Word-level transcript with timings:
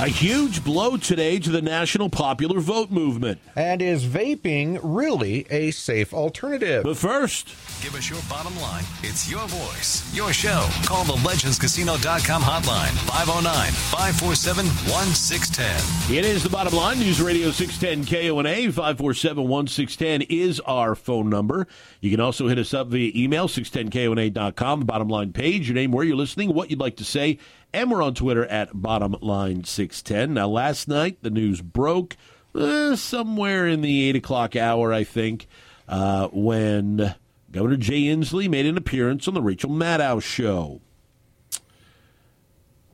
A 0.00 0.08
huge 0.08 0.64
blow 0.64 0.96
today 0.96 1.38
to 1.38 1.50
the 1.50 1.60
national 1.60 2.08
popular 2.08 2.60
vote 2.60 2.90
movement. 2.90 3.38
And 3.54 3.82
is 3.82 4.06
vaping 4.06 4.80
really 4.82 5.46
a 5.50 5.70
safe 5.70 6.14
alternative? 6.14 6.82
But 6.82 6.96
first, 6.96 7.54
Give 7.82 7.96
us 7.96 8.08
your 8.08 8.20
bottom 8.30 8.56
line. 8.60 8.84
It's 9.02 9.28
your 9.28 9.44
voice, 9.48 10.14
your 10.14 10.32
show. 10.32 10.68
Call 10.84 11.02
the 11.02 11.14
legendscasino.com 11.14 12.40
hotline 12.40 12.92
509 13.10 13.72
547 13.72 14.66
1610. 14.66 16.16
it 16.16 16.24
is 16.24 16.44
the 16.44 16.48
bottom 16.48 16.74
line. 16.74 17.00
News 17.00 17.20
Radio 17.20 17.50
610 17.50 18.06
KONA 18.06 18.70
547 18.70 19.48
1610 19.48 20.22
is 20.30 20.60
our 20.60 20.94
phone 20.94 21.28
number. 21.28 21.66
You 22.00 22.12
can 22.12 22.20
also 22.20 22.46
hit 22.46 22.56
us 22.56 22.72
up 22.72 22.86
via 22.86 23.10
email 23.16 23.48
610KONA.com, 23.48 24.78
the 24.80 24.86
bottom 24.86 25.08
line 25.08 25.32
page, 25.32 25.66
your 25.68 25.74
name, 25.74 25.90
where 25.90 26.04
you're 26.04 26.14
listening, 26.14 26.54
what 26.54 26.70
you'd 26.70 26.78
like 26.78 26.96
to 26.98 27.04
say. 27.04 27.38
And 27.74 27.90
we're 27.90 28.02
on 28.02 28.14
Twitter 28.14 28.44
at 28.46 28.82
bottom 28.82 29.16
line 29.20 29.64
610. 29.64 30.34
Now, 30.34 30.48
last 30.48 30.88
night, 30.88 31.18
the 31.22 31.30
news 31.30 31.62
broke 31.62 32.16
uh, 32.54 32.96
somewhere 32.96 33.66
in 33.66 33.80
the 33.80 34.08
8 34.10 34.16
o'clock 34.16 34.56
hour, 34.56 34.92
I 34.92 35.04
think, 35.04 35.46
uh, 35.88 36.28
when 36.32 37.14
Governor 37.50 37.76
Jay 37.78 38.02
Inslee 38.02 38.48
made 38.48 38.66
an 38.66 38.76
appearance 38.76 39.26
on 39.26 39.34
the 39.34 39.42
Rachel 39.42 39.70
Maddow 39.70 40.22
show. 40.22 40.80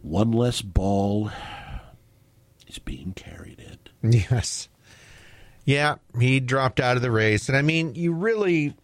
One 0.03 0.31
less 0.31 0.63
ball 0.63 1.31
is 2.69 2.79
being 2.79 3.13
carried 3.15 3.61
in. 3.61 4.13
Yes. 4.13 4.69
Yeah, 5.65 5.97
he 6.19 6.41
dropped 6.41 6.81
out 6.81 6.97
of 6.97 7.03
the 7.03 7.11
race. 7.11 7.49
And 7.49 7.59
I 7.59 7.63
mean, 7.63 7.95
you 7.95 8.13
really. 8.13 8.75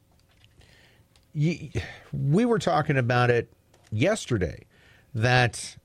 You, 1.33 1.71
we 2.13 2.45
were 2.45 2.59
talking 2.59 2.97
about 2.97 3.31
it 3.31 3.53
yesterday 3.91 4.67
that 5.15 5.77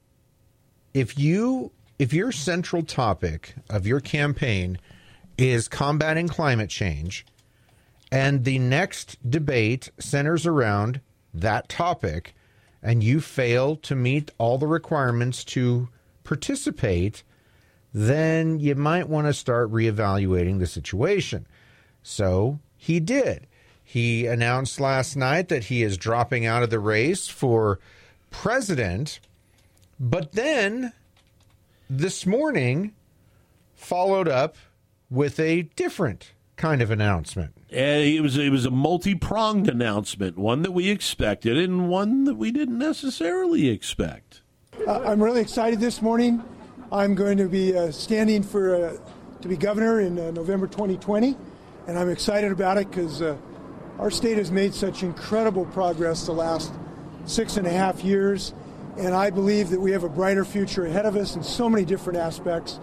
if 0.99 1.17
you 1.17 1.71
if 1.97 2.11
your 2.11 2.29
central 2.29 2.83
topic 2.83 3.55
of 3.69 3.87
your 3.87 4.01
campaign 4.01 4.77
is 5.37 5.69
combating 5.69 6.27
climate 6.27 6.69
change 6.69 7.25
and 8.11 8.43
the 8.43 8.59
next 8.59 9.17
debate 9.29 9.91
centers 9.97 10.45
around 10.45 10.99
that 11.33 11.69
topic 11.69 12.35
and 12.83 13.01
you 13.01 13.21
fail 13.21 13.77
to 13.77 13.95
meet 13.95 14.31
all 14.37 14.57
the 14.57 14.67
requirements 14.67 15.45
to 15.45 15.87
participate 16.25 17.23
then 17.93 18.59
you 18.59 18.75
might 18.75 19.07
want 19.07 19.25
to 19.27 19.33
start 19.33 19.71
reevaluating 19.71 20.59
the 20.59 20.67
situation. 20.67 21.47
So 22.03 22.59
he 22.75 22.99
did. 22.99 23.47
He 23.83 24.27
announced 24.27 24.81
last 24.81 25.15
night 25.15 25.47
that 25.47 25.65
he 25.65 25.81
is 25.81 25.97
dropping 25.97 26.45
out 26.45 26.61
of 26.61 26.69
the 26.69 26.79
race 26.79 27.27
for 27.27 27.79
president, 28.29 29.21
but 29.99 30.31
then 30.33 30.93
this 31.89 32.25
morning 32.25 32.93
followed 33.75 34.27
up 34.27 34.55
with 35.09 35.39
a 35.39 35.63
different 35.75 36.33
kind 36.55 36.81
of 36.81 36.91
announcement. 36.91 37.55
And 37.71 38.03
it 38.03 38.21
was 38.21 38.37
it 38.37 38.51
was 38.51 38.65
a 38.65 38.71
multi 38.71 39.15
pronged 39.15 39.67
announcement, 39.67 40.37
one 40.37 40.61
that 40.61 40.71
we 40.71 40.89
expected 40.89 41.57
and 41.57 41.89
one 41.89 42.25
that 42.25 42.35
we 42.35 42.51
didn't 42.51 42.77
necessarily 42.77 43.69
expect. 43.69 44.41
Uh, 44.87 44.99
I'm 44.99 45.21
really 45.21 45.41
excited 45.41 45.79
this 45.79 46.01
morning. 46.01 46.43
I'm 46.91 47.15
going 47.15 47.37
to 47.37 47.47
be 47.47 47.77
uh, 47.77 47.91
standing 47.91 48.43
for 48.43 48.75
uh, 48.75 48.97
to 49.41 49.47
be 49.47 49.57
governor 49.57 50.01
in 50.01 50.17
uh, 50.17 50.31
November 50.31 50.67
2020, 50.67 51.37
and 51.87 51.97
I'm 51.97 52.09
excited 52.09 52.51
about 52.51 52.77
it 52.77 52.89
because 52.89 53.21
uh, 53.21 53.37
our 53.99 54.09
state 54.09 54.37
has 54.37 54.51
made 54.51 54.73
such 54.73 55.03
incredible 55.03 55.65
progress 55.65 56.25
the 56.25 56.31
last 56.31 56.73
six 57.25 57.57
and 57.57 57.67
a 57.67 57.71
half 57.71 58.03
years, 58.03 58.53
and 58.99 59.13
I 59.15 59.29
believe 59.29 59.69
that 59.69 59.79
we 59.79 59.91
have 59.91 60.03
a 60.03 60.09
brighter 60.09 60.43
future 60.45 60.85
ahead 60.85 61.05
of 61.05 61.15
us 61.15 61.35
in 61.35 61.43
so 61.43 61.69
many 61.69 61.85
different 61.85 62.19
aspects. 62.19 62.79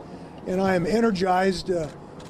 And 0.46 0.60
I 0.60 0.74
am 0.74 0.86
energized 0.86 1.70
uh, 1.70 1.88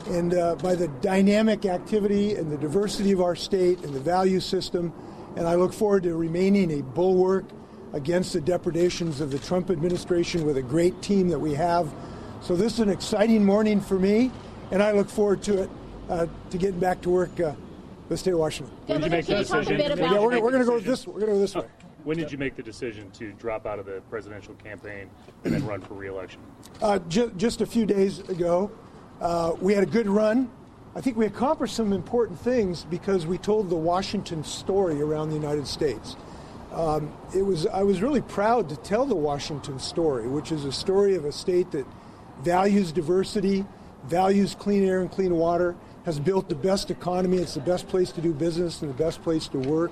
and 0.08 0.34
uh, 0.34 0.54
by 0.56 0.74
the 0.74 0.88
dynamic 1.00 1.66
activity 1.66 2.34
and 2.34 2.50
the 2.50 2.56
diversity 2.56 3.12
of 3.12 3.20
our 3.20 3.34
state 3.36 3.82
and 3.84 3.92
the 3.94 4.00
value 4.00 4.40
system, 4.40 4.92
and 5.36 5.46
I 5.48 5.54
look 5.56 5.72
forward 5.72 6.04
to 6.04 6.14
remaining 6.14 6.78
a 6.78 6.82
bulwark 6.82 7.44
against 7.92 8.32
the 8.32 8.40
depredations 8.40 9.20
of 9.20 9.30
the 9.30 9.38
Trump 9.38 9.70
administration 9.70 10.44
with 10.46 10.56
a 10.58 10.62
great 10.62 11.00
team 11.02 11.28
that 11.28 11.38
we 11.38 11.54
have. 11.54 11.92
So 12.40 12.54
this 12.56 12.74
is 12.74 12.80
an 12.80 12.88
exciting 12.88 13.44
morning 13.44 13.80
for 13.80 13.98
me, 13.98 14.30
and 14.70 14.82
I 14.82 14.92
look 14.92 15.08
forward 15.08 15.42
to 15.44 15.62
it, 15.62 15.70
uh, 16.08 16.26
to 16.50 16.58
getting 16.58 16.78
back 16.80 17.00
to 17.02 17.10
work 17.10 17.38
uh, 17.40 17.54
with 18.00 18.08
the 18.10 18.16
state 18.16 18.32
of 18.32 18.38
Washington. 18.38 18.74
When 18.86 19.00
did 19.00 19.06
you 19.06 19.10
make 19.10 19.26
Can 19.26 19.34
the 19.34 19.40
you 19.40 19.44
talk 19.46 19.56
a 19.56 19.60
decision? 19.64 19.76
bit 19.76 19.90
about- 19.98 20.12
Yeah, 20.12 20.20
we're, 20.20 20.40
we're 20.40 20.50
going 20.52 20.64
to 20.64 20.70
go 20.70 20.78
this. 20.78 21.06
We're 21.06 21.14
going 21.14 21.26
to 21.26 21.32
go 21.32 21.40
this 21.40 21.54
way. 21.54 21.66
When 22.06 22.16
did 22.16 22.30
you 22.30 22.38
make 22.38 22.54
the 22.54 22.62
decision 22.62 23.10
to 23.14 23.32
drop 23.32 23.66
out 23.66 23.80
of 23.80 23.86
the 23.86 24.00
presidential 24.08 24.54
campaign 24.54 25.10
and 25.42 25.52
then 25.52 25.66
run 25.66 25.80
for 25.80 25.94
reelection? 25.94 26.40
Uh, 26.80 27.00
ju- 27.00 27.32
just 27.36 27.62
a 27.62 27.66
few 27.66 27.84
days 27.84 28.20
ago, 28.28 28.70
uh, 29.20 29.54
we 29.60 29.74
had 29.74 29.82
a 29.82 29.90
good 29.90 30.06
run. 30.06 30.48
I 30.94 31.00
think 31.00 31.16
we 31.16 31.26
accomplished 31.26 31.74
some 31.74 31.92
important 31.92 32.38
things 32.38 32.84
because 32.84 33.26
we 33.26 33.38
told 33.38 33.70
the 33.70 33.76
Washington 33.76 34.44
story 34.44 35.02
around 35.02 35.30
the 35.30 35.34
United 35.34 35.66
States. 35.66 36.14
Um, 36.70 37.12
it 37.34 37.42
was 37.42 37.66
I 37.66 37.82
was 37.82 38.00
really 38.00 38.22
proud 38.22 38.68
to 38.68 38.76
tell 38.76 39.04
the 39.04 39.16
Washington 39.16 39.80
story, 39.80 40.28
which 40.28 40.52
is 40.52 40.64
a 40.64 40.70
story 40.70 41.16
of 41.16 41.24
a 41.24 41.32
state 41.32 41.72
that 41.72 41.86
values 42.40 42.92
diversity, 42.92 43.66
values 44.04 44.54
clean 44.54 44.84
air 44.84 45.00
and 45.00 45.10
clean 45.10 45.34
water, 45.34 45.74
has 46.04 46.20
built 46.20 46.48
the 46.48 46.54
best 46.54 46.88
economy. 46.88 47.38
It's 47.38 47.54
the 47.54 47.60
best 47.60 47.88
place 47.88 48.12
to 48.12 48.20
do 48.20 48.32
business 48.32 48.80
and 48.80 48.88
the 48.88 48.96
best 48.96 49.24
place 49.24 49.48
to 49.48 49.58
work. 49.58 49.90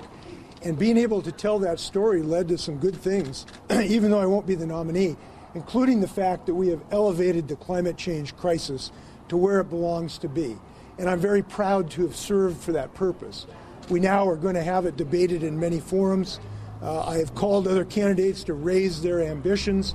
And 0.65 0.79
being 0.79 0.97
able 0.97 1.21
to 1.23 1.31
tell 1.31 1.59
that 1.59 1.79
story 1.79 2.23
led 2.23 2.49
to 2.49 2.59
some 2.59 2.79
good 2.79 2.97
things, 2.97 3.45
even 3.71 4.11
though 4.11 4.21
I 4.21 4.27
won't 4.27 4.47
be 4.47 4.55
the 4.55 4.67
nominee, 4.67 5.17
including 5.55 6.01
the 6.01 6.09
fact 6.09 6.47
that 6.47 6.55
we 6.55 6.69
have 6.69 6.83
elevated 6.91 7.49
the 7.49 7.57
climate 7.57 7.99
change 7.99 8.35
crisis 8.37 8.91
to 9.29 9.37
where 9.37 9.61
it 9.61 9.69
belongs 9.69 10.19
to 10.19 10.29
be. 10.29 10.57
And 10.99 11.09
I'm 11.09 11.21
very 11.21 11.43
proud 11.43 11.91
to 11.93 12.03
have 12.03 12.17
served 12.17 12.61
for 12.61 12.73
that 12.73 12.95
purpose. 12.95 13.47
We 13.91 14.01
now 14.01 14.27
are 14.27 14.37
going 14.37 14.55
to 14.55 14.63
have 14.63 14.87
it 14.87 14.97
debated 14.97 15.43
in 15.43 15.61
many 15.61 15.81
forums. 15.81 16.41
Uh, 16.81 17.05
I 17.07 17.19
have 17.19 17.35
called 17.35 17.69
other 17.69 17.85
candidates 17.85 18.45
to 18.45 18.55
raise 18.55 19.03
their 19.03 19.21
ambitions, 19.21 19.95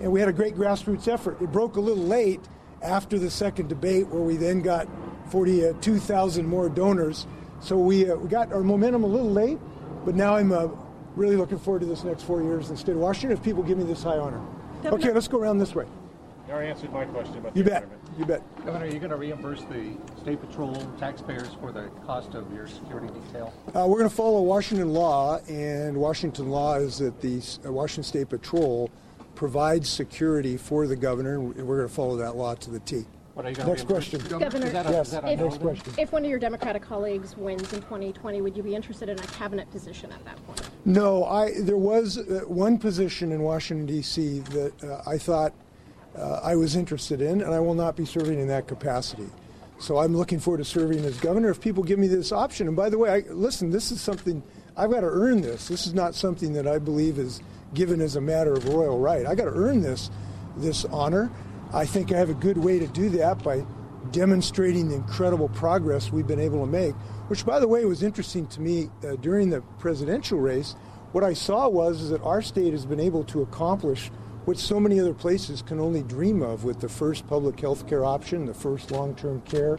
and 0.00 0.12
we 0.12 0.20
had 0.20 0.28
a 0.28 0.32
great 0.32 0.54
grassroots 0.54 1.08
effort. 1.08 1.40
It 1.40 1.50
broke 1.50 1.76
a 1.76 1.80
little 1.80 2.04
late 2.04 2.40
after 2.82 3.18
the 3.18 3.30
second 3.30 3.68
debate, 3.68 4.06
where 4.08 4.22
we 4.22 4.36
then 4.36 4.60
got 4.60 4.86
42,000 5.30 6.46
more 6.46 6.68
donors. 6.68 7.26
So 7.60 7.78
we, 7.78 8.10
uh, 8.10 8.16
we 8.16 8.28
got 8.28 8.52
our 8.52 8.62
momentum 8.62 9.04
a 9.04 9.06
little 9.06 9.30
late, 9.30 9.58
but 10.04 10.14
now 10.14 10.36
I'm 10.36 10.52
uh, 10.52 10.68
really 11.16 11.36
looking 11.36 11.58
forward 11.58 11.80
to 11.80 11.86
this 11.86 12.04
next 12.04 12.22
four 12.24 12.42
years 12.42 12.68
in 12.68 12.74
the 12.74 12.80
state 12.80 12.92
of 12.92 12.98
Washington 12.98 13.36
if 13.36 13.42
people 13.42 13.62
give 13.62 13.78
me 13.78 13.84
this 13.84 14.02
high 14.02 14.18
honor. 14.18 14.40
Okay, 14.84 15.12
let's 15.12 15.28
go 15.28 15.38
around 15.38 15.58
this 15.58 15.74
way. 15.74 15.86
You 16.46 16.52
already 16.52 16.68
answered 16.68 16.92
my 16.92 17.06
question 17.06 17.38
about 17.38 17.56
You 17.56 17.64
bet. 17.64 17.84
environment. 17.84 18.18
You 18.18 18.24
bet. 18.26 18.64
Governor, 18.66 18.84
are 18.84 18.88
you 18.88 18.98
going 18.98 19.10
to 19.10 19.16
reimburse 19.16 19.62
the 19.62 19.96
state 20.20 20.40
patrol 20.46 20.74
taxpayers 20.98 21.48
for 21.58 21.72
the 21.72 21.88
cost 22.04 22.34
of 22.34 22.52
your 22.52 22.66
security 22.66 23.08
detail? 23.08 23.52
Uh, 23.68 23.86
we're 23.88 23.98
going 23.98 24.10
to 24.10 24.14
follow 24.14 24.42
Washington 24.42 24.92
law, 24.92 25.38
and 25.48 25.96
Washington 25.96 26.50
law 26.50 26.74
is 26.74 26.98
that 26.98 27.20
the 27.22 27.42
uh, 27.66 27.72
Washington 27.72 28.04
State 28.04 28.28
Patrol 28.28 28.90
provides 29.34 29.88
security 29.88 30.56
for 30.58 30.86
the 30.86 30.94
governor, 30.96 31.36
and 31.36 31.66
we're 31.66 31.78
going 31.78 31.88
to 31.88 31.94
follow 31.94 32.16
that 32.16 32.36
law 32.36 32.54
to 32.54 32.70
the 32.70 32.80
T. 32.80 33.04
What 33.34 33.46
are 33.46 33.50
you 33.50 33.56
going 33.56 33.68
Next 33.68 33.82
to 33.82 33.86
reimburse 33.88 34.08
question. 34.10 34.20
the 34.20 34.28
governor? 34.28 34.44
Governor, 34.46 34.66
Is 34.66 34.72
that 34.72 34.86
a, 34.86 34.90
Yes, 34.90 35.06
is 35.06 35.12
that 35.12 35.24
a 35.24 35.32
if- 35.32 35.40
next 35.40 35.58
question. 35.60 35.92
If 35.98 36.12
one 36.12 36.24
of 36.24 36.30
your 36.30 36.38
Democratic 36.38 36.82
colleagues 36.82 37.36
wins 37.36 37.72
in 37.72 37.80
2020, 37.82 38.40
would 38.40 38.56
you 38.56 38.62
be 38.62 38.76
interested 38.76 39.08
in 39.08 39.18
a 39.18 39.22
cabinet 39.26 39.68
position 39.72 40.12
at 40.12 40.24
that 40.24 40.46
point? 40.46 40.62
No, 40.84 41.24
I 41.24 41.60
there 41.60 41.76
was 41.76 42.18
uh, 42.18 42.42
one 42.46 42.78
position 42.78 43.32
in 43.32 43.42
Washington 43.42 43.86
D.C. 43.86 44.38
that 44.40 44.84
uh, 44.84 45.02
I 45.04 45.18
thought 45.18 45.52
uh, 46.16 46.40
I 46.44 46.54
was 46.54 46.76
interested 46.76 47.20
in, 47.20 47.40
and 47.40 47.52
I 47.52 47.58
will 47.58 47.74
not 47.74 47.96
be 47.96 48.04
serving 48.04 48.38
in 48.38 48.46
that 48.48 48.68
capacity. 48.68 49.26
So 49.80 49.98
I'm 49.98 50.16
looking 50.16 50.38
forward 50.38 50.58
to 50.58 50.64
serving 50.64 51.04
as 51.04 51.18
governor 51.18 51.50
if 51.50 51.60
people 51.60 51.82
give 51.82 51.98
me 51.98 52.06
this 52.06 52.30
option. 52.30 52.68
And 52.68 52.76
by 52.76 52.88
the 52.88 52.98
way, 52.98 53.10
I, 53.10 53.24
listen, 53.32 53.70
this 53.70 53.90
is 53.90 54.00
something 54.00 54.40
I've 54.76 54.92
got 54.92 55.00
to 55.00 55.08
earn. 55.08 55.40
This. 55.40 55.66
This 55.66 55.88
is 55.88 55.92
not 55.94 56.14
something 56.14 56.52
that 56.52 56.68
I 56.68 56.78
believe 56.78 57.18
is 57.18 57.42
given 57.74 58.00
as 58.00 58.14
a 58.14 58.20
matter 58.20 58.52
of 58.52 58.68
royal 58.68 59.00
right. 59.00 59.26
I 59.26 59.34
got 59.34 59.46
to 59.46 59.54
earn 59.54 59.80
this 59.80 60.10
this 60.56 60.84
honor. 60.84 61.32
I 61.74 61.84
think 61.84 62.12
I 62.12 62.16
have 62.18 62.30
a 62.30 62.34
good 62.34 62.56
way 62.56 62.78
to 62.78 62.86
do 62.86 63.08
that 63.10 63.42
by 63.42 63.66
demonstrating 64.12 64.88
the 64.88 64.94
incredible 64.94 65.48
progress 65.48 66.12
we've 66.12 66.26
been 66.26 66.38
able 66.38 66.64
to 66.64 66.70
make. 66.70 66.94
Which, 67.26 67.44
by 67.44 67.58
the 67.58 67.66
way, 67.66 67.84
was 67.84 68.04
interesting 68.04 68.46
to 68.48 68.60
me 68.60 68.90
uh, 69.02 69.16
during 69.16 69.50
the 69.50 69.60
presidential 69.80 70.38
race. 70.38 70.76
What 71.10 71.24
I 71.24 71.32
saw 71.32 71.68
was 71.68 72.10
that 72.10 72.22
our 72.22 72.42
state 72.42 72.72
has 72.74 72.86
been 72.86 73.00
able 73.00 73.24
to 73.24 73.42
accomplish 73.42 74.12
what 74.44 74.56
so 74.56 74.78
many 74.78 75.00
other 75.00 75.14
places 75.14 75.62
can 75.62 75.80
only 75.80 76.04
dream 76.04 76.42
of 76.42 76.62
with 76.62 76.80
the 76.80 76.88
first 76.88 77.26
public 77.26 77.58
health 77.58 77.88
care 77.88 78.04
option, 78.04 78.46
the 78.46 78.54
first 78.54 78.92
long-term 78.92 79.40
care, 79.40 79.76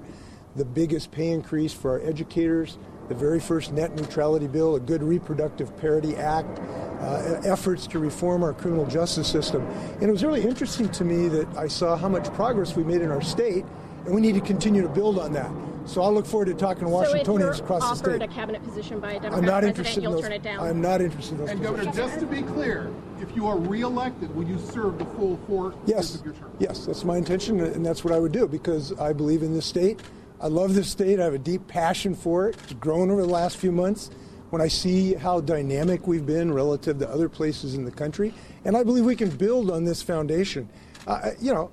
the 0.58 0.66
biggest 0.66 1.12
pay 1.12 1.30
increase 1.30 1.72
for 1.72 1.92
our 1.92 2.02
educators, 2.02 2.78
the 3.08 3.16
very 3.16 3.40
first 3.40 3.72
net 3.72 3.96
neutrality 3.96 4.48
bill, 4.48 4.76
a 4.76 4.82
good 4.82 5.02
reproductive 5.02 5.78
parity 5.78 6.18
act, 6.18 6.60
uh, 7.02 7.42
efforts 7.44 7.88
to 7.88 8.00
reform 8.00 8.44
our 8.44 8.54
criminal 8.54 8.86
justice 8.86 9.28
system. 9.28 9.62
And 10.02 10.04
it 10.04 10.12
was 10.12 10.24
really 10.24 10.44
interesting 10.44 10.90
to 10.90 11.04
me 11.04 11.28
that 11.30 11.48
I 11.58 11.68
saw 11.68 11.96
how 11.96 12.10
much 12.10 12.32
progress 12.34 12.76
we 12.76 12.84
made 12.84 13.02
in 13.02 13.12
our 13.12 13.22
state, 13.22 13.66
and 14.06 14.14
we 14.16 14.22
need 14.22 14.36
to 14.36 14.42
continue 14.42 14.82
to 14.82 14.90
build 14.90 15.20
on 15.20 15.34
that. 15.34 15.52
So 15.86 16.02
I'll 16.02 16.14
look 16.14 16.26
forward 16.26 16.46
to 16.46 16.56
talking 16.56 16.86
to 16.86 16.90
Washingtonians 16.90 17.58
so 17.58 17.64
across 17.64 17.82
the 17.82 17.88
offered 18.08 18.16
state. 18.16 18.30
a 18.30 18.34
cabinet 18.34 18.64
position 18.64 19.00
by 19.00 19.12
a 19.12 19.20
Democrat 19.20 19.34
I'm 19.38 19.46
not 19.46 19.62
president, 19.62 19.78
interested 19.78 19.98
in 19.98 20.04
you'll 20.04 20.12
those. 20.14 20.22
turn 20.24 20.32
it 20.32 20.42
down. 20.42 20.60
I'm 20.68 20.82
not 20.82 21.02
interested 21.02 21.34
in 21.34 21.40
those. 21.42 21.50
And 21.52 21.62
Governor, 21.62 21.92
just 21.92 22.20
to 22.20 22.26
be 22.26 22.42
clear, 22.42 22.92
if 23.22 23.36
you 23.36 23.46
are 23.46 23.58
reelected, 23.58 24.34
will 24.36 24.46
you 24.48 24.58
serve 24.58 24.98
the 24.98 25.06
full 25.06 25.40
four 25.46 25.72
years 25.72 25.82
Yes, 25.86 26.16
of 26.16 26.26
your 26.26 26.34
term? 26.34 26.52
yes, 26.60 26.86
that's 26.88 27.04
my 27.04 27.18
intention, 27.18 27.60
and 27.60 27.86
that's 27.86 28.04
what 28.04 28.14
I 28.16 28.20
would 28.20 28.32
do 28.32 28.48
because 28.48 28.94
I 29.00 29.14
believe 29.14 29.44
in 29.44 29.54
this 29.54 29.68
state. 29.68 30.00
I 30.42 30.48
love 30.48 30.74
this 30.74 30.90
state. 30.90 31.20
I 31.20 31.26
have 31.26 31.36
a 31.36 31.40
deep 31.40 31.68
passion 31.68 32.16
for 32.16 32.50
it. 32.50 32.58
It's 32.64 32.74
grown 32.74 33.12
over 33.12 33.22
the 33.22 33.28
last 33.30 33.58
few 33.58 33.72
months 33.72 34.10
when 34.50 34.62
I 34.62 34.68
see 34.68 35.14
how 35.14 35.42
dynamic 35.42 36.08
we've 36.08 36.26
been 36.26 36.54
relative 36.54 37.00
to 37.00 37.10
other 37.10 37.30
places 37.30 37.76
in 37.76 37.86
the 37.86 37.92
country, 37.92 38.34
and 38.64 38.78
I 38.78 38.84
believe 38.84 39.06
we 39.06 39.16
can 39.16 39.30
build 39.30 39.72
on 39.72 39.84
this 39.84 40.02
foundation. 40.02 40.70
Uh, 41.08 41.32
you 41.40 41.54
know, 41.54 41.72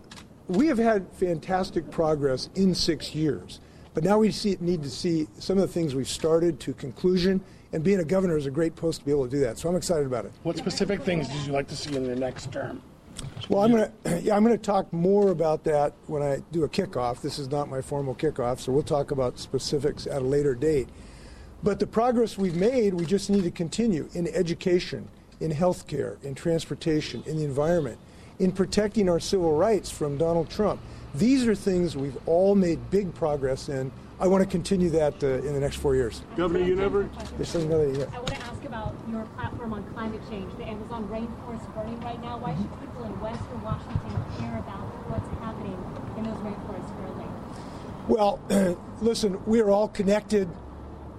we 0.49 0.67
have 0.67 0.79
had 0.79 1.07
fantastic 1.13 1.91
progress 1.91 2.49
in 2.55 2.75
six 2.75 3.15
years, 3.15 3.61
but 3.95 4.05
now 4.05 4.19
we 4.19 4.31
see, 4.31 4.57
need 4.61 4.83
to 4.83 4.91
see 4.91 5.29
some 5.39 5.59
of 5.59 5.63
the 5.63 5.73
things 5.73 5.95
we've 5.95 6.09
started 6.09 6.61
to 6.61 6.73
conclusion. 6.75 7.41
And 7.75 7.83
being 7.83 8.01
a 8.01 8.05
governor 8.05 8.37
is 8.37 8.45
a 8.45 8.51
great 8.51 8.77
post 8.77 9.01
to 9.01 9.07
be 9.07 9.13
able 9.13 9.25
to 9.25 9.31
do 9.31 9.41
that. 9.41 9.57
So 9.57 9.67
I'm 9.67 9.77
excited 9.77 10.05
about 10.05 10.27
it. 10.27 10.33
What 10.43 10.59
specific 10.59 11.03
things 11.03 11.27
did 11.29 11.47
you 11.47 11.53
like 11.53 11.69
to 11.69 11.77
see 11.77 11.97
in 11.97 12.05
your 12.05 12.17
next 12.17 12.53
term? 12.53 12.83
Well, 13.49 13.63
I'm 13.63 13.71
going 13.71 13.91
to 14.05 14.21
yeah, 14.23 14.37
I'm 14.37 14.45
going 14.45 14.57
to 14.57 14.63
talk 14.63 14.93
more 14.93 15.31
about 15.31 15.65
that 15.65 15.95
when 16.07 16.23
I 16.23 16.43
do 16.53 16.65
a 16.65 16.69
kickoff. 16.69 17.21
This 17.21 17.39
is 17.39 17.51
not 17.51 17.69
my 17.69 17.81
formal 17.81 18.15
kickoff, 18.15 18.61
so 18.61 18.73
we'll 18.73 18.83
talk 18.83 19.11
about 19.11 19.39
specifics 19.39 20.07
at 20.07 20.23
a 20.23 20.25
later 20.25 20.55
date. 20.55 20.89
But 21.63 21.79
the 21.79 21.87
progress 21.87 22.37
we've 22.37 22.57
made, 22.57 22.93
we 22.95 23.07
just 23.07 23.31
need 23.31 23.45
to 23.45 23.51
continue 23.51 24.09
in 24.15 24.27
education, 24.29 25.09
in 25.39 25.53
healthcare, 25.53 26.23
in 26.25 26.35
transportation, 26.35 27.23
in 27.25 27.37
the 27.37 27.45
environment, 27.45 27.99
in 28.41 28.51
protecting 28.51 29.09
our 29.09 29.21
civil 29.21 29.57
rights 29.57 29.89
from 29.89 30.19
Donald 30.19 30.51
Trump. 30.51 30.81
These 31.15 31.47
are 31.47 31.55
things 31.55 31.97
we've 31.97 32.19
all 32.27 32.57
made 32.57 32.91
big 32.91 33.15
progress 33.15 33.69
in. 33.69 33.93
I 34.19 34.27
want 34.27 34.43
to 34.43 34.51
continue 34.51 34.91
that 34.91 35.23
uh, 35.23 35.27
in 35.27 35.53
the 35.53 35.61
next 35.61 35.77
four 35.77 35.95
years. 35.95 36.23
Governor, 36.37 36.65
you 36.65 36.75
never. 36.75 37.09
There's 37.37 37.55
another 37.55 37.93
year. 37.93 38.09
I 38.13 38.17
want 38.17 38.29
to 38.29 38.37
ask 38.37 38.65
about 38.65 38.95
your 39.11 39.25
platform 39.37 39.73
on 39.73 39.85
climate 39.95 40.21
change. 40.31 40.53
The 40.57 40.65
Amazon 40.65 41.07
rainforest 41.09 41.75
burning 41.75 42.01
right 42.01 42.21
now. 42.23 42.39
Why 42.39 42.55
should 42.57 42.71
people 42.81 43.05
in 43.05 43.21
Western 43.21 43.63
Washington 43.63 44.25
care 44.39 44.59
about 44.59 44.87
what's 45.11 45.29
happening 45.39 45.79
in 46.17 46.25
those 46.25 46.39
rainforests 46.43 46.91
currently? 46.99 47.27
Well, 48.09 48.79
listen, 49.01 49.41
we 49.45 49.61
are 49.61 49.71
all 49.71 49.89
connected. 49.89 50.49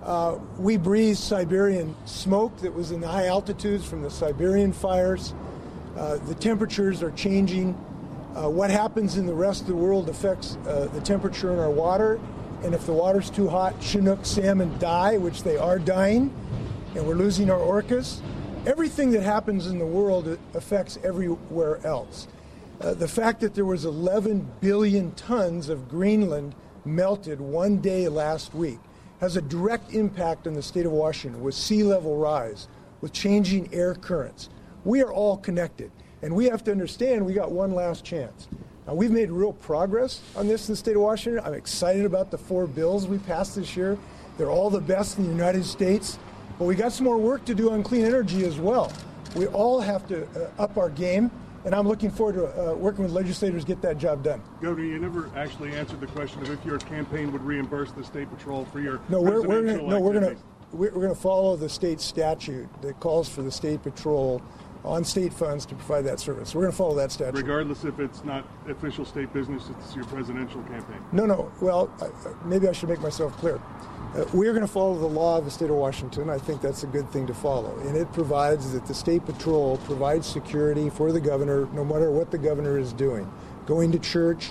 Uh, 0.03 0.37
we 0.57 0.75
breathe 0.75 1.15
Siberian 1.15 1.95
smoke 2.05 2.57
that 2.57 2.73
was 2.73 2.91
in 2.91 2.99
the 2.99 3.07
high 3.07 3.27
altitudes 3.27 3.85
from 3.85 4.01
the 4.01 4.09
Siberian 4.09 4.73
fires. 4.73 5.33
Uh, 5.95 6.17
the 6.17 6.35
temperatures 6.35 7.01
are 7.01 7.11
changing. 7.11 7.73
Uh, 8.35 8.49
what 8.49 8.69
happens 8.69 9.15
in 9.15 9.25
the 9.25 9.33
rest 9.33 9.61
of 9.61 9.67
the 9.67 9.75
world 9.75 10.09
affects 10.09 10.57
uh, 10.67 10.89
the 10.93 10.99
temperature 10.99 11.53
in 11.53 11.59
our 11.59 11.69
water. 11.69 12.19
And 12.63 12.73
if 12.73 12.85
the 12.85 12.91
water's 12.91 13.29
too 13.29 13.47
hot, 13.47 13.79
Chinook 13.81 14.25
salmon 14.25 14.77
die, 14.77 15.17
which 15.17 15.43
they 15.43 15.55
are 15.55 15.79
dying, 15.79 16.33
and 16.95 17.07
we're 17.07 17.15
losing 17.15 17.49
our 17.49 17.59
orcas. 17.59 18.19
Everything 18.65 19.11
that 19.11 19.23
happens 19.23 19.67
in 19.67 19.79
the 19.79 19.85
world 19.85 20.37
affects 20.53 20.99
everywhere 21.03 21.85
else. 21.85 22.27
Uh, 22.81 22.93
the 22.93 23.07
fact 23.07 23.39
that 23.39 23.55
there 23.55 23.65
was 23.65 23.85
11 23.85 24.51
billion 24.59 25.11
tons 25.13 25.69
of 25.69 25.87
Greenland 25.87 26.55
melted 26.83 27.39
one 27.39 27.77
day 27.77 28.09
last 28.09 28.53
week 28.53 28.79
has 29.23 29.37
a 29.37 29.41
direct 29.41 29.93
impact 29.93 30.47
on 30.47 30.53
the 30.53 30.61
state 30.61 30.85
of 30.85 30.91
Washington 30.91 31.41
with 31.41 31.55
sea 31.55 31.81
level 31.81 32.17
rise, 32.17 32.67
with 32.99 33.13
changing 33.13 33.73
air 33.73 33.95
currents. 33.95 34.49
We 34.83 35.01
are 35.01 35.13
all 35.13 35.37
connected, 35.37 35.91
and 36.21 36.35
we 36.35 36.43
have 36.49 36.61
to 36.65 36.71
understand 36.71 37.25
we 37.25 37.33
got 37.33 37.49
one 37.49 37.73
last 37.73 38.03
chance. 38.03 38.49
Now, 38.85 38.95
we've 38.95 39.11
made 39.11 39.31
real 39.31 39.53
progress 39.53 40.19
on 40.35 40.49
this 40.49 40.67
in 40.67 40.73
the 40.73 40.75
state 40.75 40.97
of 40.97 41.01
Washington. 41.03 41.41
I'm 41.45 41.53
excited 41.53 42.03
about 42.03 42.31
the 42.31 42.37
four 42.37 42.67
bills 42.67 43.07
we 43.07 43.17
passed 43.17 43.55
this 43.55 43.77
year. 43.77 43.97
They're 44.37 44.51
all 44.51 44.69
the 44.69 44.81
best 44.81 45.17
in 45.17 45.23
the 45.23 45.29
United 45.29 45.63
States, 45.63 46.19
but 46.59 46.65
we 46.65 46.75
got 46.75 46.91
some 46.91 47.05
more 47.05 47.17
work 47.17 47.45
to 47.45 47.55
do 47.55 47.71
on 47.71 47.81
clean 47.81 48.03
energy 48.03 48.43
as 48.43 48.57
well. 48.57 48.91
We 49.37 49.47
all 49.47 49.79
have 49.79 50.05
to 50.09 50.27
uh, 50.35 50.49
up 50.61 50.75
our 50.77 50.89
game, 50.89 51.31
and 51.65 51.73
I'm 51.73 51.87
looking 51.87 52.11
forward 52.11 52.35
to 52.35 52.71
uh, 52.71 52.75
working 52.75 53.03
with 53.03 53.13
legislators 53.13 53.63
to 53.63 53.67
get 53.67 53.81
that 53.81 53.97
job 53.97 54.23
done. 54.23 54.41
Governor, 54.61 54.85
you 54.85 54.99
never 54.99 55.29
actually 55.35 55.73
answered 55.73 56.01
the 56.01 56.07
question 56.07 56.41
of 56.41 56.49
if 56.49 56.63
your 56.65 56.79
campaign 56.79 57.31
would 57.31 57.43
reimburse 57.43 57.91
the 57.91 58.03
state 58.03 58.29
patrol 58.29 58.65
for 58.65 58.79
your 58.79 58.99
No, 59.09 59.21
we're, 59.21 59.41
we're 59.41 59.63
gonna, 59.63 59.81
no, 59.81 59.99
we're 59.99 60.19
going 60.19 60.35
to 60.35 60.41
we're, 60.71 60.91
we're 60.91 61.03
going 61.03 61.15
to 61.15 61.21
follow 61.21 61.55
the 61.55 61.69
state 61.69 62.01
statute 62.01 62.67
that 62.81 62.99
calls 62.99 63.29
for 63.29 63.43
the 63.43 63.51
state 63.51 63.83
patrol 63.83 64.41
on 64.85 65.03
state 65.03 65.33
funds 65.33 65.65
to 65.65 65.75
provide 65.75 66.01
that 66.05 66.19
service. 66.19 66.53
We're 66.53 66.63
going 66.63 66.71
to 66.71 66.77
follow 66.77 66.95
that 66.95 67.11
statute. 67.11 67.37
regardless 67.37 67.83
if 67.85 67.99
it's 67.99 68.23
not 68.23 68.45
official 68.67 69.05
state 69.05 69.31
business, 69.33 69.69
it's 69.69 69.95
your 69.95 70.05
presidential 70.05 70.61
campaign. 70.63 70.97
No, 71.11 71.25
no. 71.25 71.51
Well, 71.61 71.89
maybe 72.45 72.67
I 72.67 72.73
should 72.73 72.89
make 72.89 73.01
myself 73.01 73.35
clear. 73.37 73.61
Uh, 74.15 74.25
we're 74.33 74.51
going 74.51 74.65
to 74.65 74.71
follow 74.71 74.97
the 74.97 75.07
law 75.07 75.37
of 75.37 75.45
the 75.45 75.51
state 75.51 75.69
of 75.69 75.75
Washington. 75.77 76.29
I 76.29 76.37
think 76.37 76.61
that's 76.61 76.83
a 76.83 76.87
good 76.87 77.09
thing 77.11 77.25
to 77.27 77.33
follow. 77.33 77.75
And 77.79 77.95
it 77.95 78.11
provides 78.13 78.71
that 78.73 78.85
the 78.85 78.93
state 78.93 79.25
patrol 79.25 79.77
provides 79.85 80.27
security 80.27 80.89
for 80.89 81.11
the 81.11 81.21
governor 81.21 81.65
no 81.73 81.83
matter 81.83 82.11
what 82.11 82.29
the 82.29 82.37
governor 82.37 82.77
is 82.77 82.93
doing 82.93 83.31
going 83.65 83.91
to 83.93 83.99
church, 83.99 84.49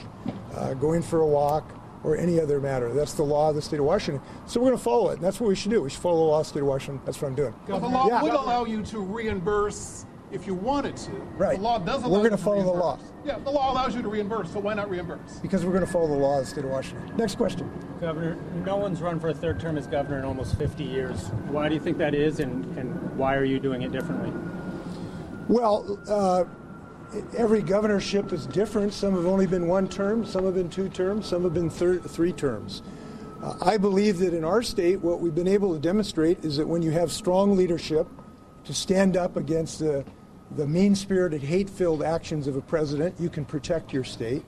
uh, 0.55 0.73
going 0.75 1.02
for 1.02 1.20
a 1.20 1.26
walk, 1.26 1.70
or 2.05 2.17
any 2.17 2.40
other 2.40 2.61
matter. 2.61 2.93
That's 2.93 3.12
the 3.14 3.23
law 3.23 3.50
of 3.50 3.55
the 3.55 3.62
state 3.62 3.78
of 3.78 3.85
Washington. 3.87 4.23
So 4.46 4.58
we're 4.61 4.69
going 4.69 4.78
to 4.78 4.82
follow 4.82 5.11
it. 5.11 5.14
And 5.14 5.23
that's 5.23 5.38
what 5.38 5.49
we 5.49 5.55
should 5.55 5.70
do. 5.70 5.82
We 5.82 5.90
should 5.90 6.00
follow 6.00 6.17
the 6.17 6.25
law 6.25 6.40
of 6.40 6.46
the 6.46 6.49
state 6.50 6.61
of 6.61 6.67
Washington. 6.67 7.00
That's 7.05 7.20
what 7.20 7.28
I'm 7.28 7.35
doing. 7.35 7.55
But 7.69 7.78
the 7.81 7.88
law 7.88 8.08
Yeah. 8.08 8.23
would 8.23 8.32
allow 8.32 8.64
you 8.64 8.82
to 8.85 8.99
reimburse 9.00 10.05
if 10.32 10.46
you 10.46 10.55
wanted 10.55 10.96
to. 10.96 11.12
Right. 11.37 11.56
The 11.56 11.62
law 11.62 11.79
does 11.79 12.02
allow 12.02 12.08
We're 12.08 12.08
allow 12.08 12.23
gonna 12.23 12.25
you 12.25 12.37
to 12.37 12.43
follow 12.43 12.62
the 12.62 12.70
law. 12.70 12.99
Yeah, 13.25 13.38
the 13.38 13.50
law 13.50 13.73
allows 13.73 13.94
you 13.94 14.02
to 14.02 14.08
reimburse, 14.08 14.52
so 14.52 14.58
why 14.58 14.75
not 14.75 14.90
reimburse? 14.90 15.38
Because 15.40 15.64
we're 15.64 15.73
going 15.73 15.87
to 15.87 15.90
follow 15.90 16.08
the 16.08 16.14
law 16.14 16.38
of 16.38 16.44
the 16.44 16.50
state 16.50 16.64
of 16.64 16.70
Washington. 16.70 17.17
Next 17.17 17.37
question. 17.37 17.70
Governor, 18.00 18.37
no 18.64 18.76
one's 18.76 19.00
run 19.00 19.20
for 19.20 19.29
a 19.29 19.34
third 19.34 19.61
term 19.61 19.79
as 19.79 19.87
governor 19.87 20.19
in 20.19 20.25
almost 20.25 20.56
50 20.58 20.82
years. 20.82 21.29
Why 21.49 21.69
do 21.69 21.75
you 21.75 21.81
think 21.81 21.99
that 21.99 22.14
is, 22.14 22.40
and, 22.40 22.64
and 22.76 23.17
why 23.17 23.37
are 23.37 23.44
you 23.44 23.61
doing 23.61 23.82
it 23.82 23.93
differently? 23.93 24.32
Well, 25.49 26.00
uh, 26.08 26.44
every 27.37 27.62
governorship 27.62 28.32
is 28.32 28.46
different. 28.46 28.93
Some 28.93 29.14
have 29.14 29.26
only 29.26 29.46
been 29.46 29.69
one 29.69 29.88
term, 29.88 30.25
some 30.25 30.44
have 30.44 30.55
been 30.55 30.70
two 30.70 30.88
terms, 30.88 31.26
some 31.26 31.44
have 31.44 31.55
been 31.55 31.70
thir- 31.70 31.99
three 31.99 32.32
terms. 32.32 32.82
Uh, 33.43 33.55
I 33.61 33.76
believe 33.76 34.19
that 34.19 34.35
in 34.35 34.44
our 34.44 34.62
state, 34.62 35.00
what 35.00 35.20
we've 35.20 35.35
been 35.35 35.49
able 35.49 35.75
to 35.75 35.81
demonstrate 35.81 36.44
is 36.44 36.56
that 36.56 36.66
when 36.66 36.83
you 36.83 36.90
have 36.92 37.11
strong 37.12 37.57
leadership 37.57 38.07
to 38.64 38.73
stand 38.73 39.16
up 39.16 39.37
against 39.37 39.80
the, 39.80 40.04
the 40.56 40.66
mean 40.66 40.94
spirited, 40.94 41.42
hate 41.42 41.71
filled 41.71 42.02
actions 42.02 42.47
of 42.47 42.56
a 42.56 42.61
president, 42.61 43.14
you 43.18 43.30
can 43.30 43.44
protect 43.44 43.92
your 43.92 44.04
state. 44.04 44.44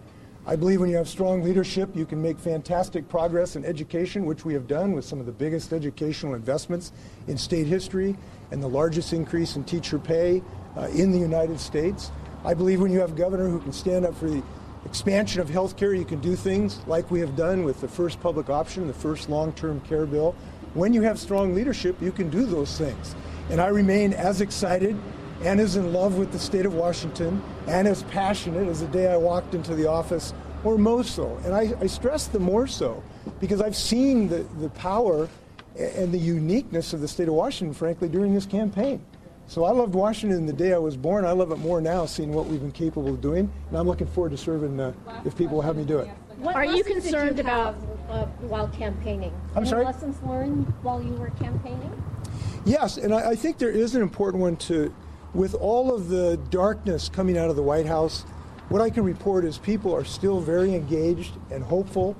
I 0.46 0.56
believe 0.56 0.80
when 0.80 0.90
you 0.90 0.96
have 0.96 1.08
strong 1.08 1.42
leadership, 1.42 1.96
you 1.96 2.04
can 2.04 2.20
make 2.20 2.38
fantastic 2.38 3.08
progress 3.08 3.56
in 3.56 3.64
education, 3.64 4.26
which 4.26 4.44
we 4.44 4.52
have 4.52 4.66
done 4.66 4.92
with 4.92 5.06
some 5.06 5.18
of 5.18 5.24
the 5.24 5.32
biggest 5.32 5.72
educational 5.72 6.34
investments 6.34 6.92
in 7.28 7.38
state 7.38 7.66
history 7.66 8.14
and 8.50 8.62
the 8.62 8.68
largest 8.68 9.14
increase 9.14 9.56
in 9.56 9.64
teacher 9.64 9.98
pay 9.98 10.42
uh, 10.76 10.82
in 10.88 11.10
the 11.10 11.18
United 11.18 11.58
States. 11.58 12.10
I 12.44 12.52
believe 12.52 12.82
when 12.82 12.92
you 12.92 13.00
have 13.00 13.12
a 13.12 13.16
governor 13.16 13.48
who 13.48 13.58
can 13.58 13.72
stand 13.72 14.04
up 14.04 14.14
for 14.14 14.28
the 14.28 14.42
expansion 14.84 15.40
of 15.40 15.48
health 15.48 15.78
care, 15.78 15.94
you 15.94 16.04
can 16.04 16.20
do 16.20 16.36
things 16.36 16.80
like 16.86 17.10
we 17.10 17.20
have 17.20 17.36
done 17.36 17.64
with 17.64 17.80
the 17.80 17.88
first 17.88 18.20
public 18.20 18.50
option, 18.50 18.86
the 18.86 18.92
first 18.92 19.30
long 19.30 19.54
term 19.54 19.80
care 19.80 20.04
bill. 20.04 20.34
When 20.74 20.92
you 20.92 21.00
have 21.02 21.18
strong 21.18 21.54
leadership, 21.54 21.96
you 22.02 22.12
can 22.12 22.28
do 22.28 22.44
those 22.44 22.76
things. 22.76 23.14
And 23.48 23.62
I 23.62 23.68
remain 23.68 24.12
as 24.12 24.42
excited 24.42 24.94
and 25.42 25.60
is 25.60 25.76
in 25.76 25.92
love 25.92 26.16
with 26.16 26.32
the 26.32 26.38
state 26.38 26.66
of 26.66 26.74
Washington 26.74 27.42
and 27.66 27.88
as 27.88 28.02
passionate 28.04 28.68
as 28.68 28.80
the 28.80 28.86
day 28.88 29.12
I 29.12 29.16
walked 29.16 29.54
into 29.54 29.74
the 29.74 29.86
office, 29.88 30.32
or 30.62 30.78
more 30.78 31.04
so. 31.04 31.38
And 31.44 31.54
I, 31.54 31.74
I 31.80 31.86
stress 31.86 32.26
the 32.26 32.38
more 32.40 32.66
so 32.66 33.02
because 33.40 33.60
I've 33.60 33.76
seen 33.76 34.28
the, 34.28 34.46
the 34.60 34.70
power 34.70 35.28
and 35.76 36.12
the 36.12 36.18
uniqueness 36.18 36.92
of 36.92 37.00
the 37.00 37.08
state 37.08 37.28
of 37.28 37.34
Washington, 37.34 37.74
frankly, 37.74 38.08
during 38.08 38.32
this 38.32 38.46
campaign. 38.46 39.04
So 39.46 39.64
I 39.64 39.72
loved 39.72 39.94
Washington 39.94 40.46
the 40.46 40.54
day 40.54 40.72
I 40.72 40.78
was 40.78 40.96
born. 40.96 41.26
I 41.26 41.32
love 41.32 41.50
it 41.50 41.58
more 41.58 41.80
now, 41.82 42.06
seeing 42.06 42.32
what 42.32 42.46
we've 42.46 42.60
been 42.60 42.72
capable 42.72 43.10
of 43.10 43.20
doing. 43.20 43.52
And 43.68 43.76
I'm 43.76 43.86
looking 43.86 44.06
forward 44.06 44.30
to 44.30 44.38
serving 44.38 44.80
uh, 44.80 44.94
if 45.26 45.36
people 45.36 45.56
will 45.56 45.62
have 45.62 45.76
me 45.76 45.84
do 45.84 45.98
it. 45.98 46.08
What 46.38 46.54
Are 46.54 46.64
you 46.64 46.76
lessons 46.76 46.86
did 46.86 47.02
concerned 47.02 47.36
you 47.36 47.42
about? 47.42 47.74
have, 47.74 48.10
uh, 48.10 48.26
while 48.48 48.68
campaigning? 48.68 49.32
I'm 49.52 49.58
Any 49.58 49.68
sorry? 49.68 49.84
lessons 49.84 50.16
learned 50.22 50.72
while 50.82 51.02
you 51.02 51.12
were 51.12 51.30
campaigning? 51.30 52.02
Yes, 52.64 52.96
and 52.96 53.12
I, 53.14 53.30
I 53.30 53.34
think 53.34 53.58
there 53.58 53.70
is 53.70 53.94
an 53.94 54.00
important 54.00 54.40
one 54.40 54.56
to, 54.56 54.94
with 55.34 55.54
all 55.54 55.92
of 55.92 56.08
the 56.08 56.36
darkness 56.50 57.08
coming 57.08 57.36
out 57.36 57.50
of 57.50 57.56
the 57.56 57.62
White 57.62 57.86
House, 57.86 58.22
what 58.68 58.80
I 58.80 58.88
can 58.88 59.04
report 59.04 59.44
is 59.44 59.58
people 59.58 59.94
are 59.94 60.04
still 60.04 60.40
very 60.40 60.74
engaged 60.74 61.34
and 61.50 61.62
hopeful. 61.62 62.16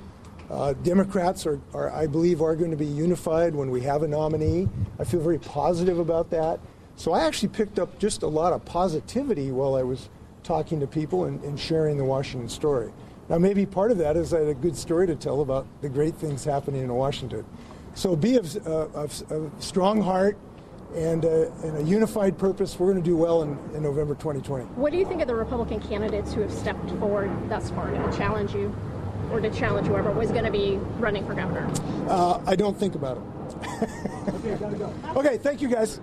Uh, 0.50 0.74
Democrats 0.74 1.46
are, 1.46 1.60
are, 1.72 1.90
I 1.90 2.06
believe, 2.06 2.42
are 2.42 2.54
going 2.54 2.70
to 2.70 2.76
be 2.76 2.86
unified 2.86 3.54
when 3.54 3.70
we 3.70 3.80
have 3.82 4.02
a 4.02 4.08
nominee. 4.08 4.68
I 4.98 5.04
feel 5.04 5.20
very 5.20 5.38
positive 5.38 5.98
about 5.98 6.30
that. 6.30 6.60
So 6.96 7.12
I 7.12 7.24
actually 7.24 7.48
picked 7.48 7.78
up 7.78 7.98
just 7.98 8.22
a 8.22 8.26
lot 8.26 8.52
of 8.52 8.64
positivity 8.64 9.50
while 9.50 9.74
I 9.74 9.82
was 9.82 10.10
talking 10.42 10.80
to 10.80 10.86
people 10.86 11.24
and, 11.24 11.42
and 11.42 11.58
sharing 11.58 11.96
the 11.96 12.04
Washington 12.04 12.48
story. 12.48 12.92
Now, 13.28 13.38
maybe 13.38 13.64
part 13.64 13.90
of 13.90 13.98
that 13.98 14.16
is 14.16 14.34
I 14.34 14.40
had 14.40 14.48
a 14.48 14.54
good 14.54 14.76
story 14.76 15.06
to 15.06 15.16
tell 15.16 15.40
about 15.40 15.66
the 15.80 15.88
great 15.88 16.14
things 16.16 16.44
happening 16.44 16.82
in 16.82 16.92
Washington. 16.92 17.46
So 17.94 18.14
be 18.14 18.36
of, 18.36 18.54
uh, 18.66 18.88
of, 18.92 19.32
of 19.32 19.52
strong 19.60 20.02
heart 20.02 20.36
and, 20.94 21.24
uh, 21.24 21.50
and 21.62 21.76
a 21.78 21.82
unified 21.82 22.38
purpose. 22.38 22.78
We're 22.78 22.92
going 22.92 23.02
to 23.02 23.08
do 23.08 23.16
well 23.16 23.42
in, 23.42 23.58
in 23.74 23.82
November 23.82 24.14
2020. 24.14 24.64
What 24.76 24.92
do 24.92 24.98
you 24.98 25.06
think 25.06 25.20
of 25.20 25.28
the 25.28 25.34
Republican 25.34 25.80
candidates 25.80 26.32
who 26.32 26.42
have 26.42 26.52
stepped 26.52 26.88
forward 26.92 27.30
thus 27.48 27.70
far 27.70 27.90
to 27.90 28.16
challenge 28.16 28.54
you 28.54 28.74
or 29.30 29.40
to 29.40 29.50
challenge 29.50 29.88
whoever 29.88 30.12
was 30.12 30.30
going 30.30 30.44
to 30.44 30.50
be 30.50 30.76
running 30.98 31.26
for 31.26 31.34
governor? 31.34 31.70
Uh, 32.08 32.40
I 32.46 32.56
don't 32.56 32.78
think 32.78 32.94
about 32.94 33.18
it. 33.18 33.22
okay, 34.28 34.56
gotta 34.56 34.76
go. 34.76 34.94
Okay, 35.16 35.38
thank 35.38 35.60
you 35.60 35.68
guys. 35.68 36.00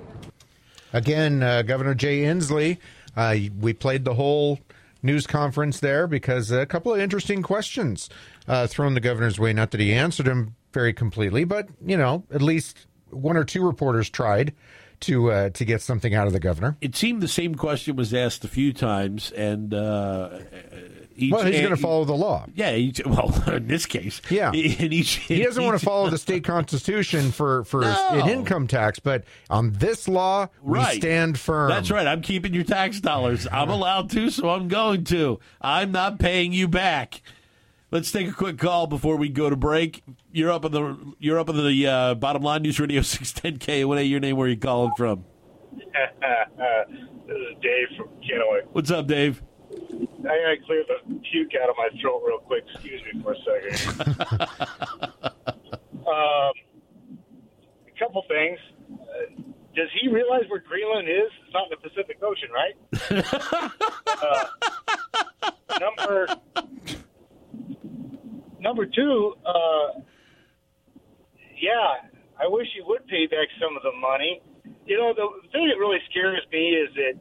Again, 0.93 1.41
uh, 1.41 1.62
Governor 1.62 1.95
Jay 1.95 2.24
Inslee. 2.24 2.77
Uh, 3.15 3.36
we 3.60 3.74
played 3.74 4.03
the 4.03 4.13
whole 4.13 4.60
news 5.03 5.25
conference 5.25 5.79
there 5.79 6.07
because 6.07 6.51
a 6.51 6.65
couple 6.65 6.93
of 6.93 7.00
interesting 7.00 7.41
questions 7.41 8.10
uh, 8.48 8.67
thrown 8.67 8.93
the 8.93 9.00
governor's 9.00 9.39
way. 9.39 9.53
Not 9.53 9.71
that 9.71 9.79
he 9.79 9.93
answered 9.93 10.25
them 10.25 10.55
very 10.74 10.93
completely, 10.93 11.43
but 11.43 11.69
you 11.86 11.98
know, 11.98 12.24
at 12.31 12.41
least 12.41 12.88
one 13.10 13.38
or 13.38 13.43
two 13.43 13.65
reporters 13.65 14.10
tried 14.10 14.53
to 15.01 15.31
uh, 15.31 15.50
to 15.51 15.65
get 15.65 15.81
something 15.81 16.13
out 16.15 16.27
of 16.27 16.34
the 16.34 16.39
governor. 16.39 16.77
It 16.81 16.96
seemed 16.96 17.22
the 17.22 17.27
same 17.27 17.55
question 17.55 17.96
was 17.96 18.13
asked 18.13 18.43
a 18.43 18.48
few 18.48 18.74
times, 18.74 19.31
and 19.31 19.74
uh, 19.74 20.39
each, 21.15 21.31
well, 21.34 21.46
he's 21.46 21.60
going 21.60 21.70
to 21.75 21.77
follow 21.77 22.05
the 22.05 22.13
law. 22.15 22.46
Yeah, 22.55 22.74
each, 22.74 23.01
well, 23.05 23.34
in 23.48 23.67
this 23.67 23.86
case, 23.86 24.22
yeah. 24.29 24.51
In 24.53 24.93
each, 24.93 25.15
he 25.15 25.43
doesn't 25.43 25.63
want 25.63 25.79
to 25.79 25.86
follow 25.86 26.10
the 26.12 26.17
state 26.17 26.43
constitution 26.43 27.31
for 27.31 27.63
for 27.65 27.81
No. 27.81 28.10
an 28.13 28.29
income 28.29 28.67
tax, 28.67 29.00
but 29.00 29.24
on 29.50 29.74
this 29.74 30.08
law, 30.08 30.48
Right. 30.62 30.93
we 30.93 31.00
stand 31.00 31.38
firm. 31.39 31.70
That's 31.70 31.91
right. 31.91 32.08
I'm 32.08 32.22
keeping 32.22 32.53
your 32.53 32.63
tax 32.63 33.00
dollars. 33.00 33.48
I'm 33.51 33.70
allowed 33.70 34.10
to, 34.12 34.29
so 34.29 34.50
I'm 34.50 34.67
going 34.67 35.03
to. 35.05 35.39
I'm 35.62 35.91
not 35.91 36.20
paying 36.20 36.53
you 36.53 36.67
back. 36.67 37.22
Let's 37.91 38.10
take 38.10 38.29
a 38.29 38.31
quick 38.31 38.57
call 38.57 38.88
before 38.88 39.17
we 39.17 39.27
go 39.27 39.50
to 39.50 39.57
break. 39.57 40.01
You're 40.31 40.50
up 40.50 40.63
on 40.63 40.71
the 40.71 41.13
you're 41.19 41.38
up 41.38 41.50
on 41.50 41.57
the 41.57 41.88
uh, 41.88 42.15
bottom 42.15 42.41
line 42.41 42.62
news 42.62 42.79
radio 42.79 43.01
610 43.03 43.60
K. 43.60 43.83
What 43.83 43.98
is 43.98 44.07
your 44.07 44.21
name? 44.21 44.38
Where 44.38 44.48
are 44.48 44.50
you 44.50 44.55
calling 44.55 44.93
from? 44.95 45.25
this 45.75 45.81
is 47.27 47.57
Dave 47.62 47.88
from 47.98 48.07
Kennewick. 48.21 48.67
What's 48.71 48.91
up, 48.91 49.07
Dave? 49.07 49.43
I 49.71 50.24
gotta 50.24 50.55
clear 50.65 50.86
the 50.88 51.19
puke 51.29 51.51
out 51.62 51.69
of 51.69 51.75
my 51.77 51.89
throat 52.00 52.24
real 52.25 52.38
quick. 52.39 52.63
Excuse 52.74 53.01
me 53.13 53.21
for 53.21 53.33
a 53.33 53.38
second. 53.43 54.00
um, 56.07 56.53
a 57.88 58.00
couple 58.00 58.24
things. 58.29 58.57
Uh, 58.89 59.41
does 59.75 59.89
he 60.01 60.07
realize 60.07 60.43
where 60.48 60.62
Greenland 60.62 61.10
is? 61.10 61.29
It's 61.43 61.53
not 61.53 61.65
in 61.69 61.71
the 61.71 61.89
Pacific 61.89 62.19
Ocean, 62.24 62.51
right? 62.53 62.75
uh, 64.24 64.48
number 65.81 66.27
number 68.81 68.95
two. 68.95 69.33
Uh, 69.45 70.01
yeah, 71.61 72.09
I 72.39 72.47
wish 72.47 72.67
he 72.75 72.81
would 72.85 73.05
pay 73.07 73.27
back 73.27 73.47
some 73.61 73.75
of 73.75 73.83
the 73.83 73.91
money. 74.00 74.41
You 74.85 74.97
know, 74.97 75.13
the 75.13 75.27
thing 75.51 75.69
that 75.69 75.79
really 75.79 76.00
scares 76.09 76.41
me 76.51 76.69
is 76.69 76.89
that 76.95 77.13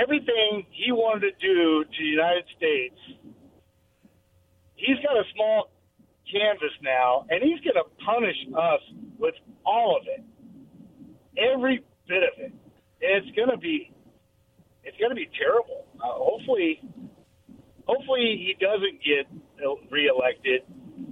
everything 0.00 0.66
he 0.70 0.92
wanted 0.92 1.32
to 1.32 1.46
do 1.46 1.84
to 1.84 1.98
the 1.98 2.04
United 2.04 2.44
States, 2.56 2.96
he's 4.76 4.96
got 5.02 5.16
a 5.16 5.24
small 5.34 5.70
canvas 6.30 6.72
now, 6.82 7.26
and 7.28 7.42
he's 7.42 7.60
going 7.60 7.76
to 7.76 7.90
punish 8.04 8.36
us 8.56 8.80
with 9.18 9.34
all 9.66 9.96
of 10.00 10.06
it, 10.06 10.22
every 11.38 11.84
bit 12.08 12.22
of 12.22 12.38
it, 12.38 12.52
and 13.02 13.10
it's 13.24 13.36
going 13.36 13.50
to 13.50 13.58
be, 13.58 13.90
it's 14.84 14.96
going 14.98 15.10
to 15.10 15.16
be 15.16 15.28
terrible. 15.38 15.86
Uh, 15.98 16.14
hopefully, 16.14 16.80
hopefully 17.86 18.38
he 18.38 18.54
doesn't 18.60 19.02
get 19.02 19.26
reelected. 19.90 20.62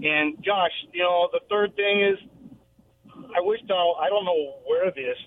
And 0.03 0.37
gosh, 0.45 0.73
you 0.93 1.03
know, 1.03 1.29
the 1.33 1.41
third 1.49 1.75
thing 1.77 2.01
is, 2.01 2.19
I 3.37 3.41
wish 3.41 3.61
Donald. 3.69 3.97
I 4.01 4.09
don't 4.09 4.25
know 4.25 4.57
where 4.67 4.91
this 4.91 5.19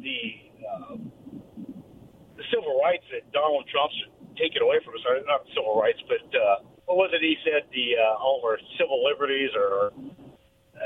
the. 0.00 0.18
Uh, 0.66 0.96
the 2.36 2.44
civil 2.52 2.78
rights 2.80 3.04
that 3.10 3.24
Donald 3.32 3.64
Trump's 3.72 3.94
should 3.96 4.36
take 4.36 4.54
it 4.54 4.62
away 4.62 4.76
from 4.84 4.94
us. 4.94 5.00
Or 5.08 5.16
not 5.26 5.46
civil 5.54 5.80
rights, 5.80 5.98
but 6.06 6.24
uh, 6.36 6.56
what 6.84 6.96
was 6.96 7.10
it 7.12 7.22
he 7.22 7.36
said? 7.44 7.64
The 7.72 7.96
uh, 7.96 8.22
all 8.22 8.38
of 8.38 8.44
our 8.44 8.58
civil 8.78 9.02
liberties, 9.04 9.50
or 9.56 9.92
uh, 10.76 10.78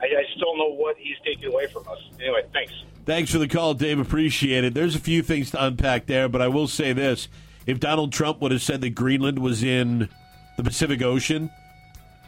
I, 0.00 0.06
I 0.06 0.24
still 0.36 0.56
know 0.56 0.74
what 0.74 0.96
he's 0.98 1.16
taking 1.24 1.52
away 1.52 1.66
from 1.66 1.88
us. 1.88 1.98
Anyway, 2.20 2.44
thanks. 2.52 2.72
Thanks 3.04 3.30
for 3.30 3.38
the 3.38 3.48
call, 3.48 3.74
Dave. 3.74 3.98
Appreciate 3.98 4.64
it. 4.64 4.74
There's 4.74 4.94
a 4.94 5.00
few 5.00 5.22
things 5.22 5.50
to 5.52 5.64
unpack 5.64 6.06
there, 6.06 6.28
but 6.28 6.40
I 6.40 6.48
will 6.48 6.68
say 6.68 6.92
this: 6.92 7.28
if 7.66 7.80
Donald 7.80 8.12
Trump 8.12 8.40
would 8.40 8.52
have 8.52 8.62
said 8.62 8.80
that 8.82 8.90
Greenland 8.90 9.38
was 9.38 9.62
in 9.62 10.08
the 10.56 10.62
Pacific 10.62 11.02
Ocean, 11.02 11.50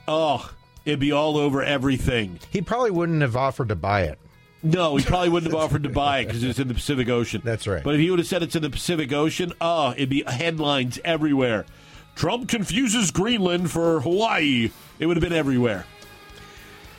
oh, 0.08 0.52
it'd 0.84 1.00
be 1.00 1.12
all 1.12 1.36
over 1.36 1.62
everything. 1.62 2.38
He 2.50 2.62
probably 2.62 2.90
wouldn't 2.90 3.22
have 3.22 3.36
offered 3.36 3.68
to 3.68 3.76
buy 3.76 4.02
it. 4.02 4.18
No, 4.62 4.96
he 4.96 5.04
probably 5.04 5.28
wouldn't 5.28 5.52
have 5.52 5.60
offered 5.62 5.84
to 5.84 5.88
buy 5.88 6.20
it 6.20 6.26
because 6.26 6.42
it's 6.42 6.58
in 6.58 6.68
the 6.68 6.74
Pacific 6.74 7.08
Ocean. 7.08 7.40
That's 7.44 7.66
right. 7.66 7.84
But 7.84 7.94
if 7.94 8.00
he 8.00 8.10
would 8.10 8.18
have 8.18 8.28
said 8.28 8.42
it's 8.42 8.56
in 8.56 8.62
the 8.62 8.70
Pacific 8.70 9.12
Ocean, 9.12 9.52
oh, 9.60 9.92
it'd 9.92 10.08
be 10.08 10.24
headlines 10.26 10.98
everywhere. 11.04 11.66
Trump 12.14 12.48
confuses 12.48 13.10
Greenland 13.10 13.70
for 13.70 14.00
Hawaii. 14.00 14.70
It 14.98 15.06
would 15.06 15.16
have 15.16 15.22
been 15.22 15.32
everywhere. 15.32 15.84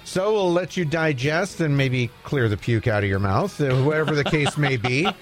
So 0.06 0.32
we'll 0.32 0.54
let 0.54 0.78
you 0.78 0.86
digest 0.86 1.60
and 1.60 1.76
maybe 1.76 2.10
clear 2.24 2.48
the 2.48 2.56
puke 2.56 2.88
out 2.88 3.04
of 3.04 3.10
your 3.10 3.20
mouth, 3.20 3.60
uh, 3.60 3.76
whatever 3.84 4.16
the 4.16 4.24
case 4.24 4.58
may 4.58 4.78
be. 4.78 5.08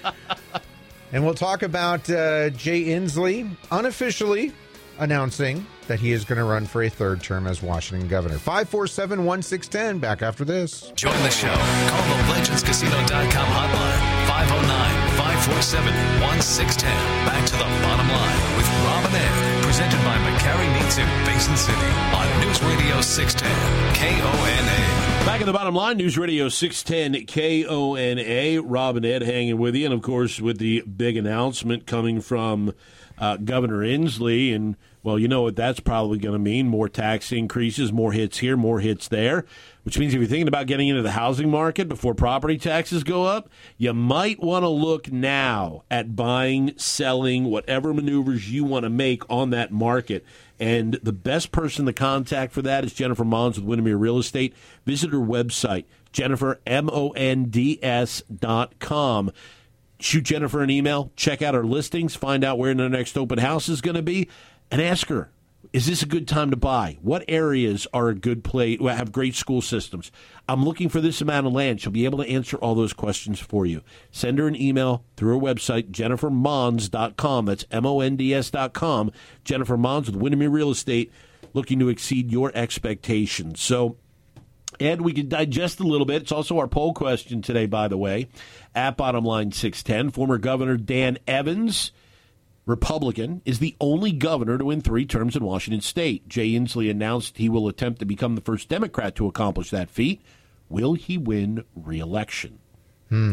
And 1.11 1.23
we'll 1.23 1.33
talk 1.35 1.63
about 1.63 2.09
uh, 2.09 2.49
Jay 2.49 2.85
Inslee 2.85 3.49
unofficially 3.71 4.51
announcing 4.99 5.65
that 5.87 5.99
he 5.99 6.11
is 6.11 6.25
going 6.25 6.37
to 6.37 6.43
run 6.45 6.65
for 6.65 6.83
a 6.83 6.89
third 6.89 7.21
term 7.21 7.47
as 7.47 7.61
Washington 7.61 8.07
governor. 8.07 8.37
547 8.37 9.25
1610. 9.25 9.99
Back 9.99 10.21
after 10.21 10.45
this. 10.45 10.91
Join 10.95 11.17
the 11.23 11.29
show. 11.29 11.53
Call 11.53 12.03
the 12.03 12.33
legendscasino.com 12.33 13.47
hotline 13.47 14.01
509 14.27 15.17
547 15.17 15.93
1610. 16.21 16.89
Back 17.25 17.45
to 17.45 17.53
the 17.53 17.69
bottom 17.85 18.07
line 18.09 18.57
with 18.57 18.67
Robin 18.85 19.13
and 19.13 19.15
Ed. 19.15 19.63
Presented 19.63 20.01
by 20.03 20.17
McCarry 20.17 20.67
Meats 20.73 20.97
in 20.97 21.07
Basin 21.25 21.57
City 21.57 21.91
on 22.15 22.25
News 22.41 22.61
Radio 22.63 23.01
610 23.01 23.51
KONA. 23.93 25.25
Back 25.25 25.41
in 25.41 25.47
the 25.47 25.53
bottom 25.53 25.75
line, 25.75 25.97
News 25.97 26.17
Radio 26.17 26.49
610 26.49 27.25
KONA. 27.25 28.61
Rob 28.61 28.95
and 28.95 29.05
Ed 29.05 29.23
hanging 29.23 29.57
with 29.57 29.75
you. 29.75 29.85
And 29.85 29.93
of 29.93 30.01
course, 30.01 30.39
with 30.39 30.59
the 30.59 30.81
big 30.81 31.17
announcement 31.17 31.85
coming 31.87 32.21
from 32.21 32.73
uh, 33.17 33.37
Governor 33.37 33.79
Inslee. 33.79 34.55
And, 34.55 34.75
well, 35.03 35.19
you 35.19 35.27
know 35.27 35.43
what 35.43 35.55
that's 35.55 35.79
probably 35.79 36.17
going 36.17 36.33
to 36.33 36.39
mean 36.39 36.67
more 36.67 36.89
tax 36.89 37.31
increases, 37.31 37.91
more 37.91 38.11
hits 38.11 38.39
here, 38.39 38.57
more 38.57 38.79
hits 38.79 39.07
there. 39.07 39.45
Which 39.83 39.99
means 39.99 40.15
if 40.15 40.19
you're 40.19 40.27
thinking 40.27 40.47
about 40.47 40.65
getting 40.65 40.87
into 40.87 41.03
the 41.03 41.11
housing 41.11 41.51
market 41.51 41.87
before 41.87 42.15
property 42.15 42.57
taxes 42.57 43.03
go 43.03 43.25
up, 43.25 43.49
you 43.77 43.93
might 43.93 44.41
want 44.41 44.63
to 44.63 44.67
look 44.69 45.11
now 45.11 45.83
at 45.91 46.15
buying, 46.15 46.73
selling, 46.75 47.45
whatever 47.45 47.93
maneuvers 47.93 48.51
you 48.51 48.63
want 48.63 48.83
to 48.83 48.89
make 48.89 49.21
on 49.29 49.51
that 49.51 49.71
market. 49.71 50.25
And 50.59 50.93
the 51.03 51.13
best 51.13 51.51
person 51.51 51.85
to 51.85 51.93
contact 51.93 52.51
for 52.51 52.63
that 52.63 52.83
is 52.83 52.93
Jennifer 52.93 53.25
Monds 53.25 53.59
with 53.59 53.67
Windermere 53.67 53.97
Real 53.97 54.17
Estate. 54.17 54.55
Visit 54.85 55.11
her 55.11 55.19
website, 55.19 55.85
Jennifer, 56.11 56.59
M 56.65 56.89
O 56.91 57.11
N 57.11 57.45
D 57.45 57.77
S 57.83 58.23
dot 58.33 58.79
com. 58.79 59.31
Shoot 59.99 60.23
Jennifer 60.23 60.61
an 60.61 60.69
email, 60.69 61.11
check 61.15 61.41
out 61.41 61.53
her 61.53 61.65
listings, 61.65 62.15
find 62.15 62.43
out 62.43 62.57
where 62.57 62.73
the 62.73 62.89
next 62.89 63.17
open 63.17 63.39
house 63.39 63.69
is 63.69 63.81
going 63.81 63.95
to 63.95 64.01
be, 64.01 64.27
and 64.69 64.81
ask 64.81 65.07
her, 65.07 65.29
is 65.73 65.87
this 65.87 66.03
a 66.03 66.07
good 66.07 66.27
time 66.27 66.51
to 66.51 66.55
buy? 66.55 66.97
What 67.01 67.25
areas 67.27 67.87
are 67.93 68.09
a 68.09 68.15
good 68.15 68.43
place, 68.43 68.79
have 68.79 69.11
great 69.11 69.35
school 69.35 69.61
systems? 69.61 70.11
I'm 70.47 70.63
looking 70.63 70.89
for 70.89 71.01
this 71.01 71.21
amount 71.21 71.47
of 71.47 71.53
land. 71.53 71.81
She'll 71.81 71.91
be 71.91 72.05
able 72.05 72.19
to 72.19 72.29
answer 72.29 72.57
all 72.57 72.75
those 72.75 72.93
questions 72.93 73.39
for 73.39 73.65
you. 73.65 73.81
Send 74.11 74.37
her 74.39 74.47
an 74.47 74.55
email 74.55 75.03
through 75.17 75.37
her 75.37 75.43
website, 75.43 75.91
jennifermonds.com. 75.91 77.45
That's 77.45 77.65
M 77.71 77.85
O 77.85 77.99
N 77.99 78.15
D 78.15 78.33
S.com. 78.33 79.11
Jennifer 79.43 79.75
Monds 79.75 80.09
with 80.09 80.21
Windermere 80.21 80.49
Real 80.49 80.71
Estate, 80.71 81.11
looking 81.53 81.79
to 81.79 81.89
exceed 81.89 82.31
your 82.31 82.51
expectations. 82.53 83.59
So, 83.59 83.97
Ed, 84.79 85.01
we 85.01 85.13
can 85.13 85.29
digest 85.29 85.79
a 85.79 85.87
little 85.87 86.05
bit. 86.05 86.23
It's 86.23 86.31
also 86.31 86.59
our 86.59 86.67
poll 86.67 86.93
question 86.93 87.41
today, 87.41 87.65
by 87.65 87.87
the 87.87 87.97
way, 87.97 88.27
at 88.73 88.97
Bottom 88.97 89.23
Line 89.23 89.51
610. 89.51 90.11
Former 90.11 90.37
Governor 90.37 90.77
Dan 90.77 91.17
Evans, 91.27 91.91
Republican, 92.65 93.41
is 93.45 93.59
the 93.59 93.75
only 93.79 94.11
governor 94.11 94.57
to 94.57 94.65
win 94.65 94.81
three 94.81 95.05
terms 95.05 95.35
in 95.35 95.43
Washington 95.43 95.81
state. 95.81 96.27
Jay 96.27 96.51
Inslee 96.51 96.89
announced 96.89 97.37
he 97.37 97.49
will 97.49 97.67
attempt 97.67 97.99
to 97.99 98.05
become 98.05 98.35
the 98.35 98.41
first 98.41 98.69
Democrat 98.69 99.15
to 99.15 99.27
accomplish 99.27 99.69
that 99.69 99.89
feat. 99.89 100.21
Will 100.69 100.93
he 100.93 101.17
win 101.17 101.63
re-election? 101.75 102.59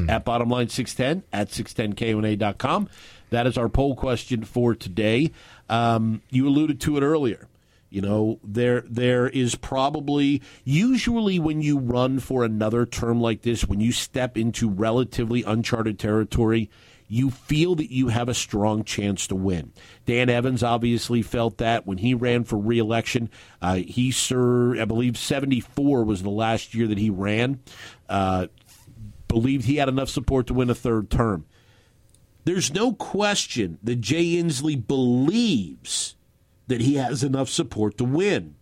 At 0.09 0.25
Bottom 0.25 0.51
Line 0.51 0.69
610, 0.69 1.25
at 1.33 1.49
610KONA.com. 1.49 2.89
That 3.31 3.47
is 3.47 3.57
our 3.57 3.71
poll 3.71 3.97
question 3.97 4.45
for 4.45 4.75
today. 4.75 5.33
Um, 5.69 6.21
you 6.31 6.47
alluded 6.47 6.79
to 6.83 6.99
it 6.99 7.03
earlier. 7.03 7.49
You 7.93 8.01
know, 8.01 8.41
there 8.43 8.85
there 8.89 9.29
is 9.29 9.55
probably 9.55 10.43
usually 10.65 11.39
when 11.39 11.61
you 11.61 11.79
run 11.79 12.21
for 12.21 12.45
another 12.45 12.87
term 12.87 13.21
like 13.21 13.43
this, 13.43 13.67
when 13.67 13.81
you 13.81 13.93
step 13.93 14.39
into 14.39 14.71
relatively 14.71 15.43
uncharted 15.43 15.99
territory, 15.99 16.71
you 17.07 17.31
feel 17.31 17.75
that 17.75 17.93
you 17.93 18.09
have 18.09 18.31
a 18.31 18.35
strong 18.35 18.85
chance 18.85 19.27
to 19.27 19.35
win. 19.35 19.75
Dan 20.07 20.31
Evans 20.31 20.63
obviously 20.63 21.21
felt 21.21 21.59
that 21.59 21.87
when 21.87 21.99
he 21.99 22.15
ran 22.15 22.45
for 22.45 22.57
reelection. 22.59 23.29
Uh, 23.61 23.77
he 23.77 24.11
served, 24.11 24.81
I 24.81 24.87
believe, 24.87 25.19
74 25.19 26.05
was 26.05 26.23
the 26.23 26.31
last 26.31 26.73
year 26.73 26.87
that 26.87 26.97
he 26.97 27.11
ran. 27.11 27.61
Uh, 28.09 28.47
believed 29.29 29.67
he 29.67 29.77
had 29.77 29.91
enough 29.91 30.09
support 30.09 30.47
to 30.47 30.55
win 30.55 30.71
a 30.71 30.75
third 30.75 31.11
term. 31.11 31.45
There's 32.45 32.73
no 32.73 32.95
question 32.95 33.79
that 33.83 34.01
Jay 34.01 34.37
Inslee 34.37 34.87
believes 34.87 36.17
that 36.67 36.81
he 36.81 36.95
has 36.95 37.23
enough 37.23 37.49
support 37.49 37.99
to 37.99 38.05
win. 38.05 38.55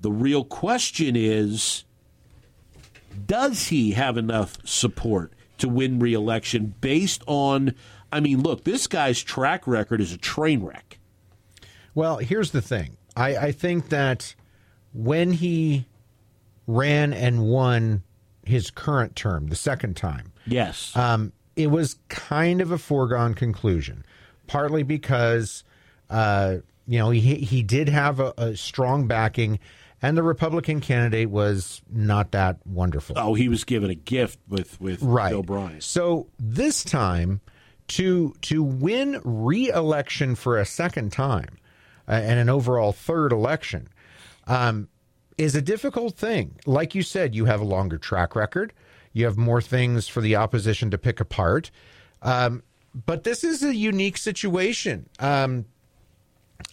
The 0.00 0.10
real 0.10 0.44
question 0.44 1.14
is 1.16 1.84
does 3.26 3.68
he 3.68 3.92
have 3.92 4.16
enough 4.16 4.56
support 4.64 5.32
to 5.58 5.68
win 5.68 5.98
reelection 5.98 6.74
based 6.80 7.22
on 7.26 7.74
I 8.12 8.20
mean, 8.20 8.42
look, 8.42 8.64
this 8.64 8.86
guy's 8.86 9.22
track 9.22 9.66
record 9.66 10.00
is 10.00 10.12
a 10.12 10.18
train 10.18 10.62
wreck. 10.62 10.98
Well, 11.94 12.18
here's 12.18 12.50
the 12.50 12.62
thing. 12.62 12.96
I, 13.16 13.36
I 13.36 13.52
think 13.52 13.88
that 13.90 14.34
when 14.92 15.32
he 15.32 15.86
ran 16.66 17.12
and 17.12 17.44
won 17.44 18.02
his 18.44 18.70
current 18.70 19.16
term, 19.16 19.48
the 19.48 19.56
second 19.56 19.96
time, 19.96 20.32
yes, 20.46 20.96
um, 20.96 21.32
it 21.56 21.70
was 21.70 21.96
kind 22.08 22.60
of 22.60 22.70
a 22.72 22.78
foregone 22.78 23.34
conclusion. 23.34 24.04
Partly 24.46 24.82
because, 24.82 25.62
uh, 26.08 26.56
you 26.90 26.98
know, 26.98 27.10
he 27.10 27.36
he 27.36 27.62
did 27.62 27.88
have 27.88 28.18
a, 28.18 28.34
a 28.36 28.56
strong 28.56 29.06
backing, 29.06 29.60
and 30.02 30.16
the 30.16 30.24
Republican 30.24 30.80
candidate 30.80 31.30
was 31.30 31.82
not 31.88 32.32
that 32.32 32.56
wonderful. 32.66 33.16
Oh, 33.16 33.34
he 33.34 33.48
was 33.48 33.62
given 33.62 33.90
a 33.90 33.94
gift 33.94 34.40
with 34.48 34.80
with 34.80 35.00
right. 35.00 35.30
Bill 35.30 35.44
Bryant. 35.44 35.84
So 35.84 36.26
this 36.40 36.82
time, 36.82 37.42
to 37.86 38.34
to 38.40 38.64
win 38.64 39.20
re-election 39.22 40.34
for 40.34 40.58
a 40.58 40.66
second 40.66 41.12
time 41.12 41.58
uh, 42.08 42.14
and 42.14 42.40
an 42.40 42.48
overall 42.48 42.90
third 42.90 43.30
election 43.30 43.86
um, 44.48 44.88
is 45.38 45.54
a 45.54 45.62
difficult 45.62 46.16
thing. 46.16 46.56
Like 46.66 46.96
you 46.96 47.04
said, 47.04 47.36
you 47.36 47.44
have 47.44 47.60
a 47.60 47.64
longer 47.64 47.98
track 47.98 48.34
record. 48.34 48.72
You 49.12 49.26
have 49.26 49.36
more 49.36 49.62
things 49.62 50.08
for 50.08 50.20
the 50.20 50.34
opposition 50.34 50.90
to 50.90 50.98
pick 50.98 51.20
apart. 51.20 51.70
Um, 52.20 52.64
but 53.06 53.22
this 53.22 53.44
is 53.44 53.62
a 53.62 53.76
unique 53.76 54.16
situation. 54.16 55.08
Um, 55.20 55.66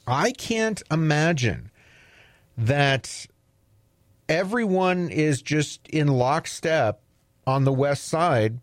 I 0.07 0.31
can't 0.31 0.81
imagine 0.89 1.69
that 2.57 3.27
everyone 4.29 5.09
is 5.09 5.41
just 5.41 5.87
in 5.89 6.07
lockstep 6.07 7.01
on 7.45 7.65
the 7.65 7.73
west 7.73 8.05
side 8.05 8.59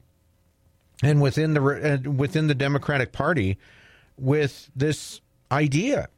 and 1.02 1.20
within 1.20 1.54
the 1.54 1.62
uh, 1.62 2.10
within 2.10 2.46
the 2.46 2.54
Democratic 2.54 3.12
Party 3.12 3.58
with 4.18 4.70
this 4.74 5.20
idea. 5.52 6.08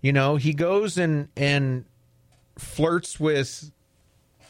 You 0.00 0.12
know, 0.12 0.36
he 0.36 0.52
goes 0.52 0.98
and 0.98 1.28
and 1.36 1.84
flirts 2.58 3.18
with 3.18 3.70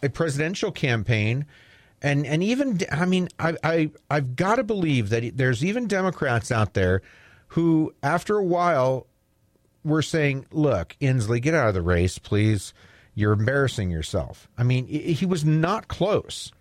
a 0.03 0.09
presidential 0.09 0.73
campaign 0.73 1.47
and 2.03 2.27
and 2.27 2.43
even 2.43 2.79
I 2.93 3.07
mean 3.07 3.29
I 3.39 3.57
I 3.65 3.91
I've 4.11 4.37
got 4.37 4.57
to 4.57 4.65
believe 4.65 5.09
that 5.09 5.37
there's 5.37 5.65
even 5.65 5.89
Democrats 5.89 6.53
out 6.53 6.75
there 6.75 7.03
who 7.49 7.95
after 8.03 8.37
a 8.37 8.45
while 8.45 9.07
were 9.85 10.03
saying, 10.03 10.47
"Look, 10.51 10.97
Inslee, 11.01 11.43
get 11.43 11.55
out 11.55 11.69
of 11.69 11.75
the 11.75 11.83
race, 11.83 12.19
please. 12.19 12.73
You're 13.15 13.33
embarrassing 13.33 13.91
yourself." 13.91 14.49
I 14.59 14.63
mean, 14.63 14.87
he 14.87 15.27
was 15.27 15.45
not 15.45 15.89
close 15.89 16.53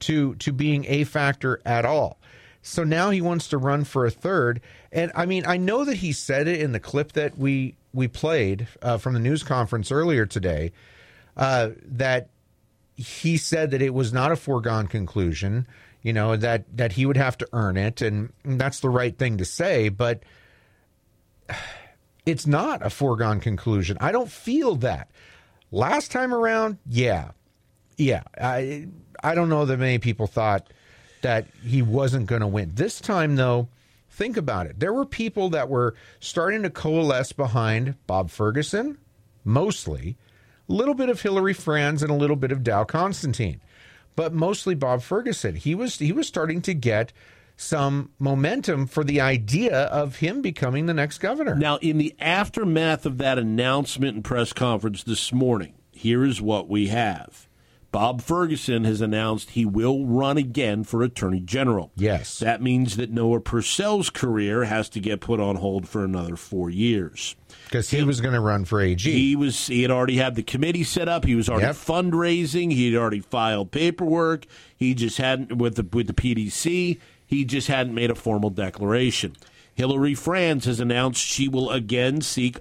to 0.00 0.34
to 0.36 0.52
being 0.52 0.84
a 0.86 1.04
factor 1.04 1.60
at 1.64 1.84
all. 1.84 2.18
So 2.62 2.82
now 2.82 3.10
he 3.10 3.20
wants 3.20 3.48
to 3.48 3.58
run 3.58 3.84
for 3.84 4.06
a 4.06 4.10
third. 4.10 4.60
And 4.90 5.12
I 5.14 5.26
mean, 5.26 5.44
I 5.46 5.58
know 5.58 5.84
that 5.84 5.98
he 5.98 6.12
said 6.12 6.48
it 6.48 6.60
in 6.60 6.72
the 6.72 6.80
clip 6.80 7.12
that 7.12 7.38
we 7.38 7.76
we 7.92 8.08
played 8.08 8.66
uh, 8.82 8.98
from 8.98 9.14
the 9.14 9.20
news 9.20 9.42
conference 9.42 9.92
earlier 9.92 10.26
today 10.26 10.72
uh, 11.36 11.70
that 11.86 12.28
he 12.96 13.36
said 13.36 13.70
that 13.72 13.82
it 13.82 13.92
was 13.92 14.12
not 14.12 14.32
a 14.32 14.36
foregone 14.36 14.86
conclusion. 14.86 15.66
You 16.02 16.12
know 16.12 16.36
that 16.36 16.64
that 16.76 16.92
he 16.92 17.06
would 17.06 17.16
have 17.16 17.38
to 17.38 17.48
earn 17.52 17.76
it, 17.76 18.02
and 18.02 18.32
that's 18.44 18.80
the 18.80 18.90
right 18.90 19.16
thing 19.16 19.38
to 19.38 19.44
say. 19.44 19.88
But 19.88 20.22
it's 22.26 22.46
not 22.46 22.84
a 22.84 22.90
foregone 22.90 23.40
conclusion. 23.40 23.96
I 24.00 24.12
don't 24.12 24.30
feel 24.30 24.76
that. 24.76 25.10
Last 25.70 26.10
time 26.10 26.32
around, 26.32 26.78
yeah, 26.88 27.32
yeah. 27.96 28.22
I 28.40 28.88
I 29.22 29.34
don't 29.34 29.48
know 29.48 29.64
that 29.64 29.78
many 29.78 29.98
people 29.98 30.26
thought 30.26 30.72
that 31.22 31.46
he 31.62 31.82
wasn't 31.82 32.26
going 32.26 32.42
to 32.42 32.46
win. 32.46 32.72
This 32.74 33.00
time, 33.00 33.36
though, 33.36 33.68
think 34.10 34.36
about 34.36 34.66
it. 34.66 34.78
There 34.78 34.92
were 34.92 35.06
people 35.06 35.50
that 35.50 35.68
were 35.68 35.94
starting 36.20 36.62
to 36.62 36.70
coalesce 36.70 37.32
behind 37.32 37.96
Bob 38.06 38.30
Ferguson, 38.30 38.98
mostly, 39.42 40.16
a 40.68 40.72
little 40.72 40.94
bit 40.94 41.08
of 41.08 41.22
Hilary 41.22 41.54
Franz 41.54 42.02
and 42.02 42.10
a 42.10 42.14
little 42.14 42.36
bit 42.36 42.52
of 42.52 42.62
Dow 42.62 42.84
Constantine, 42.84 43.60
but 44.16 44.32
mostly 44.32 44.74
Bob 44.74 45.02
Ferguson. 45.02 45.56
He 45.56 45.74
was 45.74 45.98
he 45.98 46.12
was 46.12 46.28
starting 46.28 46.62
to 46.62 46.74
get 46.74 47.12
some 47.56 48.10
momentum 48.18 48.86
for 48.86 49.04
the 49.04 49.20
idea 49.20 49.84
of 49.84 50.16
him 50.16 50.42
becoming 50.42 50.86
the 50.86 50.94
next 50.94 51.18
governor. 51.18 51.54
Now, 51.54 51.76
in 51.76 51.98
the 51.98 52.14
aftermath 52.20 53.06
of 53.06 53.18
that 53.18 53.38
announcement 53.38 54.14
and 54.16 54.24
press 54.24 54.52
conference 54.52 55.02
this 55.04 55.32
morning, 55.32 55.74
here 55.92 56.24
is 56.24 56.40
what 56.42 56.68
we 56.68 56.88
have. 56.88 57.48
Bob 57.92 58.20
Ferguson 58.22 58.82
has 58.82 59.00
announced 59.00 59.50
he 59.50 59.64
will 59.64 60.04
run 60.04 60.36
again 60.36 60.82
for 60.82 61.04
Attorney 61.04 61.38
General. 61.38 61.92
Yes. 61.94 62.40
That 62.40 62.60
means 62.60 62.96
that 62.96 63.12
Noah 63.12 63.38
Purcell's 63.38 64.10
career 64.10 64.64
has 64.64 64.88
to 64.88 65.00
get 65.00 65.20
put 65.20 65.38
on 65.38 65.54
hold 65.54 65.88
for 65.88 66.02
another 66.02 66.34
four 66.34 66.70
years. 66.70 67.36
Because 67.66 67.88
he 67.90 68.02
was 68.02 68.20
going 68.20 68.34
to 68.34 68.40
run 68.40 68.64
for 68.64 68.80
AG. 68.80 68.98
He 69.08 69.36
was. 69.36 69.68
He 69.68 69.82
had 69.82 69.92
already 69.92 70.16
had 70.16 70.34
the 70.34 70.42
committee 70.42 70.82
set 70.82 71.08
up. 71.08 71.24
He 71.24 71.36
was 71.36 71.48
already 71.48 71.66
Yep. 71.66 71.76
fundraising. 71.76 72.72
He 72.72 72.92
had 72.92 73.00
already 73.00 73.20
filed 73.20 73.70
paperwork. 73.70 74.46
He 74.76 74.94
just 74.94 75.18
hadn't 75.18 75.56
with 75.58 75.76
the 75.76 75.86
with 75.92 76.08
the 76.08 76.12
PDC. 76.14 76.98
He 77.34 77.44
just 77.44 77.66
hadn't 77.66 77.96
made 77.96 78.12
a 78.12 78.14
formal 78.14 78.50
declaration. 78.50 79.34
Hilary 79.74 80.14
Franz 80.14 80.66
has 80.66 80.78
announced 80.78 81.20
she 81.20 81.48
will 81.48 81.68
again 81.68 82.20
seek 82.20 82.58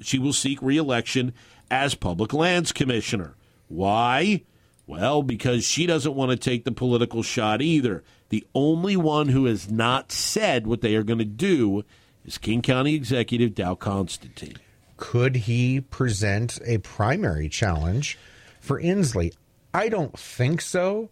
she 0.00 0.18
will 0.18 0.32
seek 0.32 0.60
reelection 0.60 1.32
as 1.70 1.94
public 1.94 2.34
lands 2.34 2.72
commissioner. 2.72 3.34
Why? 3.68 4.42
Well, 4.84 5.22
because 5.22 5.64
she 5.64 5.86
doesn't 5.86 6.16
want 6.16 6.32
to 6.32 6.36
take 6.36 6.64
the 6.64 6.72
political 6.72 7.22
shot 7.22 7.62
either. 7.62 8.02
The 8.30 8.44
only 8.52 8.96
one 8.96 9.28
who 9.28 9.44
has 9.44 9.70
not 9.70 10.10
said 10.10 10.66
what 10.66 10.80
they 10.80 10.96
are 10.96 11.04
going 11.04 11.20
to 11.20 11.24
do 11.24 11.84
is 12.24 12.36
King 12.36 12.62
County 12.62 12.96
Executive 12.96 13.54
Dow 13.54 13.76
Constantine. 13.76 14.56
Could 14.96 15.36
he 15.36 15.80
present 15.80 16.58
a 16.64 16.78
primary 16.78 17.48
challenge 17.48 18.18
for 18.60 18.82
Inslee? 18.82 19.32
I 19.72 19.88
don't 19.88 20.18
think 20.18 20.60
so. 20.60 21.10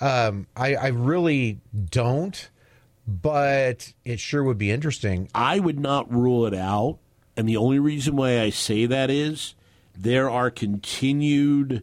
Um, 0.00 0.46
I, 0.56 0.74
I 0.74 0.86
really 0.88 1.60
don't, 1.90 2.50
but 3.06 3.92
it 4.04 4.20
sure 4.20 4.44
would 4.44 4.58
be 4.58 4.70
interesting. 4.70 5.28
I 5.34 5.58
would 5.58 5.78
not 5.78 6.12
rule 6.12 6.46
it 6.46 6.54
out. 6.54 6.98
And 7.36 7.48
the 7.48 7.56
only 7.56 7.78
reason 7.78 8.16
why 8.16 8.40
I 8.40 8.50
say 8.50 8.86
that 8.86 9.10
is 9.10 9.54
there 9.96 10.28
are 10.30 10.50
continued 10.50 11.82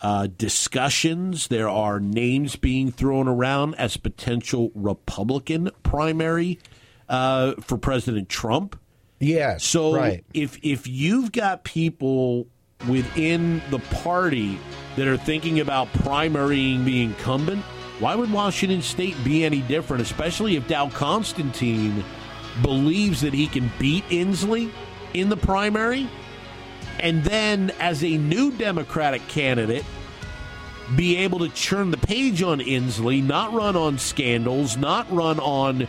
uh, 0.00 0.28
discussions, 0.36 1.48
there 1.48 1.68
are 1.68 1.98
names 1.98 2.56
being 2.56 2.92
thrown 2.92 3.26
around 3.26 3.74
as 3.74 3.96
potential 3.96 4.70
Republican 4.74 5.70
primary 5.82 6.58
uh, 7.08 7.54
for 7.60 7.78
President 7.78 8.28
Trump. 8.28 8.78
Yes. 9.18 9.64
So 9.64 9.96
right. 9.96 10.24
if 10.32 10.58
if 10.62 10.86
you've 10.86 11.32
got 11.32 11.64
people 11.64 12.46
within 12.86 13.60
the 13.70 13.78
party 13.78 14.58
that 14.96 15.08
are 15.08 15.16
thinking 15.16 15.60
about 15.60 15.92
primarying 15.92 16.84
the 16.84 17.02
incumbent, 17.02 17.64
why 17.98 18.14
would 18.14 18.32
Washington 18.32 18.82
State 18.82 19.16
be 19.24 19.44
any 19.44 19.60
different? 19.62 20.02
Especially 20.02 20.56
if 20.56 20.68
Dow 20.68 20.88
Constantine 20.90 22.04
believes 22.62 23.20
that 23.22 23.34
he 23.34 23.46
can 23.46 23.70
beat 23.78 24.04
Inslee 24.08 24.70
in 25.14 25.28
the 25.28 25.36
primary, 25.36 26.08
and 27.00 27.24
then 27.24 27.70
as 27.80 28.04
a 28.04 28.16
new 28.16 28.52
Democratic 28.52 29.26
candidate, 29.28 29.84
be 30.96 31.16
able 31.16 31.38
to 31.40 31.48
churn 31.50 31.90
the 31.90 31.96
page 31.96 32.42
on 32.42 32.60
Inslee, 32.60 33.22
not 33.22 33.52
run 33.52 33.76
on 33.76 33.98
scandals, 33.98 34.76
not 34.76 35.10
run 35.12 35.38
on 35.40 35.86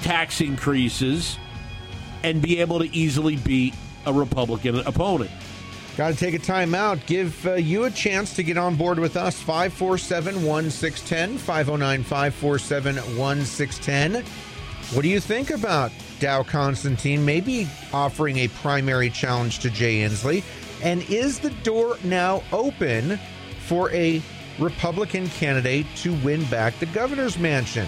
tax 0.00 0.40
increases, 0.40 1.38
and 2.22 2.40
be 2.40 2.60
able 2.60 2.78
to 2.78 2.94
easily 2.94 3.36
beat 3.36 3.74
a 4.06 4.12
Republican 4.12 4.76
opponent. 4.80 5.30
Got 6.00 6.14
to 6.14 6.16
take 6.16 6.32
a 6.32 6.38
time 6.38 6.74
out. 6.74 7.04
Give 7.04 7.46
uh, 7.46 7.56
you 7.56 7.84
a 7.84 7.90
chance 7.90 8.34
to 8.36 8.42
get 8.42 8.56
on 8.56 8.74
board 8.74 8.98
with 8.98 9.18
us. 9.18 9.38
547 9.38 10.46
1610, 10.46 11.36
509 11.36 12.02
547 12.04 12.96
1610. 13.18 14.24
What 14.96 15.02
do 15.02 15.08
you 15.08 15.20
think 15.20 15.50
about 15.50 15.92
Dow 16.18 16.42
Constantine 16.42 17.22
maybe 17.22 17.68
offering 17.92 18.38
a 18.38 18.48
primary 18.48 19.10
challenge 19.10 19.58
to 19.58 19.68
Jay 19.68 19.96
Inslee? 19.96 20.42
And 20.82 21.02
is 21.10 21.38
the 21.38 21.50
door 21.64 21.98
now 22.02 22.42
open 22.50 23.20
for 23.66 23.90
a 23.90 24.22
Republican 24.58 25.28
candidate 25.28 25.84
to 25.96 26.14
win 26.24 26.44
back 26.44 26.78
the 26.78 26.86
governor's 26.86 27.38
mansion? 27.38 27.86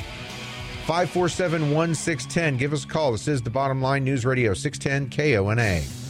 547 0.84 1.70
1610. 1.70 2.58
Give 2.58 2.74
us 2.74 2.84
a 2.84 2.88
call. 2.88 3.12
This 3.12 3.26
is 3.26 3.40
the 3.40 3.48
Bottom 3.48 3.80
Line 3.80 4.04
News 4.04 4.26
Radio 4.26 4.52
610 4.52 5.08
KONA. 5.08 6.01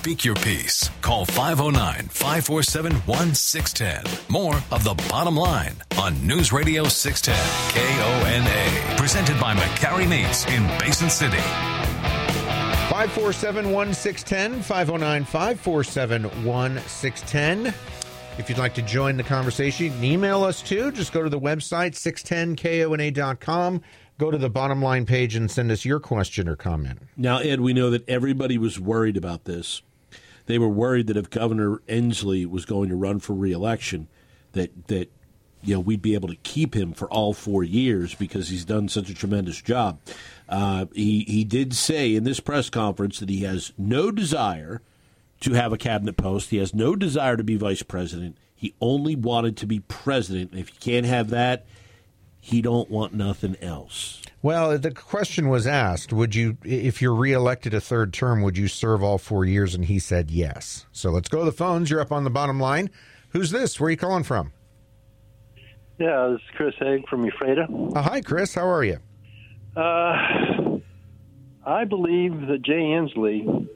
Speak 0.00 0.24
your 0.24 0.36
piece. 0.36 0.88
Call 1.02 1.26
509 1.26 2.08
547 2.08 2.92
1610. 3.04 4.32
More 4.32 4.54
of 4.72 4.82
the 4.82 4.94
bottom 5.10 5.36
line 5.36 5.74
on 5.98 6.26
News 6.26 6.54
Radio 6.54 6.84
610 6.84 7.36
KONA. 7.76 8.96
Presented 8.96 9.38
by 9.38 9.54
McCarry 9.54 10.08
Meats 10.08 10.46
in 10.46 10.66
Basin 10.78 11.10
City. 11.10 11.36
547 12.88 13.70
1610, 13.70 14.62
509 14.62 15.24
547 15.24 16.46
1610. 16.46 17.74
If 18.38 18.48
you'd 18.48 18.56
like 18.56 18.72
to 18.76 18.82
join 18.82 19.18
the 19.18 19.22
conversation, 19.22 19.84
you 19.84 19.92
can 19.92 20.02
email 20.02 20.44
us 20.44 20.62
too. 20.62 20.92
Just 20.92 21.12
go 21.12 21.22
to 21.22 21.28
the 21.28 21.38
website, 21.38 21.92
610kona.com. 21.92 23.82
Go 24.16 24.30
to 24.30 24.38
the 24.38 24.48
bottom 24.48 24.80
line 24.80 25.04
page 25.04 25.34
and 25.34 25.50
send 25.50 25.70
us 25.70 25.84
your 25.84 26.00
question 26.00 26.48
or 26.48 26.56
comment. 26.56 27.00
Now, 27.18 27.36
Ed, 27.40 27.60
we 27.60 27.74
know 27.74 27.90
that 27.90 28.08
everybody 28.08 28.56
was 28.56 28.80
worried 28.80 29.18
about 29.18 29.44
this. 29.44 29.82
They 30.50 30.58
were 30.58 30.68
worried 30.68 31.06
that 31.06 31.16
if 31.16 31.30
Governor 31.30 31.76
Inslee 31.88 32.44
was 32.44 32.64
going 32.64 32.88
to 32.88 32.96
run 32.96 33.20
for 33.20 33.34
reelection, 33.34 34.08
that 34.52 34.88
that 34.88 35.12
you 35.62 35.74
know 35.74 35.80
we'd 35.80 36.02
be 36.02 36.14
able 36.14 36.28
to 36.28 36.36
keep 36.36 36.74
him 36.74 36.92
for 36.92 37.08
all 37.08 37.32
four 37.32 37.62
years 37.62 38.16
because 38.16 38.48
he's 38.48 38.64
done 38.64 38.88
such 38.88 39.08
a 39.08 39.14
tremendous 39.14 39.62
job. 39.62 40.00
Uh, 40.48 40.86
he 40.92 41.24
he 41.28 41.44
did 41.44 41.72
say 41.74 42.16
in 42.16 42.24
this 42.24 42.40
press 42.40 42.68
conference 42.68 43.20
that 43.20 43.28
he 43.28 43.40
has 43.44 43.72
no 43.78 44.10
desire 44.10 44.82
to 45.40 45.52
have 45.52 45.72
a 45.72 45.78
cabinet 45.78 46.16
post. 46.16 46.50
He 46.50 46.56
has 46.56 46.74
no 46.74 46.96
desire 46.96 47.36
to 47.36 47.44
be 47.44 47.56
vice 47.56 47.84
president. 47.84 48.36
He 48.52 48.74
only 48.80 49.14
wanted 49.14 49.56
to 49.58 49.66
be 49.66 49.78
president. 49.78 50.52
If 50.52 50.70
you 50.74 50.80
can't 50.80 51.06
have 51.06 51.30
that, 51.30 51.64
he 52.40 52.60
don't 52.60 52.90
want 52.90 53.14
nothing 53.14 53.56
else. 53.62 54.20
Well, 54.42 54.78
the 54.78 54.90
question 54.90 55.48
was 55.48 55.66
asked, 55.66 56.12
would 56.14 56.34
you 56.34 56.56
if 56.64 57.02
you're 57.02 57.14
reelected 57.14 57.74
a 57.74 57.80
third 57.80 58.12
term, 58.14 58.40
would 58.42 58.56
you 58.56 58.68
serve 58.68 59.02
all 59.02 59.18
4 59.18 59.44
years 59.44 59.74
and 59.74 59.84
he 59.84 59.98
said 59.98 60.30
yes. 60.30 60.86
So 60.92 61.10
let's 61.10 61.28
go 61.28 61.40
to 61.40 61.44
the 61.44 61.52
phones. 61.52 61.90
You're 61.90 62.00
up 62.00 62.10
on 62.12 62.24
the 62.24 62.30
bottom 62.30 62.58
line. 62.58 62.90
Who's 63.30 63.50
this? 63.50 63.78
Where 63.78 63.88
are 63.88 63.90
you 63.90 63.96
calling 63.98 64.24
from? 64.24 64.52
Yeah, 65.98 66.28
this 66.32 66.40
is 66.40 66.56
Chris 66.56 66.74
Haig 66.78 67.06
from 67.08 67.26
Ephrata. 67.26 67.66
Oh, 67.70 68.00
hi 68.00 68.22
Chris, 68.22 68.54
how 68.54 68.66
are 68.66 68.82
you? 68.82 68.98
Uh, 69.76 70.78
I 71.66 71.84
believe 71.84 72.46
that 72.46 72.62
Jay 72.62 72.80
Inslee, 72.80 73.68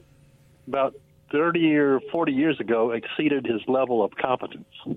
about 0.67 0.95
30 1.31 1.75
or 1.75 1.99
40 2.11 2.31
years 2.31 2.59
ago, 2.59 2.89
exceeded 2.91 3.45
his 3.45 3.61
level 3.67 4.03
of 4.03 4.11
competence. 4.15 4.65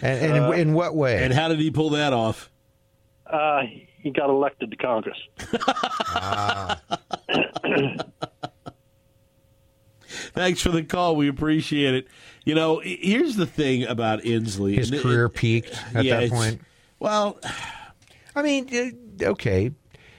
And, 0.00 0.32
and 0.36 0.44
Uh, 0.44 0.50
in, 0.52 0.68
in 0.68 0.74
what 0.74 0.94
way? 0.94 1.24
And 1.24 1.34
how 1.34 1.48
did 1.48 1.58
he 1.58 1.72
pull 1.72 1.90
that 1.90 2.12
off? 2.12 2.52
Uh, 3.30 3.62
he 3.98 4.10
got 4.10 4.30
elected 4.30 4.70
to 4.70 4.76
Congress. 4.76 5.18
Thanks 10.32 10.62
for 10.62 10.70
the 10.70 10.82
call. 10.82 11.16
We 11.16 11.28
appreciate 11.28 11.94
it. 11.94 12.08
You 12.44 12.54
know, 12.54 12.80
here's 12.82 13.36
the 13.36 13.46
thing 13.46 13.84
about 13.84 14.22
Inslee. 14.22 14.76
His 14.76 14.90
it- 14.90 15.02
career 15.02 15.28
peaked 15.28 15.74
at 15.94 16.04
yeah, 16.04 16.20
that 16.20 16.30
point. 16.30 16.60
Well, 16.98 17.38
I 18.34 18.42
mean, 18.42 18.68
uh, 19.22 19.30
okay, 19.30 19.72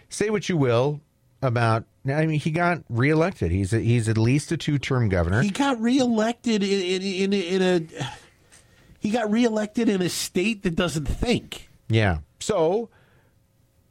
say 0.10 0.30
what 0.30 0.48
you 0.48 0.58
will 0.58 1.02
about. 1.42 1.86
I 2.06 2.26
mean, 2.26 2.40
he 2.40 2.52
got 2.52 2.84
reelected. 2.90 3.52
He's 3.52 3.74
a, 3.74 3.80
he's 3.80 4.08
at 4.08 4.18
least 4.18 4.52
a 4.52 4.58
two 4.58 4.78
term 4.78 5.10
governor. 5.10 5.42
he 5.42 5.50
got 5.50 5.82
reelected 5.82 6.64
in, 6.64 7.02
in, 7.02 7.34
in, 7.34 7.36
in 7.42 7.62
a. 7.62 8.06
He 9.00 9.12
got 9.12 9.32
reelected 9.32 9.90
in 9.90 10.02
a 10.02 10.10
state 10.10 10.64
that 10.64 10.76
doesn't 10.76 11.06
think. 11.06 11.70
Yeah. 11.88 12.20
So, 12.40 12.90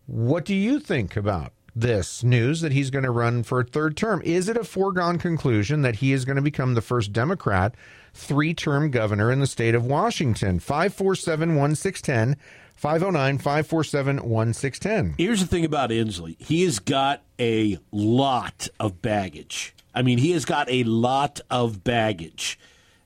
what 0.08 0.46
do 0.46 0.54
you 0.54 0.80
think 0.80 1.16
about 1.16 1.52
this 1.76 2.24
news 2.24 2.62
that 2.62 2.72
he's 2.72 2.88
going 2.88 3.04
to 3.04 3.10
run 3.10 3.42
for 3.42 3.60
a 3.60 3.64
third 3.64 3.94
term? 3.94 4.22
Is 4.24 4.48
it 4.48 4.56
a 4.56 4.64
foregone 4.64 5.18
conclusion 5.18 5.82
that 5.82 5.96
he 5.96 6.14
is 6.14 6.24
going 6.24 6.36
to 6.36 6.42
become 6.42 6.72
the 6.72 6.80
first 6.80 7.12
Democrat 7.12 7.74
three 8.14 8.54
term 8.54 8.90
governor 8.90 9.30
in 9.30 9.40
the 9.40 9.46
state 9.46 9.74
of 9.74 9.84
Washington? 9.84 10.60
547 10.60 11.56
1610, 11.56 12.42
509 12.74 13.38
547 13.38 14.16
1610. 14.26 15.14
Here's 15.18 15.40
the 15.40 15.46
thing 15.46 15.66
about 15.66 15.90
Inslee. 15.90 16.40
He 16.40 16.64
has 16.64 16.78
got 16.78 17.22
a 17.38 17.78
lot 17.92 18.68
of 18.80 19.02
baggage. 19.02 19.74
I 19.94 20.00
mean, 20.00 20.16
he 20.16 20.30
has 20.30 20.46
got 20.46 20.70
a 20.70 20.84
lot 20.84 21.42
of 21.50 21.84
baggage. 21.84 22.58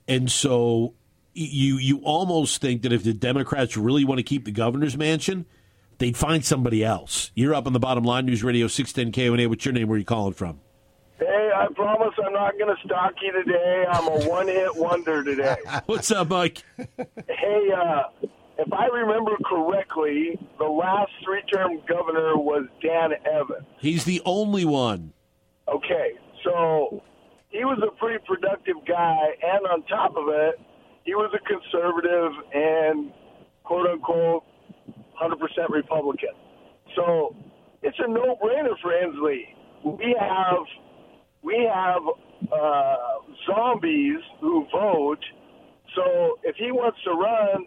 And 0.07 0.31
so 0.31 0.93
you 1.33 1.77
you 1.77 1.97
almost 1.97 2.61
think 2.61 2.81
that 2.83 2.93
if 2.93 3.03
the 3.03 3.13
Democrats 3.13 3.75
really 3.75 4.05
want 4.05 4.19
to 4.19 4.23
keep 4.23 4.45
the 4.45 4.51
governor's 4.51 4.95
mansion, 4.95 5.45
they'd 6.03 6.17
find 6.17 6.43
somebody 6.43 6.83
else. 6.83 7.31
You're 7.33 7.55
up 7.55 7.65
on 7.65 7.71
the 7.71 7.79
bottom 7.79 8.03
line, 8.03 8.25
News 8.25 8.43
Radio 8.43 8.67
610 8.67 9.13
KONA. 9.13 9.47
What's 9.47 9.63
your 9.63 9.73
name? 9.73 9.87
Where 9.87 9.95
are 9.95 9.99
you 9.99 10.05
calling 10.05 10.33
from? 10.33 10.59
Hey, 11.17 11.51
I 11.55 11.67
promise 11.73 12.13
I'm 12.25 12.33
not 12.33 12.57
going 12.59 12.75
to 12.75 12.81
stalk 12.85 13.13
you 13.21 13.31
today. 13.31 13.85
I'm 13.89 14.07
a 14.07 14.27
one-hit 14.27 14.75
wonder 14.75 15.23
today. 15.23 15.55
What's 15.85 16.11
up, 16.11 16.29
Mike? 16.29 16.63
Hey, 16.77 17.69
uh, 17.73 18.03
if 18.57 18.73
I 18.73 18.87
remember 18.87 19.31
correctly, 19.45 20.37
the 20.59 20.65
last 20.65 21.11
three-term 21.23 21.79
governor 21.87 22.35
was 22.35 22.65
Dan 22.81 23.11
Evans. 23.25 23.65
He's 23.79 24.03
the 24.03 24.21
only 24.25 24.65
one. 24.65 25.13
Okay, 25.69 26.11
so 26.43 27.01
he 27.47 27.63
was 27.63 27.79
a 27.81 27.95
pretty 27.97 28.21
productive 28.27 28.75
guy, 28.85 29.19
and 29.41 29.65
on 29.67 29.83
top 29.83 30.17
of 30.17 30.27
it, 30.27 30.59
he 31.05 31.15
was 31.15 31.33
a 31.33 31.39
conservative 31.47 32.31
and 32.53 33.13
quote 33.63 33.87
unquote 33.87 34.43
100% 35.21 35.69
Republican. 35.69 36.29
So 36.95 37.35
it's 37.81 37.97
a 37.99 38.07
no-brainer 38.07 38.75
for 38.81 38.91
Inslee. 38.91 39.53
We 39.83 40.15
have 40.19 40.65
we 41.41 41.69
have 41.73 42.01
uh, 42.51 42.95
zombies 43.45 44.19
who 44.39 44.65
vote. 44.71 45.19
So 45.93 46.39
if 46.43 46.55
he 46.55 46.71
wants 46.71 46.97
to 47.03 47.11
run, 47.11 47.65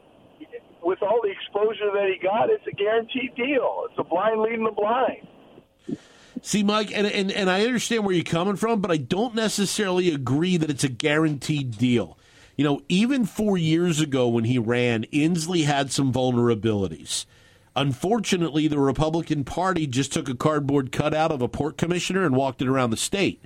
with 0.82 1.02
all 1.02 1.20
the 1.22 1.30
exposure 1.30 1.90
that 1.92 2.08
he 2.08 2.18
got, 2.22 2.48
it's 2.48 2.66
a 2.66 2.72
guaranteed 2.72 3.34
deal. 3.34 3.84
It's 3.90 3.98
a 3.98 4.04
blind 4.04 4.40
leading 4.40 4.64
the 4.64 4.70
blind. 4.70 5.26
See, 6.42 6.62
Mike, 6.62 6.92
and, 6.94 7.06
and, 7.06 7.32
and 7.32 7.50
I 7.50 7.64
understand 7.64 8.04
where 8.04 8.14
you're 8.14 8.22
coming 8.22 8.56
from, 8.56 8.80
but 8.80 8.90
I 8.90 8.98
don't 8.98 9.34
necessarily 9.34 10.14
agree 10.14 10.56
that 10.56 10.70
it's 10.70 10.84
a 10.84 10.88
guaranteed 10.88 11.76
deal. 11.76 12.18
You 12.56 12.64
know, 12.64 12.82
even 12.88 13.26
four 13.26 13.58
years 13.58 14.00
ago 14.00 14.28
when 14.28 14.44
he 14.44 14.58
ran, 14.58 15.04
Inslee 15.06 15.64
had 15.64 15.90
some 15.90 16.12
vulnerabilities. 16.12 17.26
Unfortunately, 17.76 18.66
the 18.66 18.80
Republican 18.80 19.44
Party 19.44 19.86
just 19.86 20.10
took 20.12 20.30
a 20.30 20.34
cardboard 20.34 20.90
cutout 20.90 21.30
of 21.30 21.42
a 21.42 21.48
port 21.48 21.76
commissioner 21.76 22.24
and 22.24 22.34
walked 22.34 22.62
it 22.62 22.68
around 22.68 22.90
the 22.90 22.96
state. 22.96 23.44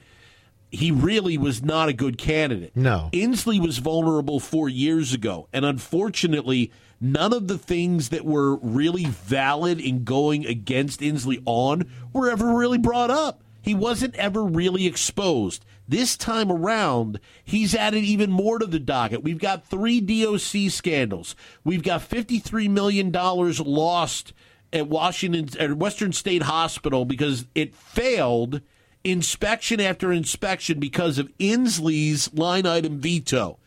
He 0.70 0.92
really 0.92 1.36
was 1.36 1.64
not 1.64 1.88
a 1.88 1.92
good 1.92 2.16
candidate. 2.16 2.76
No. 2.76 3.10
Inslee 3.12 3.60
was 3.60 3.78
vulnerable 3.78 4.38
four 4.38 4.68
years 4.68 5.12
ago, 5.12 5.48
and 5.52 5.64
unfortunately, 5.64 6.70
none 7.00 7.32
of 7.32 7.48
the 7.48 7.58
things 7.58 8.10
that 8.10 8.24
were 8.24 8.54
really 8.58 9.06
valid 9.06 9.80
in 9.80 10.04
going 10.04 10.46
against 10.46 11.00
Inslee 11.00 11.42
on 11.44 11.90
were 12.12 12.30
ever 12.30 12.54
really 12.54 12.78
brought 12.78 13.10
up. 13.10 13.42
He 13.62 13.74
wasn't 13.74 14.14
ever 14.16 14.44
really 14.44 14.86
exposed. 14.86 15.64
This 15.88 16.16
time 16.16 16.50
around, 16.50 17.20
he's 17.44 17.74
added 17.74 18.04
even 18.04 18.30
more 18.30 18.58
to 18.58 18.66
the 18.66 18.78
docket. 18.78 19.24
We've 19.24 19.38
got 19.38 19.66
three 19.66 20.00
DOC 20.00 20.70
scandals. 20.70 21.34
We've 21.64 21.82
got 21.82 22.08
$53 22.08 22.70
million 22.70 23.10
lost 23.12 24.32
at 24.72 24.88
Washington 24.88 25.48
at 25.58 25.76
Western 25.76 26.12
State 26.12 26.44
Hospital 26.44 27.04
because 27.04 27.46
it 27.54 27.74
failed 27.74 28.60
inspection 29.02 29.80
after 29.80 30.12
inspection 30.12 30.78
because 30.78 31.18
of 31.18 31.36
Inslee's 31.38 32.32
line 32.34 32.66
item 32.66 33.00
veto. 33.00 33.58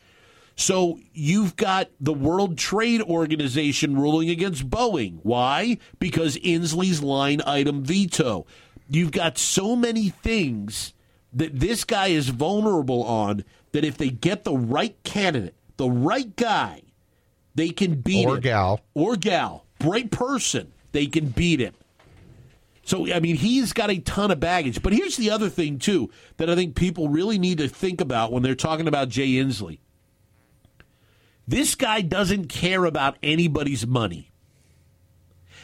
So 0.56 1.00
you've 1.14 1.56
got 1.56 1.90
the 2.00 2.14
World 2.14 2.58
Trade 2.58 3.02
Organization 3.02 4.00
ruling 4.00 4.30
against 4.30 4.70
Boeing. 4.70 5.20
Why? 5.24 5.80
Because 6.00 6.38
Inslee's 6.38 7.02
line 7.02 7.42
item 7.46 7.84
veto. 7.84 8.46
You've 8.90 9.12
got 9.12 9.38
so 9.38 9.76
many 9.76 10.10
things 10.10 10.94
that 11.34 11.60
this 11.60 11.84
guy 11.84 12.08
is 12.08 12.30
vulnerable 12.30 13.04
on 13.04 13.44
that 13.72 13.84
if 13.84 13.98
they 13.98 14.10
get 14.10 14.44
the 14.44 14.56
right 14.56 14.96
candidate, 15.04 15.56
the 15.78 15.90
right 15.90 16.36
guy, 16.36 16.84
they 17.56 17.70
can 17.70 17.96
beat 18.02 18.24
him. 18.24 18.30
Or 18.30 18.36
him. 18.36 18.42
gal. 18.42 18.82
Or 18.94 19.16
gal. 19.16 19.66
Right 19.82 20.10
person, 20.10 20.74
they 20.92 21.08
can 21.08 21.30
beat 21.30 21.60
him. 21.60 21.74
So, 22.86 23.12
I 23.12 23.20
mean, 23.20 23.38
he's 23.38 23.72
got 23.72 23.90
a 23.90 24.00
ton 24.00 24.30
of 24.30 24.40
baggage. 24.40 24.82
But 24.82 24.94
here's 24.94 25.16
the 25.16 25.32
other 25.32 25.50
thing, 25.50 25.80
too, 25.80 26.10
that 26.38 26.50
I 26.50 26.56
think 26.56 26.76
people 26.76 27.08
really 27.08 27.40
need 27.40 27.60
to 27.60 27.70
think 27.70 28.02
about 28.02 28.32
when 28.32 28.44
they're 28.44 28.56
talking 28.56 28.88
about 28.88 29.10
Jay 29.10 29.30
Inslee. 29.34 29.80
This 31.48 31.76
guy 31.76 32.02
doesn't 32.02 32.48
care 32.48 32.86
about 32.86 33.18
anybody's 33.24 33.88
money. 33.88 34.32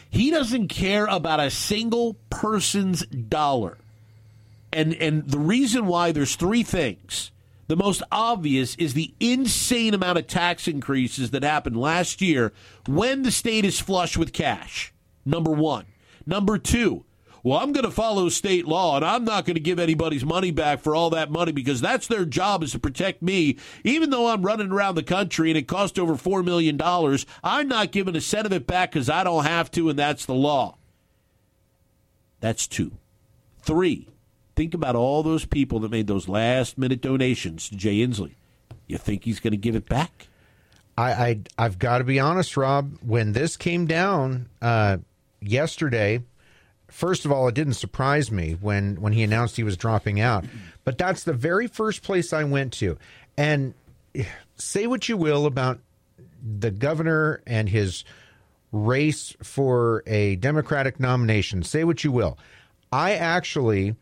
He 0.09 0.31
doesn't 0.31 0.67
care 0.69 1.05
about 1.05 1.39
a 1.39 1.49
single 1.51 2.15
person's 2.29 3.05
dollar. 3.05 3.77
And 4.73 4.93
and 4.95 5.29
the 5.29 5.39
reason 5.39 5.87
why 5.87 6.11
there's 6.11 6.35
three 6.35 6.63
things 6.63 7.31
The 7.69 7.75
most 7.75 8.01
obvious 8.11 8.73
is 8.75 8.95
the 8.95 9.13
insane 9.19 9.93
amount 9.93 10.17
of 10.17 10.25
tax 10.25 10.67
increases 10.67 11.29
that 11.29 11.43
happened 11.43 11.77
last 11.77 12.19
year 12.19 12.51
when 12.87 13.21
the 13.21 13.29
state 13.29 13.63
is 13.63 13.79
flush 13.79 14.17
with 14.17 14.33
cash. 14.33 14.91
Number 15.23 15.51
one. 15.51 15.85
Number 16.25 16.57
two, 16.57 17.05
well, 17.43 17.59
I'm 17.59 17.71
going 17.71 17.85
to 17.85 17.91
follow 17.91 18.29
state 18.29 18.67
law 18.67 18.95
and 18.95 19.05
I'm 19.05 19.23
not 19.23 19.45
going 19.45 19.55
to 19.55 19.61
give 19.61 19.79
anybody's 19.79 20.25
money 20.25 20.51
back 20.51 20.79
for 20.79 20.95
all 20.95 21.09
that 21.11 21.31
money 21.31 21.51
because 21.51 21.81
that's 21.81 22.07
their 22.07 22.25
job 22.25 22.63
is 22.63 22.71
to 22.71 22.79
protect 22.79 23.21
me. 23.21 23.57
Even 23.83 24.09
though 24.09 24.27
I'm 24.27 24.43
running 24.43 24.71
around 24.71 24.95
the 24.95 25.03
country 25.03 25.49
and 25.49 25.57
it 25.57 25.67
cost 25.67 25.97
over 25.97 26.15
$4 26.15 26.43
million, 26.43 26.79
I'm 27.43 27.67
not 27.67 27.91
giving 27.91 28.15
a 28.15 28.21
cent 28.21 28.45
of 28.45 28.53
it 28.53 28.67
back 28.67 28.91
because 28.91 29.09
I 29.09 29.23
don't 29.23 29.45
have 29.45 29.71
to 29.71 29.89
and 29.89 29.97
that's 29.97 30.25
the 30.25 30.33
law. 30.33 30.77
That's 32.39 32.67
two. 32.67 32.93
Three, 33.61 34.07
think 34.55 34.73
about 34.73 34.95
all 34.95 35.23
those 35.23 35.45
people 35.45 35.79
that 35.81 35.91
made 35.91 36.07
those 36.07 36.29
last 36.29 36.77
minute 36.77 37.01
donations 37.01 37.69
to 37.69 37.75
Jay 37.75 37.97
Inslee. 37.97 38.35
You 38.87 38.97
think 38.97 39.23
he's 39.23 39.39
going 39.39 39.51
to 39.51 39.57
give 39.57 39.75
it 39.75 39.87
back? 39.87 40.27
I, 40.97 41.11
I 41.11 41.39
I've 41.57 41.79
got 41.79 41.99
to 41.99 42.03
be 42.03 42.19
honest, 42.19 42.57
Rob. 42.57 42.97
When 43.01 43.33
this 43.33 43.55
came 43.55 43.85
down 43.85 44.49
uh, 44.61 44.97
yesterday, 45.41 46.23
first 46.89 47.25
of 47.25 47.31
all, 47.31 47.47
it 47.47 47.55
didn't 47.55 47.73
surprise 47.73 48.31
me 48.31 48.57
when 48.59 48.99
when 49.01 49.13
he 49.13 49.23
announced 49.23 49.55
he 49.55 49.63
was 49.63 49.77
dropping 49.77 50.19
out. 50.19 50.45
But 50.83 50.97
that's 50.97 51.23
the 51.23 51.33
very 51.33 51.67
first 51.67 52.03
place 52.03 52.33
I 52.33 52.43
went 52.43 52.73
to. 52.73 52.97
And 53.37 53.73
say 54.57 54.87
what 54.87 55.07
you 55.07 55.17
will 55.17 55.45
about 55.45 55.79
the 56.41 56.71
governor 56.71 57.41
and 57.45 57.69
his 57.69 58.03
race 58.71 59.35
for 59.41 60.03
a 60.05 60.35
Democratic 60.37 60.99
nomination. 60.99 61.63
Say 61.63 61.83
what 61.83 62.03
you 62.03 62.11
will. 62.11 62.37
I 62.91 63.13
actually 63.13 63.95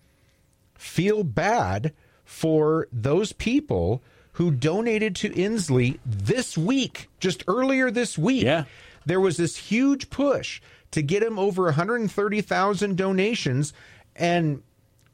feel 0.76 1.24
bad 1.24 1.94
for 2.24 2.88
those 2.92 3.34
people 3.34 4.02
who 4.34 4.52
donated 4.52 5.16
to 5.16 5.30
Inslee 5.30 6.00
this 6.06 6.58
week, 6.58 7.10
just 7.20 7.44
earlier 7.48 7.90
this 7.90 8.18
week. 8.18 8.44
Yeah. 8.44 8.66
There 9.06 9.22
was 9.22 9.38
this 9.38 9.56
huge 9.56 10.10
push 10.10 10.62
to 10.92 11.02
get 11.02 11.24
him 11.24 11.38
over 11.38 11.64
130,000 11.64 12.98
donations 12.98 13.74
and 14.16 14.62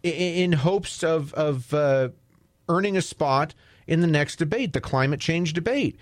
in 0.04 0.52
hopes 0.52 1.04
of, 1.04 1.34
of 1.34 1.74
uh, 1.74 2.10
earning 2.68 2.98
a 2.98 3.02
spot 3.02 3.54
in 3.88 4.02
the 4.02 4.08
next 4.08 4.38
debate, 4.38 4.74
the 4.74 4.82
climate 4.82 5.20
change 5.20 5.54
debate. 5.54 5.98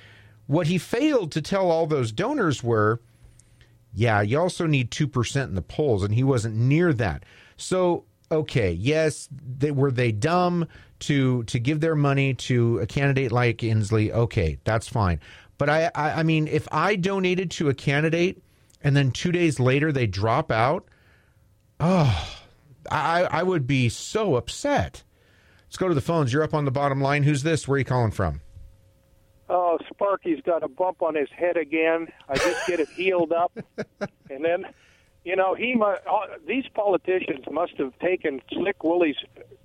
What 0.48 0.68
he 0.68 0.78
failed 0.78 1.32
to 1.34 1.42
tell 1.42 1.70
all 1.70 1.88
those 1.88 2.12
donors 2.12 2.64
were, 2.64 3.00
yeah, 3.94 4.22
you 4.22 4.40
also 4.40 4.66
need 4.66 4.92
2% 4.92 5.44
in 5.44 5.56
the 5.56 5.62
polls, 5.62 6.04
and 6.04 6.14
he 6.14 6.24
wasn't 6.24 6.56
near 6.56 6.94
that. 6.94 7.24
So 7.58 8.06
okay, 8.32 8.72
yes, 8.72 9.28
they, 9.32 9.72
were 9.72 9.92
they 9.92 10.12
dumb 10.12 10.68
to 11.00 11.44
to 11.44 11.60
give 11.60 11.82
their 11.82 11.96
money 11.96 12.34
to 12.34 12.80
a 12.80 12.88
candidate 12.88 13.32
like 13.32 13.58
Inslee? 13.60 14.12
Okay, 14.12 14.58
that's 14.64 14.88
fine. 14.88 15.20
But 15.58 15.70
I, 15.70 15.92
I, 15.94 16.12
I 16.12 16.24
mean, 16.24 16.48
if 16.48 16.68
I 16.72 16.96
donated 16.96 17.52
to 17.52 17.70
a 17.70 17.74
candidate 17.74 18.42
and 18.84 18.96
then 18.96 19.12
two 19.12 19.32
days 19.32 19.60
later 19.60 19.91
they 19.91 20.08
drop 20.08 20.52
out, 20.52 20.86
oh, 21.80 22.39
I, 22.89 23.24
I 23.24 23.44
would 23.44 23.67
be 23.67 23.89
so 23.89 24.36
upset. 24.36 25.04
Let's 25.65 25.78
go 25.78 25.88
to 25.88 25.94
the 25.94 26.02
phones. 26.02 26.34
You're 26.34 26.44
up 26.44 26.54
on 26.54 26.65
the 26.65 26.72
bottom 26.72 27.02
line. 27.02 27.24
Who's 27.24 27.44
this? 27.44 27.67
Where 27.67 27.76
are 27.76 27.80
you 27.80 27.86
calling 27.86 28.12
from? 28.12 28.41
Oh, 29.50 29.78
Sparky's 29.89 30.41
got 30.46 30.63
a 30.63 30.67
bump 30.67 31.02
on 31.02 31.15
his 31.15 31.30
head 31.36 31.58
again. 31.58 32.08
I 32.30 32.36
just 32.36 32.67
get 32.67 32.80
it 32.80 32.89
healed 32.89 33.34
up, 33.34 33.52
and 34.30 34.46
then 34.46 34.65
you 35.24 35.36
know, 35.36 35.54
he 35.54 35.76
uh, 35.80 35.96
these 36.48 36.65
politicians 36.74 37.46
must 37.52 37.74
have 37.78 37.98
taken 38.00 38.41
Slick 38.52 38.84
Willie's 38.84 39.17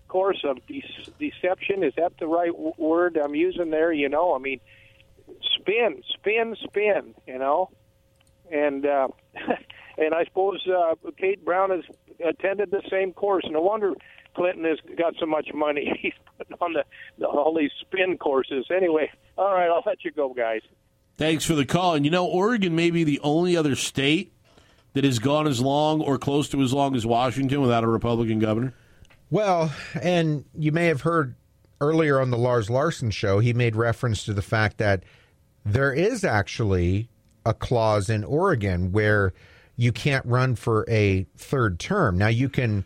course 0.09 0.45
of 0.45 0.59
de- 0.67 0.85
deception. 1.19 1.83
Is 1.83 1.95
that 1.97 2.13
the 2.19 2.27
right 2.27 2.53
w- 2.53 2.75
word 2.79 3.17
I'm 3.17 3.35
using 3.35 3.71
there? 3.71 3.93
You 3.93 4.09
know, 4.09 4.35
I 4.35 4.39
mean, 4.39 4.61
spin, 5.55 6.03
spin, 6.15 6.57
spin. 6.63 7.15
You 7.27 7.39
know, 7.39 7.71
and 8.51 8.87
uh, 8.87 9.09
and 9.99 10.15
I 10.15 10.25
suppose 10.25 10.67
uh, 10.67 10.95
Kate 11.17 11.45
Brown 11.45 11.71
has 11.71 11.85
attended 12.25 12.71
the 12.71 12.83
same 12.91 13.13
course. 13.13 13.45
No 13.49 13.61
wonder 13.61 13.95
Clinton 14.35 14.65
has 14.65 14.79
got 14.97 15.15
so 15.19 15.27
much 15.27 15.49
money. 15.55 15.99
He's 16.03 16.13
putting 16.39 16.57
on 16.61 16.73
the, 16.73 16.85
the 17.19 17.27
all 17.27 17.55
these 17.55 17.73
spin 17.81 18.19
courses. 18.19 18.67
Anyway, 18.75 19.11
all 19.37 19.53
right, 19.53 19.69
I'll 19.69 19.83
let 19.87 20.05
you 20.05 20.11
go, 20.11 20.33
guys. 20.33 20.61
Thanks 21.17 21.45
for 21.45 21.55
the 21.55 21.65
call. 21.65 21.95
And 21.95 22.05
you 22.05 22.11
know, 22.11 22.27
Oregon 22.27 22.77
may 22.77 22.91
be 22.91 23.05
the 23.05 23.21
only 23.21 23.57
other 23.57 23.75
state 23.75 24.33
that 24.97 25.05
has 25.05 25.19
gone 25.19 25.47
as 25.47 25.61
long 25.61 26.01
or 26.01 26.17
close 26.17 26.49
to 26.49 26.63
as 26.63 26.73
long 26.73 26.97
as 26.97 27.05
Washington 27.05 27.61
without 27.61 27.85
a 27.85 27.87
Republican 27.87 28.39
governor? 28.39 28.73
Well, 29.29 29.71
and 30.01 30.47
you 30.57 30.73
may 30.73 30.87
have 30.87 31.03
heard 31.03 31.35
earlier 31.83 32.19
on 32.19 32.31
the 32.31 32.39
Lars 32.39 32.71
Larson 32.71 33.11
show, 33.11 33.39
he 33.39 33.53
made 33.53 33.77
reference 33.77 34.25
to 34.25 34.33
the 34.33 34.41
fact 34.41 34.79
that 34.79 35.03
there 35.67 35.93
is 35.93 36.25
actually 36.25 37.11
a 37.47 37.55
clause 37.55 38.11
in 38.11 38.25
Oregon 38.25 38.91
where 38.91 39.33
you 39.77 39.93
can't 39.93 40.27
run 40.27 40.57
for 40.57 40.85
a 40.89 41.27
third 41.37 41.79
term. 41.79 42.19
Now 42.19 42.29
you 42.29 42.49
can 42.49 42.85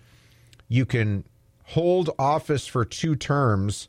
you 0.68 0.84
can 0.84 1.24
hold 1.64 2.10
office 2.18 2.66
for 2.66 2.84
two 2.84 3.16
terms, 3.16 3.88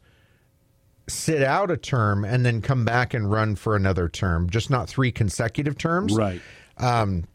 sit 1.08 1.44
out 1.44 1.70
a 1.70 1.78
term, 1.78 2.24
and 2.24 2.46
then 2.46 2.62
come 2.62 2.86
back 2.86 3.14
and 3.14 3.30
run 3.30 3.56
for 3.56 3.76
another 3.76 4.08
term, 4.08 4.50
just 4.50 4.70
not 4.70 4.88
three 4.88 5.12
consecutive 5.12 5.78
terms. 5.78 6.16
Right. 6.16 6.42
Um, 6.78 7.26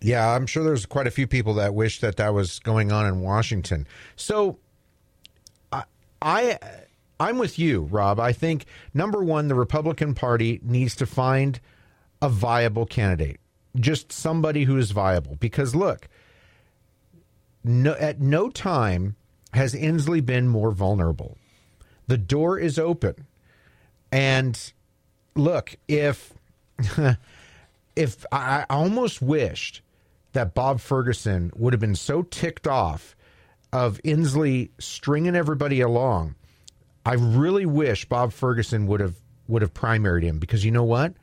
yeah, 0.00 0.30
I'm 0.30 0.46
sure 0.46 0.64
there's 0.64 0.86
quite 0.86 1.06
a 1.06 1.10
few 1.10 1.26
people 1.26 1.54
that 1.54 1.74
wish 1.74 2.00
that 2.00 2.16
that 2.16 2.32
was 2.32 2.58
going 2.60 2.92
on 2.92 3.06
in 3.06 3.20
Washington. 3.20 3.86
So, 4.14 4.58
I, 5.72 5.84
I 6.22 6.58
I'm 7.18 7.38
with 7.38 7.58
you, 7.58 7.82
Rob. 7.82 8.20
I 8.20 8.32
think 8.32 8.66
number 8.94 9.24
one, 9.24 9.48
the 9.48 9.54
Republican 9.54 10.14
Party 10.14 10.60
needs 10.62 10.94
to 10.96 11.06
find 11.06 11.60
a 12.22 12.28
viable 12.28 12.86
candidate, 12.86 13.40
just 13.76 14.12
somebody 14.12 14.64
who 14.64 14.76
is 14.78 14.90
viable. 14.90 15.36
Because 15.36 15.74
look, 15.74 16.08
no, 17.64 17.92
at 17.94 18.20
no 18.20 18.48
time 18.50 19.16
has 19.52 19.74
Inslee 19.74 20.24
been 20.24 20.48
more 20.48 20.70
vulnerable. 20.70 21.36
The 22.06 22.18
door 22.18 22.58
is 22.58 22.78
open, 22.78 23.26
and 24.12 24.72
look, 25.34 25.76
if 25.88 26.32
if 27.96 28.24
I 28.30 28.64
almost 28.70 29.20
wished 29.20 29.82
that 30.32 30.54
Bob 30.54 30.80
Ferguson 30.80 31.50
would 31.56 31.72
have 31.72 31.80
been 31.80 31.94
so 31.94 32.22
ticked 32.22 32.66
off 32.66 33.16
of 33.72 34.00
Inslee 34.04 34.70
stringing 34.78 35.34
everybody 35.34 35.80
along. 35.80 36.34
I 37.04 37.14
really 37.14 37.66
wish 37.66 38.04
Bob 38.04 38.32
Ferguson 38.32 38.86
would 38.86 39.00
have 39.00 39.14
would 39.48 39.62
have 39.62 39.72
primaried 39.72 40.22
him 40.22 40.38
because 40.38 40.64
you 40.64 40.70
know 40.70 40.84
what? 40.84 41.14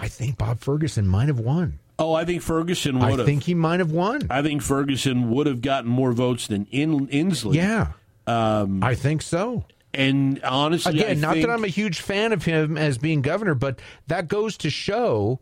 I 0.00 0.08
think 0.08 0.38
Bob 0.38 0.60
Ferguson 0.60 1.06
might 1.06 1.28
have 1.28 1.38
won. 1.40 1.78
Oh, 1.98 2.14
I 2.14 2.24
think 2.24 2.40
Ferguson 2.42 2.98
would 2.98 3.04
I 3.04 3.10
have. 3.16 3.26
think 3.26 3.42
he 3.42 3.54
might 3.54 3.80
have 3.80 3.92
won. 3.92 4.22
I 4.30 4.40
think 4.40 4.62
Ferguson 4.62 5.30
would 5.30 5.46
have 5.46 5.60
gotten 5.60 5.90
more 5.90 6.12
votes 6.12 6.46
than 6.46 6.66
In- 6.70 7.08
Inslee. 7.08 7.54
Yeah. 7.56 7.88
Um, 8.26 8.82
I 8.82 8.94
think 8.94 9.20
so. 9.20 9.64
And 9.92 10.42
honestly, 10.42 11.00
again, 11.00 11.18
I 11.18 11.20
not 11.20 11.32
think, 11.34 11.46
that 11.46 11.52
I'm 11.52 11.64
a 11.64 11.68
huge 11.68 12.00
fan 12.00 12.32
of 12.32 12.44
him 12.44 12.78
as 12.78 12.96
being 12.96 13.20
governor, 13.22 13.54
but 13.54 13.80
that 14.06 14.28
goes 14.28 14.56
to 14.58 14.70
show 14.70 15.40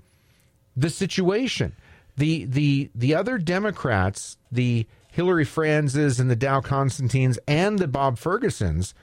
the 0.77 0.91
situation 0.91 1.75
the 2.17 2.45
the 2.47 2.91
the 2.95 3.15
other 3.15 3.39
Democrats, 3.39 4.39
the 4.51 4.87
Hilary 5.13 5.45
Franzes 5.45 6.19
and 6.19 6.31
the 6.31 6.37
Dow 6.37 6.61
Constantines 6.61 7.39
and 7.47 7.79
the 7.79 7.89
Bob 7.89 8.17
Fergusons, 8.19 8.95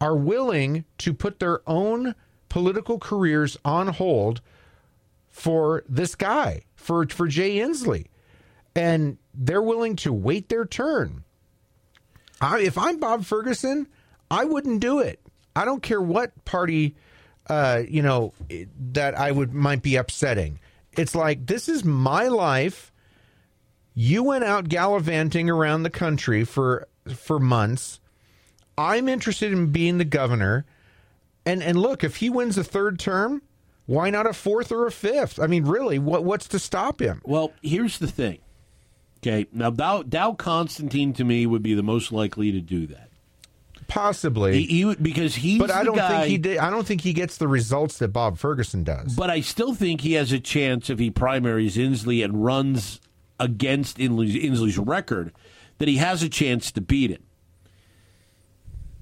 are 0.00 0.16
willing 0.16 0.84
to 0.98 1.14
put 1.14 1.40
their 1.40 1.60
own 1.66 2.14
political 2.48 2.98
careers 2.98 3.56
on 3.64 3.88
hold 3.88 4.40
for 5.32 5.82
this 5.88 6.14
guy, 6.14 6.62
for 6.76 7.06
for 7.08 7.26
Jay 7.26 7.56
Inslee, 7.56 8.06
and 8.76 9.18
they're 9.34 9.62
willing 9.62 9.96
to 9.96 10.12
wait 10.12 10.48
their 10.48 10.64
turn. 10.64 11.24
I, 12.40 12.60
if 12.60 12.76
I'm 12.78 13.00
Bob 13.00 13.24
Ferguson, 13.24 13.88
I 14.30 14.44
wouldn't 14.44 14.80
do 14.80 15.00
it. 15.00 15.20
I 15.56 15.64
don't 15.64 15.82
care 15.82 16.00
what 16.00 16.44
party, 16.44 16.94
uh, 17.48 17.82
you 17.88 18.02
know, 18.02 18.32
that 18.92 19.18
I 19.18 19.32
would 19.32 19.52
might 19.52 19.82
be 19.82 19.96
upsetting. 19.96 20.60
It's 20.96 21.14
like 21.14 21.46
this 21.46 21.68
is 21.68 21.84
my 21.84 22.28
life. 22.28 22.92
You 23.94 24.22
went 24.22 24.44
out 24.44 24.68
gallivanting 24.68 25.48
around 25.48 25.82
the 25.82 25.90
country 25.90 26.44
for 26.44 26.88
for 27.14 27.38
months. 27.40 28.00
I'm 28.76 29.08
interested 29.08 29.52
in 29.52 29.72
being 29.72 29.98
the 29.98 30.04
governor. 30.04 30.66
And 31.46 31.62
and 31.62 31.78
look, 31.78 32.04
if 32.04 32.16
he 32.16 32.28
wins 32.28 32.58
a 32.58 32.64
third 32.64 32.98
term, 32.98 33.42
why 33.86 34.10
not 34.10 34.26
a 34.26 34.32
fourth 34.32 34.70
or 34.72 34.86
a 34.86 34.92
fifth? 34.92 35.38
I 35.40 35.46
mean, 35.46 35.64
really, 35.64 35.98
what 35.98 36.24
what's 36.24 36.48
to 36.48 36.58
stop 36.58 37.00
him? 37.00 37.20
Well, 37.24 37.52
here's 37.62 37.98
the 37.98 38.06
thing. 38.06 38.38
Okay, 39.18 39.46
now 39.52 39.70
Dow, 39.70 40.02
Dow 40.02 40.32
Constantine 40.32 41.12
to 41.14 41.24
me 41.24 41.46
would 41.46 41.62
be 41.62 41.74
the 41.74 41.82
most 41.82 42.10
likely 42.10 42.50
to 42.52 42.60
do 42.60 42.86
that. 42.88 43.08
Possibly, 43.88 44.64
he, 44.64 44.84
he 44.84 44.94
because 44.94 45.34
he's. 45.34 45.58
But 45.58 45.70
I 45.70 45.84
don't 45.84 45.96
guy, 45.96 46.08
think 46.08 46.30
he. 46.30 46.38
Did, 46.38 46.58
I 46.58 46.70
don't 46.70 46.86
think 46.86 47.02
he 47.02 47.12
gets 47.12 47.36
the 47.36 47.46
results 47.48 47.98
that 47.98 48.08
Bob 48.08 48.38
Ferguson 48.38 48.84
does. 48.84 49.14
But 49.14 49.30
I 49.30 49.40
still 49.42 49.74
think 49.74 50.00
he 50.00 50.14
has 50.14 50.32
a 50.32 50.40
chance 50.40 50.88
if 50.88 50.98
he 50.98 51.10
primaries 51.10 51.76
Inslee 51.76 52.24
and 52.24 52.42
runs 52.44 53.00
against 53.38 53.98
Inslee's, 53.98 54.34
Inslee's 54.34 54.78
record, 54.78 55.32
that 55.78 55.88
he 55.88 55.98
has 55.98 56.22
a 56.22 56.28
chance 56.28 56.72
to 56.72 56.80
beat 56.80 57.10
him. 57.10 57.22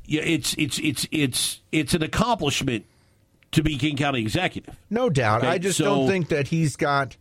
yeah, 0.06 0.22
it's 0.22 0.54
it's 0.58 0.78
it's 0.80 1.06
it's 1.12 1.60
it's 1.70 1.94
an 1.94 2.02
accomplishment 2.02 2.84
to 3.52 3.62
be 3.62 3.76
King 3.76 3.96
County 3.96 4.20
executive. 4.20 4.76
No 4.88 5.10
doubt. 5.10 5.38
Okay, 5.42 5.48
I 5.48 5.58
just 5.58 5.78
so- 5.78 5.84
don't 5.84 6.08
think 6.08 6.28
that 6.28 6.48
he's 6.48 6.76
got. 6.76 7.16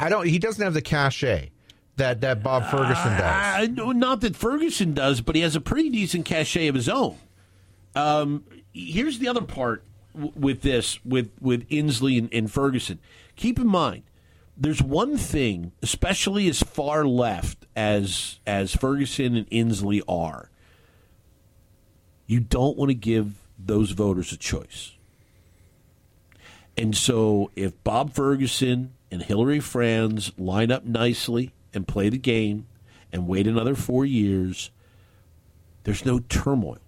I 0.00 0.08
don't. 0.08 0.26
He 0.26 0.38
doesn't 0.38 0.62
have 0.62 0.74
the 0.74 0.82
cachet 0.82 1.50
that 1.96 2.20
that 2.22 2.42
Bob 2.42 2.64
Ferguson 2.70 3.16
does. 3.16 3.22
Uh, 3.22 3.66
no, 3.72 3.92
not 3.92 4.20
that 4.22 4.34
Ferguson 4.36 4.94
does, 4.94 5.20
but 5.20 5.36
he 5.36 5.42
has 5.42 5.54
a 5.56 5.60
pretty 5.60 5.90
decent 5.90 6.24
cachet 6.24 6.66
of 6.66 6.74
his 6.74 6.88
own. 6.88 7.16
Um, 7.94 8.44
here's 8.72 9.18
the 9.20 9.28
other 9.28 9.42
part 9.42 9.84
w- 10.14 10.32
with 10.36 10.62
this, 10.62 10.98
with 11.04 11.30
with 11.40 11.68
Inslee 11.68 12.18
and, 12.18 12.28
and 12.34 12.50
Ferguson. 12.50 12.98
Keep 13.36 13.58
in 13.60 13.66
mind, 13.68 14.02
there's 14.56 14.82
one 14.82 15.16
thing, 15.16 15.72
especially 15.82 16.48
as 16.48 16.60
far 16.62 17.06
left 17.06 17.64
as 17.76 18.40
as 18.46 18.74
Ferguson 18.74 19.36
and 19.36 19.48
Inslee 19.50 20.02
are. 20.08 20.50
You 22.26 22.40
don't 22.40 22.76
want 22.76 22.90
to 22.90 22.94
give 22.94 23.34
those 23.56 23.92
voters 23.92 24.32
a 24.32 24.36
choice. 24.36 24.92
And 26.76 26.96
so, 26.96 27.50
if 27.56 27.82
Bob 27.84 28.12
Ferguson 28.12 28.92
and 29.10 29.22
Hilary 29.22 29.60
Franz 29.60 30.32
line 30.36 30.70
up 30.70 30.84
nicely 30.84 31.52
and 31.72 31.88
play 31.88 32.08
the 32.08 32.18
game 32.18 32.66
and 33.12 33.26
wait 33.26 33.46
another 33.46 33.74
four 33.74 34.04
years, 34.04 34.70
there's 35.84 36.04
no 36.04 36.18
turmoil. 36.18 36.78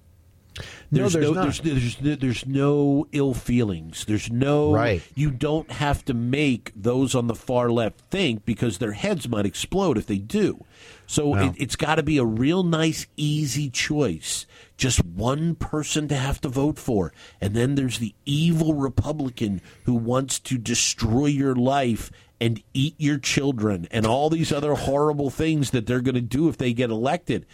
No, 0.90 1.08
there's 1.08 1.30
not. 1.30 1.42
There's, 1.42 1.60
there's, 1.60 1.96
there's, 1.96 2.18
there's 2.18 2.46
no 2.46 3.06
ill 3.12 3.34
feelings. 3.34 4.04
There's 4.04 4.30
no. 4.30 4.72
Right. 4.72 5.02
You 5.14 5.30
don't 5.30 5.70
have 5.70 6.04
to 6.06 6.14
make 6.14 6.72
those 6.74 7.14
on 7.14 7.26
the 7.26 7.34
far 7.34 7.70
left 7.70 8.00
think 8.10 8.44
because 8.44 8.78
their 8.78 8.92
heads 8.92 9.28
might 9.28 9.46
explode 9.46 9.98
if 9.98 10.06
they 10.06 10.18
do. 10.18 10.64
So 11.06 11.34
it, 11.34 11.54
it's 11.56 11.76
got 11.76 11.94
to 11.94 12.02
be 12.02 12.18
a 12.18 12.24
real 12.24 12.62
nice, 12.62 13.06
easy 13.16 13.70
choice. 13.70 14.46
Just 14.76 15.04
one 15.04 15.54
person 15.54 16.06
to 16.08 16.14
have 16.14 16.40
to 16.42 16.48
vote 16.48 16.78
for. 16.78 17.12
And 17.40 17.54
then 17.54 17.74
there's 17.74 17.98
the 17.98 18.14
evil 18.26 18.74
Republican 18.74 19.62
who 19.84 19.94
wants 19.94 20.38
to 20.40 20.58
destroy 20.58 21.26
your 21.26 21.54
life 21.54 22.10
and 22.40 22.62
eat 22.74 22.94
your 22.98 23.18
children 23.18 23.88
and 23.90 24.06
all 24.06 24.30
these 24.30 24.52
other 24.52 24.74
horrible 24.74 25.30
things 25.30 25.70
that 25.70 25.86
they're 25.86 26.00
going 26.00 26.14
to 26.14 26.20
do 26.20 26.48
if 26.48 26.58
they 26.58 26.72
get 26.72 26.90
elected. 26.90 27.46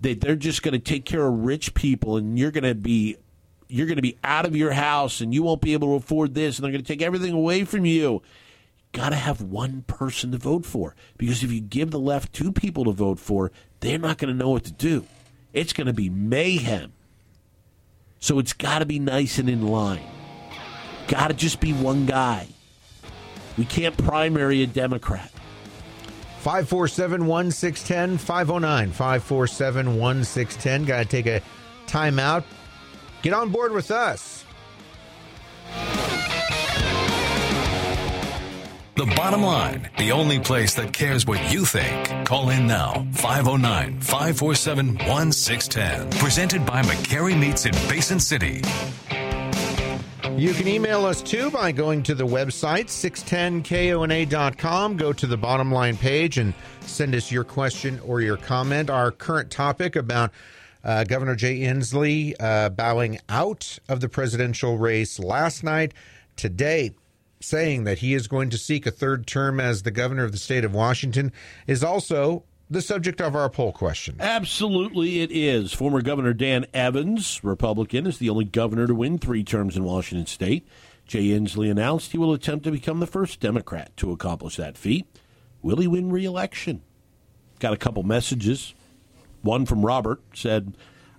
That 0.00 0.20
they're 0.20 0.36
just 0.36 0.62
going 0.62 0.72
to 0.72 0.78
take 0.78 1.04
care 1.04 1.26
of 1.26 1.44
rich 1.44 1.74
people 1.74 2.16
and 2.16 2.38
you're 2.38 2.50
going 2.50 2.64
to 2.64 2.74
be 2.74 3.16
you're 3.68 3.86
going 3.86 3.96
to 3.96 4.02
be 4.02 4.18
out 4.24 4.46
of 4.46 4.56
your 4.56 4.72
house 4.72 5.20
and 5.20 5.32
you 5.32 5.42
won't 5.42 5.60
be 5.60 5.74
able 5.74 5.88
to 5.88 5.94
afford 5.94 6.34
this 6.34 6.58
and 6.58 6.64
they're 6.64 6.72
going 6.72 6.82
to 6.82 6.88
take 6.88 7.02
everything 7.02 7.32
away 7.32 7.64
from 7.64 7.84
you. 7.84 8.22
Got 8.92 9.10
to 9.10 9.16
have 9.16 9.40
one 9.40 9.82
person 9.86 10.32
to 10.32 10.38
vote 10.38 10.66
for 10.66 10.96
because 11.16 11.44
if 11.44 11.52
you 11.52 11.60
give 11.60 11.92
the 11.92 11.98
left 11.98 12.32
two 12.32 12.50
people 12.50 12.84
to 12.86 12.92
vote 12.92 13.20
for, 13.20 13.52
they're 13.78 13.98
not 13.98 14.18
going 14.18 14.32
to 14.32 14.38
know 14.38 14.50
what 14.50 14.64
to 14.64 14.72
do. 14.72 15.06
It's 15.52 15.72
going 15.72 15.86
to 15.86 15.92
be 15.92 16.10
mayhem. 16.10 16.92
So 18.18 18.38
it's 18.38 18.52
got 18.52 18.80
to 18.80 18.86
be 18.86 18.98
nice 18.98 19.38
and 19.38 19.48
in 19.48 19.66
line. 19.66 20.02
Got 21.08 21.28
to 21.28 21.34
just 21.34 21.60
be 21.60 21.72
one 21.72 22.06
guy. 22.06 22.48
We 23.56 23.64
can't 23.64 23.96
primary 23.96 24.62
a 24.62 24.66
Democrat. 24.66 25.30
547 26.40 27.26
1610 27.26 28.16
509 28.16 28.92
547 28.92 29.98
1610. 29.98 30.84
Got 30.86 30.98
to 30.98 31.04
take 31.04 31.26
a 31.26 31.42
timeout. 31.86 32.44
Get 33.20 33.34
on 33.34 33.50
board 33.50 33.72
with 33.72 33.90
us. 33.90 34.44
The 38.96 39.06
bottom 39.16 39.42
line, 39.42 39.90
the 39.98 40.12
only 40.12 40.38
place 40.40 40.74
that 40.74 40.92
cares 40.92 41.26
what 41.26 41.52
you 41.52 41.64
think. 41.64 42.26
Call 42.26 42.50
in 42.50 42.66
now, 42.66 43.06
509 43.12 44.00
547 44.00 44.98
1610. 45.06 46.20
Presented 46.20 46.64
by 46.64 46.82
McCary 46.82 47.38
Meats 47.38 47.66
in 47.66 47.72
Basin 47.88 48.20
City. 48.20 48.62
You 50.36 50.54
can 50.54 50.68
email 50.68 51.04
us 51.04 51.22
too 51.22 51.50
by 51.50 51.72
going 51.72 52.04
to 52.04 52.14
the 52.14 52.26
website 52.26 52.86
610kona.com. 52.86 54.96
Go 54.96 55.12
to 55.12 55.26
the 55.26 55.36
bottom 55.36 55.70
line 55.70 55.96
page 55.96 56.38
and 56.38 56.54
send 56.80 57.14
us 57.14 57.30
your 57.30 57.44
question 57.44 58.00
or 58.00 58.22
your 58.22 58.38
comment. 58.38 58.88
Our 58.88 59.10
current 59.10 59.50
topic 59.50 59.96
about 59.96 60.30
uh, 60.82 61.04
Governor 61.04 61.36
Jay 61.36 61.60
Inslee 61.60 62.34
uh, 62.40 62.70
bowing 62.70 63.18
out 63.28 63.78
of 63.88 64.00
the 64.00 64.08
presidential 64.08 64.78
race 64.78 65.18
last 65.18 65.62
night. 65.62 65.92
Today, 66.36 66.94
saying 67.40 67.84
that 67.84 67.98
he 67.98 68.14
is 68.14 68.26
going 68.28 68.48
to 68.50 68.58
seek 68.58 68.86
a 68.86 68.90
third 68.90 69.26
term 69.26 69.60
as 69.60 69.82
the 69.82 69.90
governor 69.90 70.24
of 70.24 70.32
the 70.32 70.38
state 70.38 70.64
of 70.64 70.74
Washington 70.74 71.32
is 71.66 71.84
also 71.84 72.44
the 72.70 72.80
subject 72.80 73.20
of 73.20 73.34
our 73.34 73.50
poll 73.50 73.72
question. 73.72 74.16
Absolutely, 74.20 75.20
it 75.20 75.32
is. 75.32 75.72
Former 75.72 76.00
Governor 76.00 76.32
Dan 76.32 76.66
Evans, 76.72 77.42
Republican, 77.42 78.06
is 78.06 78.18
the 78.18 78.30
only 78.30 78.44
governor 78.44 78.86
to 78.86 78.94
win 78.94 79.18
three 79.18 79.42
terms 79.42 79.76
in 79.76 79.82
Washington 79.82 80.26
state. 80.26 80.66
Jay 81.04 81.28
Inslee 81.28 81.70
announced 81.70 82.12
he 82.12 82.18
will 82.18 82.32
attempt 82.32 82.64
to 82.64 82.70
become 82.70 83.00
the 83.00 83.06
first 83.06 83.40
Democrat 83.40 83.96
to 83.96 84.12
accomplish 84.12 84.56
that 84.56 84.78
feat. 84.78 85.06
Will 85.60 85.78
he 85.78 85.88
win 85.88 86.10
re-election? 86.10 86.82
Got 87.58 87.72
a 87.72 87.76
couple 87.76 88.04
messages. 88.04 88.74
One 89.42 89.66
from 89.66 89.84
Robert 89.84 90.22
said, 90.32 90.76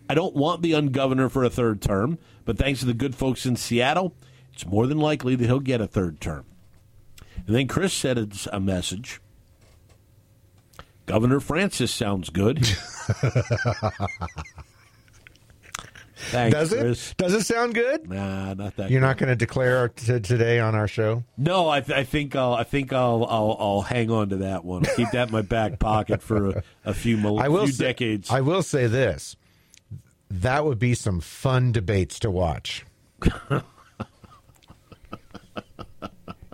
I 0.09 0.13
don't 0.13 0.35
want 0.35 0.61
the 0.61 0.71
ungovernor 0.71 1.29
for 1.29 1.43
a 1.43 1.49
third 1.49 1.81
term, 1.81 2.17
but 2.45 2.57
thanks 2.57 2.79
to 2.79 2.85
the 2.85 2.93
good 2.93 3.15
folks 3.15 3.45
in 3.45 3.57
Seattle, 3.57 4.15
it's 4.53 4.65
more 4.65 4.87
than 4.87 4.99
likely 4.99 5.35
that 5.35 5.45
he'll 5.45 5.59
get 5.59 5.81
a 5.81 5.87
third 5.87 6.21
term. 6.21 6.45
And 7.45 7.55
then 7.55 7.67
Chris 7.67 7.93
said 7.93 8.17
it's 8.17 8.47
a 8.47 8.59
message. 8.59 9.19
Governor 11.11 11.39
Francis 11.39 11.91
sounds 11.91 12.29
good. 12.29 12.65
Thanks, 16.15 16.53
Does 16.55 16.71
it? 16.71 16.79
Chris. 16.79 17.13
Does 17.17 17.33
it 17.33 17.45
sound 17.45 17.73
good? 17.73 18.07
Nah, 18.09 18.53
not 18.53 18.75
that. 18.77 18.91
You're 18.91 19.01
good. 19.01 19.07
not 19.07 19.17
going 19.17 19.29
to 19.29 19.35
declare 19.35 19.77
our- 19.77 19.89
t- 19.89 20.19
today 20.19 20.59
on 20.59 20.75
our 20.75 20.87
show? 20.87 21.23
No, 21.35 21.67
I, 21.67 21.81
th- 21.81 21.97
I 21.97 22.03
think 22.03 22.35
I'll. 22.35 22.53
I 22.53 22.63
think 22.63 22.93
I'll, 22.93 23.25
I'll. 23.25 23.57
I'll 23.59 23.81
hang 23.81 24.11
on 24.11 24.29
to 24.29 24.37
that 24.37 24.63
one. 24.63 24.83
Keep 24.95 25.11
that 25.11 25.29
in 25.29 25.33
my 25.33 25.41
back 25.41 25.79
pocket 25.79 26.21
for 26.21 26.49
a, 26.49 26.63
a 26.85 26.93
few, 26.93 27.17
mil- 27.17 27.39
I 27.39 27.47
will 27.47 27.65
few 27.65 27.73
say, 27.73 27.85
decades. 27.85 28.29
I 28.29 28.41
will 28.41 28.61
say 28.61 28.85
this: 28.87 29.35
that 30.29 30.63
would 30.63 30.77
be 30.77 30.93
some 30.93 31.19
fun 31.21 31.71
debates 31.71 32.19
to 32.19 32.29
watch. 32.29 32.85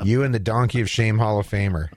you 0.04 0.24
and 0.24 0.34
the 0.34 0.40
Donkey 0.40 0.80
of 0.82 0.90
Shame 0.90 1.18
Hall 1.18 1.40
of 1.40 1.48
Famer. 1.48 1.90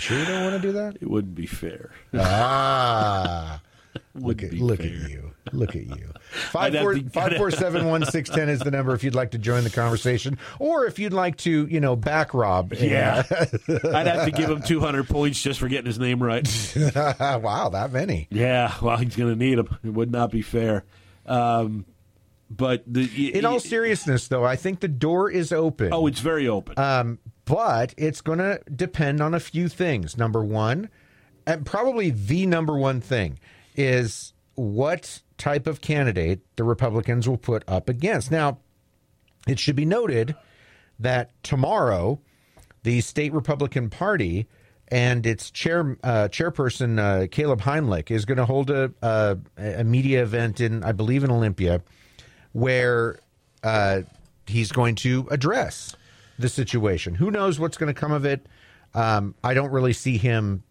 You 0.00 0.16
sure 0.16 0.18
you 0.18 0.24
don't 0.24 0.44
want 0.44 0.62
to 0.62 0.68
do 0.68 0.72
that? 0.72 0.96
It 1.00 1.10
wouldn't 1.10 1.34
be 1.34 1.44
fair. 1.46 1.90
Ah, 2.14 3.60
look 4.14 4.42
at 4.42 4.52
look 4.54 4.80
at 4.80 4.86
you, 4.90 5.32
look 5.52 5.76
at 5.76 5.84
you. 5.86 6.12
I'd 6.54 6.72
Five 6.72 6.72
have 6.74 6.82
four 6.82 6.94
to- 6.94 7.10
five 7.10 7.36
four 7.36 7.50
seven 7.50 7.86
one 7.86 8.04
six 8.06 8.30
ten 8.30 8.48
is 8.48 8.60
the 8.60 8.70
number 8.70 8.94
if 8.94 9.04
you'd 9.04 9.14
like 9.14 9.32
to 9.32 9.38
join 9.38 9.62
the 9.64 9.68
conversation, 9.70 10.38
or 10.58 10.86
if 10.86 10.98
you'd 10.98 11.12
like 11.12 11.36
to, 11.38 11.66
you 11.66 11.80
know, 11.80 11.96
back 11.96 12.32
Rob. 12.32 12.72
Yeah, 12.72 13.24
I'd 13.30 14.06
have 14.06 14.24
to 14.24 14.30
give 14.30 14.48
him 14.48 14.62
200 14.62 15.06
points 15.08 15.42
just 15.42 15.58
for 15.60 15.68
getting 15.68 15.86
his 15.86 15.98
name 15.98 16.22
right. 16.22 16.46
wow, 16.94 17.68
that 17.70 17.90
many. 17.92 18.26
Yeah, 18.30 18.72
well, 18.80 18.96
he's 18.96 19.16
going 19.16 19.32
to 19.32 19.36
need 19.38 19.58
them. 19.58 19.76
It 19.84 19.90
would 19.90 20.10
not 20.12 20.30
be 20.30 20.40
fair. 20.42 20.84
Um, 21.26 21.84
but 22.48 22.84
the, 22.86 23.34
In 23.36 23.44
all 23.44 23.60
seriousness, 23.60 24.28
though, 24.28 24.44
I 24.44 24.56
think 24.56 24.80
the 24.80 24.88
door 24.88 25.30
is 25.30 25.52
open. 25.52 25.90
oh, 25.92 26.06
it's 26.06 26.20
very 26.20 26.48
open. 26.48 26.78
Um, 26.78 27.18
but 27.50 27.92
it's 27.96 28.20
going 28.20 28.38
to 28.38 28.60
depend 28.74 29.20
on 29.20 29.34
a 29.34 29.40
few 29.40 29.68
things. 29.68 30.16
Number 30.16 30.44
one, 30.44 30.88
and 31.46 31.66
probably 31.66 32.10
the 32.10 32.46
number 32.46 32.78
one 32.78 33.00
thing, 33.00 33.40
is 33.74 34.32
what 34.54 35.20
type 35.36 35.66
of 35.66 35.80
candidate 35.80 36.40
the 36.54 36.62
Republicans 36.62 37.28
will 37.28 37.36
put 37.36 37.64
up 37.66 37.88
against. 37.88 38.30
Now, 38.30 38.58
it 39.48 39.58
should 39.58 39.74
be 39.74 39.84
noted 39.84 40.36
that 41.00 41.30
tomorrow, 41.42 42.20
the 42.84 43.00
state 43.00 43.32
Republican 43.32 43.90
Party 43.90 44.46
and 44.86 45.26
its 45.26 45.50
chair 45.50 45.96
uh, 46.04 46.28
chairperson 46.28 47.00
uh, 47.00 47.26
Caleb 47.32 47.62
Heimlich 47.62 48.12
is 48.12 48.24
going 48.24 48.38
to 48.38 48.44
hold 48.44 48.70
a, 48.70 48.92
a 49.02 49.38
a 49.56 49.84
media 49.84 50.22
event 50.22 50.60
in, 50.60 50.84
I 50.84 50.92
believe, 50.92 51.24
in 51.24 51.30
Olympia, 51.32 51.82
where 52.52 53.18
uh, 53.64 54.02
he's 54.46 54.70
going 54.70 54.94
to 54.96 55.26
address 55.30 55.96
the 56.40 56.48
situation. 56.48 57.14
Who 57.14 57.30
knows 57.30 57.58
what's 57.58 57.76
going 57.76 57.92
to 57.92 57.98
come 57.98 58.12
of 58.12 58.24
it? 58.24 58.46
Um, 58.94 59.34
I 59.44 59.54
don't 59.54 59.70
really 59.70 59.92
see 59.92 60.18
him 60.18 60.62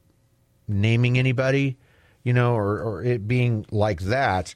naming 0.67 1.17
anybody, 1.17 1.77
you 2.23 2.33
know, 2.33 2.53
or, 2.53 2.81
or 2.81 3.03
it 3.03 3.27
being 3.27 3.65
like 3.71 4.01
that. 4.01 4.55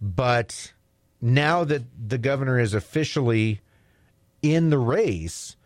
But 0.00 0.72
now 1.20 1.64
that 1.64 1.82
the 2.08 2.18
governor 2.18 2.58
is 2.58 2.74
officially 2.74 3.60
in 4.42 4.70
the 4.70 4.78
race, 4.78 5.56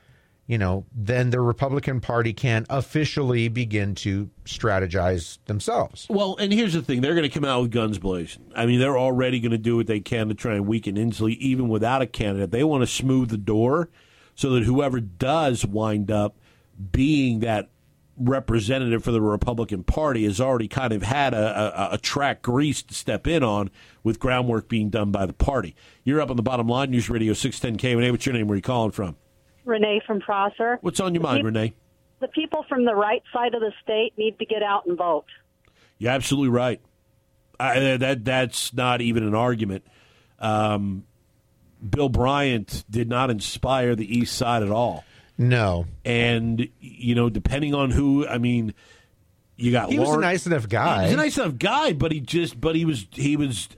you 0.46 0.58
know, 0.58 0.84
then 0.94 1.30
the 1.30 1.40
Republican 1.40 2.00
Party 2.00 2.32
can 2.32 2.66
officially 2.68 3.48
begin 3.48 3.94
to 3.96 4.28
strategize 4.44 5.38
themselves. 5.46 6.06
Well, 6.10 6.36
and 6.36 6.52
here's 6.52 6.74
the 6.74 6.82
thing: 6.82 7.00
they're 7.00 7.14
going 7.14 7.28
to 7.28 7.34
come 7.34 7.44
out 7.44 7.62
with 7.62 7.70
guns 7.70 7.98
blazing. 7.98 8.52
I 8.54 8.66
mean, 8.66 8.80
they're 8.80 8.98
already 8.98 9.40
going 9.40 9.52
to 9.52 9.58
do 9.58 9.76
what 9.76 9.86
they 9.86 10.00
can 10.00 10.28
to 10.28 10.34
try 10.34 10.54
and 10.54 10.66
weaken 10.66 10.96
Inslee, 10.96 11.36
even 11.38 11.68
without 11.68 12.02
a 12.02 12.06
candidate. 12.06 12.50
They 12.50 12.64
want 12.64 12.82
to 12.82 12.86
smooth 12.86 13.30
the 13.30 13.38
door 13.38 13.88
so 14.34 14.50
that 14.50 14.64
whoever 14.64 15.00
does 15.00 15.64
wind 15.64 16.10
up 16.10 16.36
being 16.90 17.40
that 17.40 17.68
representative 18.16 19.02
for 19.02 19.10
the 19.10 19.20
Republican 19.20 19.82
Party 19.84 20.24
has 20.24 20.40
already 20.40 20.68
kind 20.68 20.92
of 20.92 21.02
had 21.02 21.34
a, 21.34 21.92
a, 21.92 21.94
a 21.94 21.98
track 21.98 22.42
grease 22.42 22.82
to 22.82 22.94
step 22.94 23.26
in 23.26 23.42
on 23.42 23.70
with 24.02 24.18
groundwork 24.18 24.68
being 24.68 24.90
done 24.90 25.10
by 25.10 25.26
the 25.26 25.32
party. 25.32 25.74
You're 26.04 26.20
up 26.20 26.30
on 26.30 26.36
the 26.36 26.42
bottom 26.42 26.68
line, 26.68 26.90
News 26.90 27.08
Radio 27.08 27.32
610 27.32 27.78
KONA. 27.78 28.10
What's 28.10 28.26
your 28.26 28.34
name? 28.34 28.48
Where 28.48 28.54
are 28.54 28.56
you 28.56 28.62
calling 28.62 28.90
from? 28.90 29.16
Renee 29.64 30.02
from 30.06 30.20
Prosser. 30.20 30.78
What's 30.80 31.00
on 31.00 31.14
your 31.14 31.22
mind, 31.22 31.40
The 31.40 31.44
Renee? 31.44 31.74
The 32.20 32.28
people 32.28 32.64
from 32.68 32.84
the 32.84 32.94
right 32.94 33.22
side 33.32 33.54
of 33.54 33.60
the 33.60 33.72
state 33.82 34.12
need 34.16 34.38
to 34.38 34.44
get 34.44 34.62
out 34.62 34.86
and 34.86 34.96
vote. 34.96 35.26
You're 35.98 36.12
absolutely 36.12 36.50
right. 36.50 36.80
I, 37.58 37.96
that 37.96 38.24
that's 38.24 38.72
not 38.72 39.00
even 39.00 39.22
an 39.22 39.34
argument. 39.34 39.84
Um, 40.38 41.04
Bill 41.88 42.08
Bryant 42.08 42.84
did 42.90 43.08
not 43.08 43.30
inspire 43.30 43.94
the 43.94 44.18
East 44.18 44.36
Side 44.36 44.62
at 44.62 44.70
all. 44.70 45.04
No, 45.38 45.86
and 46.04 46.68
you 46.80 47.14
know, 47.14 47.28
depending 47.28 47.74
on 47.74 47.90
who, 47.90 48.26
I 48.26 48.38
mean, 48.38 48.74
you 49.56 49.72
got 49.72 49.90
He 49.90 49.98
was 49.98 50.10
a 50.10 50.20
nice 50.20 50.46
enough 50.46 50.68
guy. 50.68 51.04
He's 51.04 51.14
a 51.14 51.16
nice 51.16 51.38
enough 51.38 51.58
guy, 51.58 51.92
but 51.92 52.12
he 52.12 52.20
just, 52.20 52.60
but 52.60 52.74
he 52.74 52.84
was, 52.84 53.06
he 53.12 53.36
was, 53.36 53.68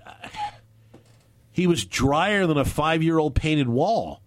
he 1.52 1.66
was 1.66 1.84
drier 1.84 2.46
than 2.46 2.58
a 2.58 2.64
five-year-old 2.64 3.34
painted 3.34 3.68
wall. 3.68 4.20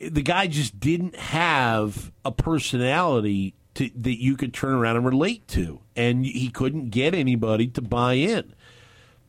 The 0.00 0.22
guy 0.22 0.46
just 0.46 0.78
didn't 0.78 1.16
have 1.16 2.12
a 2.24 2.32
personality 2.32 3.54
to, 3.74 3.90
that 3.96 4.20
you 4.20 4.36
could 4.36 4.52
turn 4.52 4.74
around 4.74 4.96
and 4.96 5.06
relate 5.06 5.46
to, 5.48 5.80
and 5.96 6.26
he 6.26 6.50
couldn't 6.50 6.90
get 6.90 7.14
anybody 7.14 7.68
to 7.68 7.82
buy 7.82 8.14
in. 8.14 8.54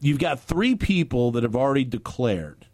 You've 0.01 0.19
got 0.19 0.39
three 0.39 0.75
people 0.75 1.31
that 1.31 1.43
have 1.43 1.55
already 1.55 1.83
declared 1.83 2.65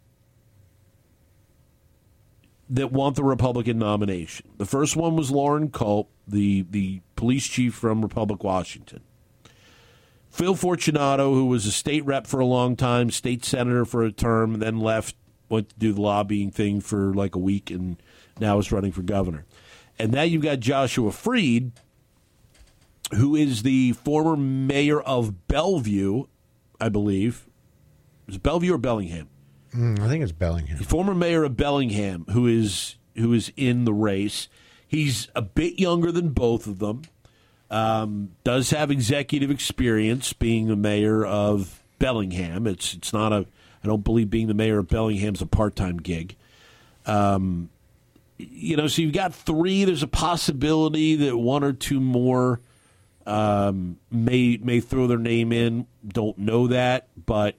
that 2.68 2.92
want 2.92 3.16
the 3.16 3.24
Republican 3.24 3.78
nomination. 3.78 4.48
The 4.58 4.66
first 4.66 4.96
one 4.96 5.16
was 5.16 5.30
Loren 5.30 5.70
Culp, 5.70 6.10
the 6.26 6.66
the 6.68 7.00
police 7.14 7.46
chief 7.46 7.74
from 7.74 8.02
Republic 8.02 8.42
Washington. 8.42 9.00
Phil 10.30 10.54
Fortunato, 10.54 11.32
who 11.32 11.46
was 11.46 11.64
a 11.64 11.72
state 11.72 12.04
rep 12.04 12.26
for 12.26 12.40
a 12.40 12.46
long 12.46 12.76
time, 12.76 13.10
state 13.10 13.44
senator 13.44 13.84
for 13.84 14.04
a 14.04 14.12
term, 14.12 14.58
then 14.58 14.78
left, 14.78 15.16
went 15.48 15.70
to 15.70 15.74
do 15.78 15.92
the 15.94 16.00
lobbying 16.00 16.50
thing 16.50 16.80
for 16.80 17.14
like 17.14 17.34
a 17.34 17.38
week, 17.38 17.70
and 17.70 17.96
now 18.38 18.58
is 18.58 18.70
running 18.70 18.92
for 18.92 19.02
governor. 19.02 19.46
And 19.98 20.12
now 20.12 20.22
you've 20.22 20.42
got 20.42 20.60
Joshua 20.60 21.10
Freed, 21.10 21.72
who 23.14 23.34
is 23.34 23.62
the 23.62 23.92
former 23.92 24.36
mayor 24.36 25.00
of 25.00 25.48
Bellevue, 25.48 26.24
I 26.80 26.90
believe. 26.90 27.46
Is 28.28 28.36
Bellevue 28.36 28.74
or 28.74 28.78
Bellingham? 28.78 29.28
Mm, 29.76 30.00
I 30.00 30.08
think 30.08 30.22
it's 30.22 30.32
Bellingham. 30.32 30.78
Former 30.78 31.14
mayor 31.14 31.44
of 31.44 31.56
Bellingham, 31.56 32.24
who 32.30 32.46
is 32.46 32.96
who 33.16 33.32
is 33.32 33.52
in 33.56 33.84
the 33.84 33.92
race. 33.92 34.48
He's 34.88 35.28
a 35.34 35.42
bit 35.42 35.78
younger 35.78 36.10
than 36.12 36.30
both 36.30 36.66
of 36.66 36.78
them. 36.78 37.02
Um, 37.70 38.30
does 38.44 38.70
have 38.70 38.90
executive 38.90 39.50
experience 39.50 40.32
being 40.32 40.68
the 40.68 40.76
mayor 40.76 41.24
of 41.24 41.82
Bellingham. 41.98 42.66
It's 42.66 42.94
it's 42.94 43.12
not 43.12 43.32
a. 43.32 43.46
I 43.84 43.86
don't 43.86 44.04
believe 44.04 44.30
being 44.30 44.46
the 44.48 44.54
mayor 44.54 44.78
of 44.78 44.88
Bellingham's 44.88 45.42
a 45.42 45.46
part 45.46 45.76
time 45.76 45.98
gig. 45.98 46.36
Um, 47.04 47.68
you 48.38 48.76
know, 48.76 48.86
so 48.88 49.02
you've 49.02 49.12
got 49.12 49.34
three. 49.34 49.84
There's 49.84 50.02
a 50.02 50.08
possibility 50.08 51.16
that 51.16 51.36
one 51.36 51.62
or 51.62 51.72
two 51.72 52.00
more 52.00 52.60
um, 53.26 53.98
may 54.10 54.56
may 54.56 54.80
throw 54.80 55.06
their 55.06 55.18
name 55.18 55.52
in. 55.52 55.86
Don't 56.06 56.38
know 56.38 56.68
that, 56.68 57.08
but 57.26 57.56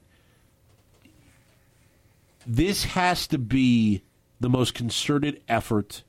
this 2.48 2.84
has 2.86 3.28
to 3.28 3.38
be 3.38 4.02
the 4.40 4.50
most 4.50 4.74
concerted 4.74 5.42
effort 5.48 6.04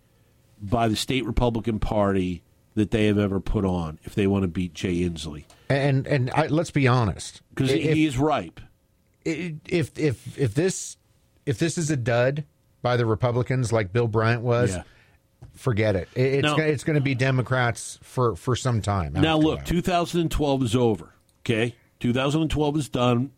by 0.60 0.88
the 0.88 0.96
state 0.96 1.24
Republican 1.26 1.78
Party 1.78 2.42
that 2.74 2.90
they 2.90 3.06
have 3.06 3.18
ever 3.18 3.40
put 3.40 3.64
on 3.64 3.98
if 4.04 4.14
they 4.14 4.26
want 4.26 4.42
to 4.42 4.48
beat 4.48 4.72
Jay 4.74 5.00
Inslee. 5.00 5.44
And 5.68 6.06
and 6.06 6.30
I, 6.30 6.46
let's 6.46 6.70
be 6.70 6.86
honest, 6.86 7.42
Because 7.54 7.70
he 7.70 8.06
is 8.06 8.16
ripe. 8.18 8.60
if 9.24 9.90
if 9.98 10.38
if 10.38 10.54
this 10.54 10.96
if 11.44 11.58
this 11.58 11.76
is 11.78 11.90
a 11.90 11.96
dud 11.96 12.44
by 12.82 12.96
the 12.96 13.04
Republicans 13.06 13.72
like 13.72 13.92
Bill 13.92 14.06
Bryant 14.06 14.42
was, 14.42 14.70
Yeah. 14.76 14.82
forget 15.54 15.96
it. 15.96 16.08
It- 16.14 16.34
It's 16.34 16.42
Now- 16.44 16.56
it's 16.56 16.84
going 16.84 16.94
to 16.94 17.00
be 17.02 17.14
Democrats 17.14 17.98
for 18.02 18.36
for 18.36 18.54
some 18.54 18.80
time. 18.80 19.12
Now, 19.14 19.36
look, 19.38 19.60
that. 19.60 19.66
2012 19.66 20.62
is 20.62 20.76
over. 20.76 21.14
Okay, 21.40 21.74
2012 22.00 22.76
is 22.76 22.88
done. 22.88 23.32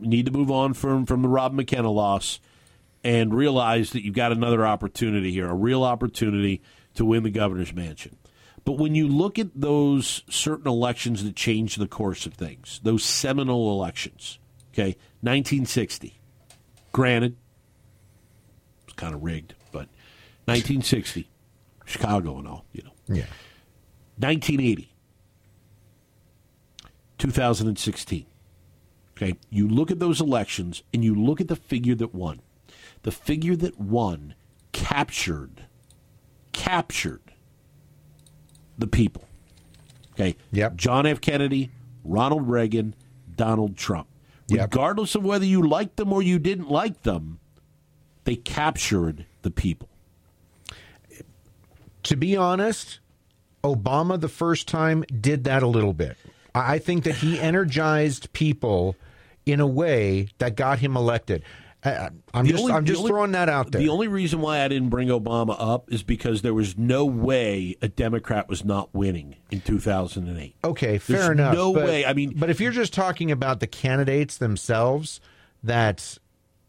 Need 0.00 0.26
to 0.26 0.32
move 0.32 0.50
on 0.50 0.74
from 0.74 1.06
from 1.06 1.22
the 1.22 1.28
Rob 1.28 1.52
McKenna 1.52 1.90
loss 1.90 2.40
and 3.04 3.34
realize 3.34 3.90
that 3.90 4.04
you've 4.04 4.14
got 4.14 4.32
another 4.32 4.66
opportunity 4.66 5.30
here, 5.30 5.48
a 5.48 5.54
real 5.54 5.84
opportunity 5.84 6.62
to 6.94 7.04
win 7.04 7.22
the 7.22 7.30
governor's 7.30 7.72
mansion. 7.72 8.16
But 8.64 8.78
when 8.78 8.94
you 8.94 9.06
look 9.06 9.38
at 9.38 9.48
those 9.54 10.22
certain 10.30 10.66
elections 10.66 11.22
that 11.22 11.36
changed 11.36 11.78
the 11.78 11.86
course 11.86 12.24
of 12.24 12.32
things, 12.34 12.80
those 12.82 13.04
seminal 13.04 13.70
elections, 13.72 14.38
okay, 14.72 14.96
1960, 15.20 16.18
granted, 16.92 17.36
it's 18.84 18.94
kind 18.94 19.14
of 19.14 19.22
rigged, 19.22 19.54
but 19.70 19.88
1960, 20.46 21.28
Chicago 21.84 22.38
and 22.38 22.48
all, 22.48 22.64
you 22.72 22.82
know. 22.82 22.92
Yeah. 23.06 23.26
1980, 24.16 24.90
2016. 27.18 28.26
Okay, 29.16 29.36
you 29.48 29.68
look 29.68 29.90
at 29.90 30.00
those 30.00 30.20
elections 30.20 30.82
and 30.92 31.04
you 31.04 31.14
look 31.14 31.40
at 31.40 31.48
the 31.48 31.56
figure 31.56 31.94
that 31.94 32.14
won. 32.14 32.40
The 33.02 33.12
figure 33.12 33.54
that 33.56 33.78
won 33.78 34.34
captured 34.72 35.66
captured 36.52 37.20
the 38.78 38.86
people. 38.86 39.24
Okay. 40.12 40.36
Yep. 40.52 40.76
John 40.76 41.06
F. 41.06 41.20
Kennedy, 41.20 41.70
Ronald 42.04 42.48
Reagan, 42.48 42.94
Donald 43.36 43.76
Trump. 43.76 44.08
Regardless 44.50 45.14
of 45.14 45.24
whether 45.24 45.44
you 45.44 45.66
liked 45.66 45.96
them 45.96 46.12
or 46.12 46.22
you 46.22 46.38
didn't 46.38 46.70
like 46.70 47.02
them, 47.02 47.40
they 48.24 48.36
captured 48.36 49.26
the 49.42 49.50
people. 49.50 49.88
to 52.02 52.16
be 52.16 52.36
honest, 52.36 53.00
Obama 53.62 54.20
the 54.20 54.28
first 54.28 54.68
time 54.68 55.02
did 55.20 55.44
that 55.44 55.62
a 55.62 55.66
little 55.66 55.94
bit. 55.94 56.16
I 56.54 56.74
I 56.74 56.78
think 56.78 57.04
that 57.04 57.16
he 57.16 57.40
energized 57.50 58.32
people 58.32 58.96
in 59.46 59.60
a 59.60 59.66
way 59.66 60.28
that 60.38 60.56
got 60.56 60.78
him 60.78 60.96
elected. 60.96 61.42
I, 61.84 62.08
I'm 62.32 62.46
The 62.46 62.52
just 62.52 62.62
only- 62.62 62.72
I'm 62.72 62.84
just 62.86 62.98
only- 63.00 63.10
throwing 63.10 63.32
that 63.32 63.48
out 63.50 63.70
there. 63.70 63.82
The 63.82 63.90
only 63.90 64.08
reason 64.08 64.40
why 64.40 64.60
I 64.62 64.68
didn't 64.68 64.88
bring 64.88 65.08
Obama 65.08 65.54
up 65.58 65.92
is 65.92 66.02
because 66.02 66.40
there 66.40 66.54
was 66.54 66.78
no 66.78 67.04
way 67.04 67.76
a 67.82 67.88
Democrat 67.88 68.48
was 68.48 68.64
not 68.64 68.94
winning 68.94 69.36
in 69.50 69.60
2008. 69.60 70.54
Okay, 70.64 70.96
fair 70.96 71.16
There's 71.18 71.28
enough. 71.30 71.54
No 71.54 71.74
but, 71.74 71.84
way. 71.84 72.06
I 72.06 72.14
mean, 72.14 72.32
but 72.36 72.48
if 72.48 72.58
you're 72.58 72.72
just 72.72 72.94
talking 72.94 73.30
about 73.30 73.60
the 73.60 73.66
candidates 73.66 74.38
themselves, 74.38 75.20
that 75.62 76.18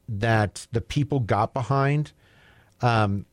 that 0.10 0.68
the 0.72 0.82
people 0.82 1.20
got 1.22 1.54
behind, 1.54 2.12
um, 2.82 3.26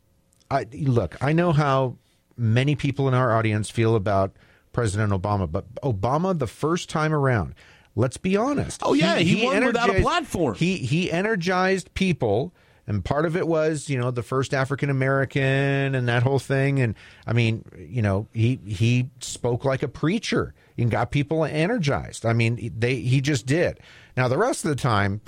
I 0.51 0.67
look. 0.73 1.17
I 1.21 1.33
know 1.33 1.53
how 1.53 1.97
many 2.37 2.77
people 2.77 3.09
in 3.09 3.15
our 3.15 3.37
audience 3.37 3.71
feel 3.71 3.95
about 3.97 4.33
President 4.73 5.13
Obama, 5.13 5.51
but 5.51 5.73
Obama 5.83 6.39
the 6.39 6.47
first 6.47 6.89
time 6.89 7.13
around. 7.13 7.55
Let's 7.95 8.17
be 8.17 8.37
honest. 8.37 8.81
Oh, 8.85 8.95
yeah, 8.95 9.17
he 9.19 9.45
won 9.45 9.65
without 9.65 9.95
a 9.95 10.01
platform. 10.01 10.55
He 10.55 10.79
he 10.79 11.11
energized 11.11 11.93
people. 11.95 12.55
And 12.85 13.05
part 13.05 13.27
of 13.27 13.37
it 13.37 13.47
was, 13.47 13.89
you 13.89 13.97
know, 13.97 14.11
the 14.11 14.25
first 14.25 14.53
African 14.53 14.91
American 14.91 15.95
and 15.95 16.09
that 16.09 16.25
whole 16.25 16.41
thing. 16.41 16.81
And 16.81 16.97
I 17.27 17.33
mean, 17.33 17.65
you 17.79 18.03
know, 18.03 18.27
he 18.33 18.59
he 18.67 19.11
spoke 19.21 19.65
like 19.65 19.85
a 19.85 19.89
preacher 19.89 20.53
and 20.77 20.91
got 20.91 21.13
people 21.13 21.45
energized. 21.45 22.27
I 22.27 22.33
mean, 22.33 22.73
they 22.77 22.97
he 22.97 23.21
just 23.21 23.47
did. 23.47 23.79
Now 24.17 24.27
the 24.27 24.39
rest 24.39 24.65
of 24.65 24.71
the 24.71 24.77
time, 24.77 25.21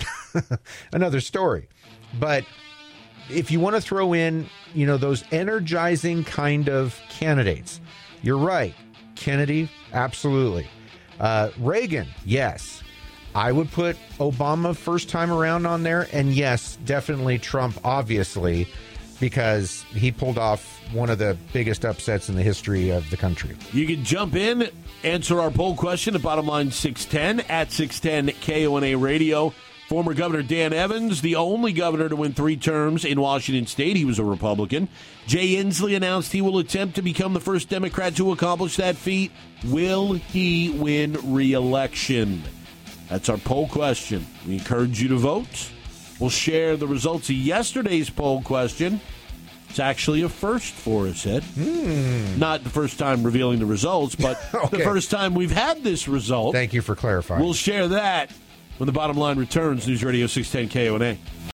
another 0.91 1.21
story. 1.21 1.69
But 2.19 2.45
if 3.29 3.51
you 3.51 3.59
want 3.59 3.75
to 3.75 3.81
throw 3.81 4.13
in, 4.13 4.49
you 4.73 4.85
know, 4.85 4.97
those 4.97 5.23
energizing 5.31 6.23
kind 6.23 6.67
of 6.67 6.99
candidates, 7.09 7.79
you're 8.21 8.37
right. 8.37 8.75
Kennedy, 9.15 9.69
absolutely. 9.93 10.67
Uh, 11.19 11.49
Reagan, 11.59 12.07
yes. 12.25 12.81
I 13.33 13.51
would 13.51 13.69
put 13.71 13.97
Obama 14.17 14.75
first 14.75 15.09
time 15.09 15.29
around 15.29 15.65
on 15.65 15.83
there, 15.83 16.07
and 16.13 16.33
yes, 16.33 16.77
definitely 16.85 17.37
Trump, 17.37 17.77
obviously, 17.83 18.67
because 19.19 19.83
he 19.93 20.11
pulled 20.11 20.37
off 20.37 20.79
one 20.93 21.09
of 21.09 21.19
the 21.19 21.37
biggest 21.51 21.83
upsets 21.83 22.29
in 22.29 22.35
the 22.35 22.43
history 22.43 22.91
of 22.91 23.09
the 23.09 23.17
country. 23.17 23.55
You 23.73 23.87
can 23.87 24.05
jump 24.05 24.35
in, 24.35 24.69
answer 25.03 25.41
our 25.41 25.51
poll 25.51 25.75
question 25.75 26.15
at 26.15 26.21
bottom 26.21 26.45
line 26.45 26.71
610 26.71 27.45
at 27.49 27.71
610 27.71 28.35
KONA 28.41 28.97
Radio. 28.97 29.53
Former 29.87 30.15
Governor 30.15 30.41
Dan 30.41 30.73
Evans, 30.73 31.21
the 31.21 31.35
only 31.35 31.71
governor 31.71 32.09
to 32.09 32.15
win 32.15 32.33
three 32.33 32.57
terms 32.57 33.05
in 33.05 33.21
Washington 33.21 33.67
State, 33.67 33.95
he 33.95 34.03
was 34.03 34.17
a 34.17 34.23
Republican. 34.23 34.87
Jay 35.27 35.55
Inslee 35.55 35.95
announced 35.95 36.31
he 36.31 36.41
will 36.41 36.57
attempt 36.57 36.95
to 36.95 37.03
become 37.03 37.33
the 37.33 37.39
first 37.39 37.69
Democrat 37.69 38.15
to 38.15 38.31
accomplish 38.31 38.77
that 38.77 38.95
feat. 38.95 39.31
Will 39.65 40.13
he 40.13 40.71
win 40.71 41.17
re 41.23 41.53
election? 41.53 42.41
That's 43.09 43.29
our 43.29 43.37
poll 43.37 43.67
question. 43.67 44.25
We 44.47 44.55
encourage 44.55 44.99
you 44.99 45.09
to 45.09 45.17
vote. 45.17 45.71
We'll 46.19 46.31
share 46.31 46.75
the 46.77 46.87
results 46.87 47.29
of 47.29 47.35
yesterday's 47.35 48.09
poll 48.09 48.41
question 48.41 48.99
It's 49.69 49.79
actually 49.79 50.21
a 50.23 50.29
first 50.29 50.73
for 50.73 51.05
us, 51.07 51.27
Ed. 51.27 51.43
Not 52.39 52.63
the 52.63 52.69
first 52.71 52.97
time 52.97 53.23
revealing 53.23 53.59
the 53.59 53.65
results, 53.67 54.15
but 54.15 54.39
the 54.51 54.57
Hmm. 54.77 54.81
First 54.83 55.11
time 55.11 55.35
we've 55.35 55.51
had 55.51 55.83
this 55.83 56.07
result. 56.07 56.55
Thank 56.55 56.73
you 56.73 56.81
for 56.81 56.95
clarifying. 56.95 57.43
We'll 57.43 57.53
share 57.53 57.87
that 57.89 58.31
when 58.77 58.87
the 58.87 58.93
bottom 58.93 59.17
line 59.17 59.37
returns. 59.37 59.87
News 59.87 60.03
Radio 60.03 60.27
610 60.27 60.69
KONA. 60.69 61.17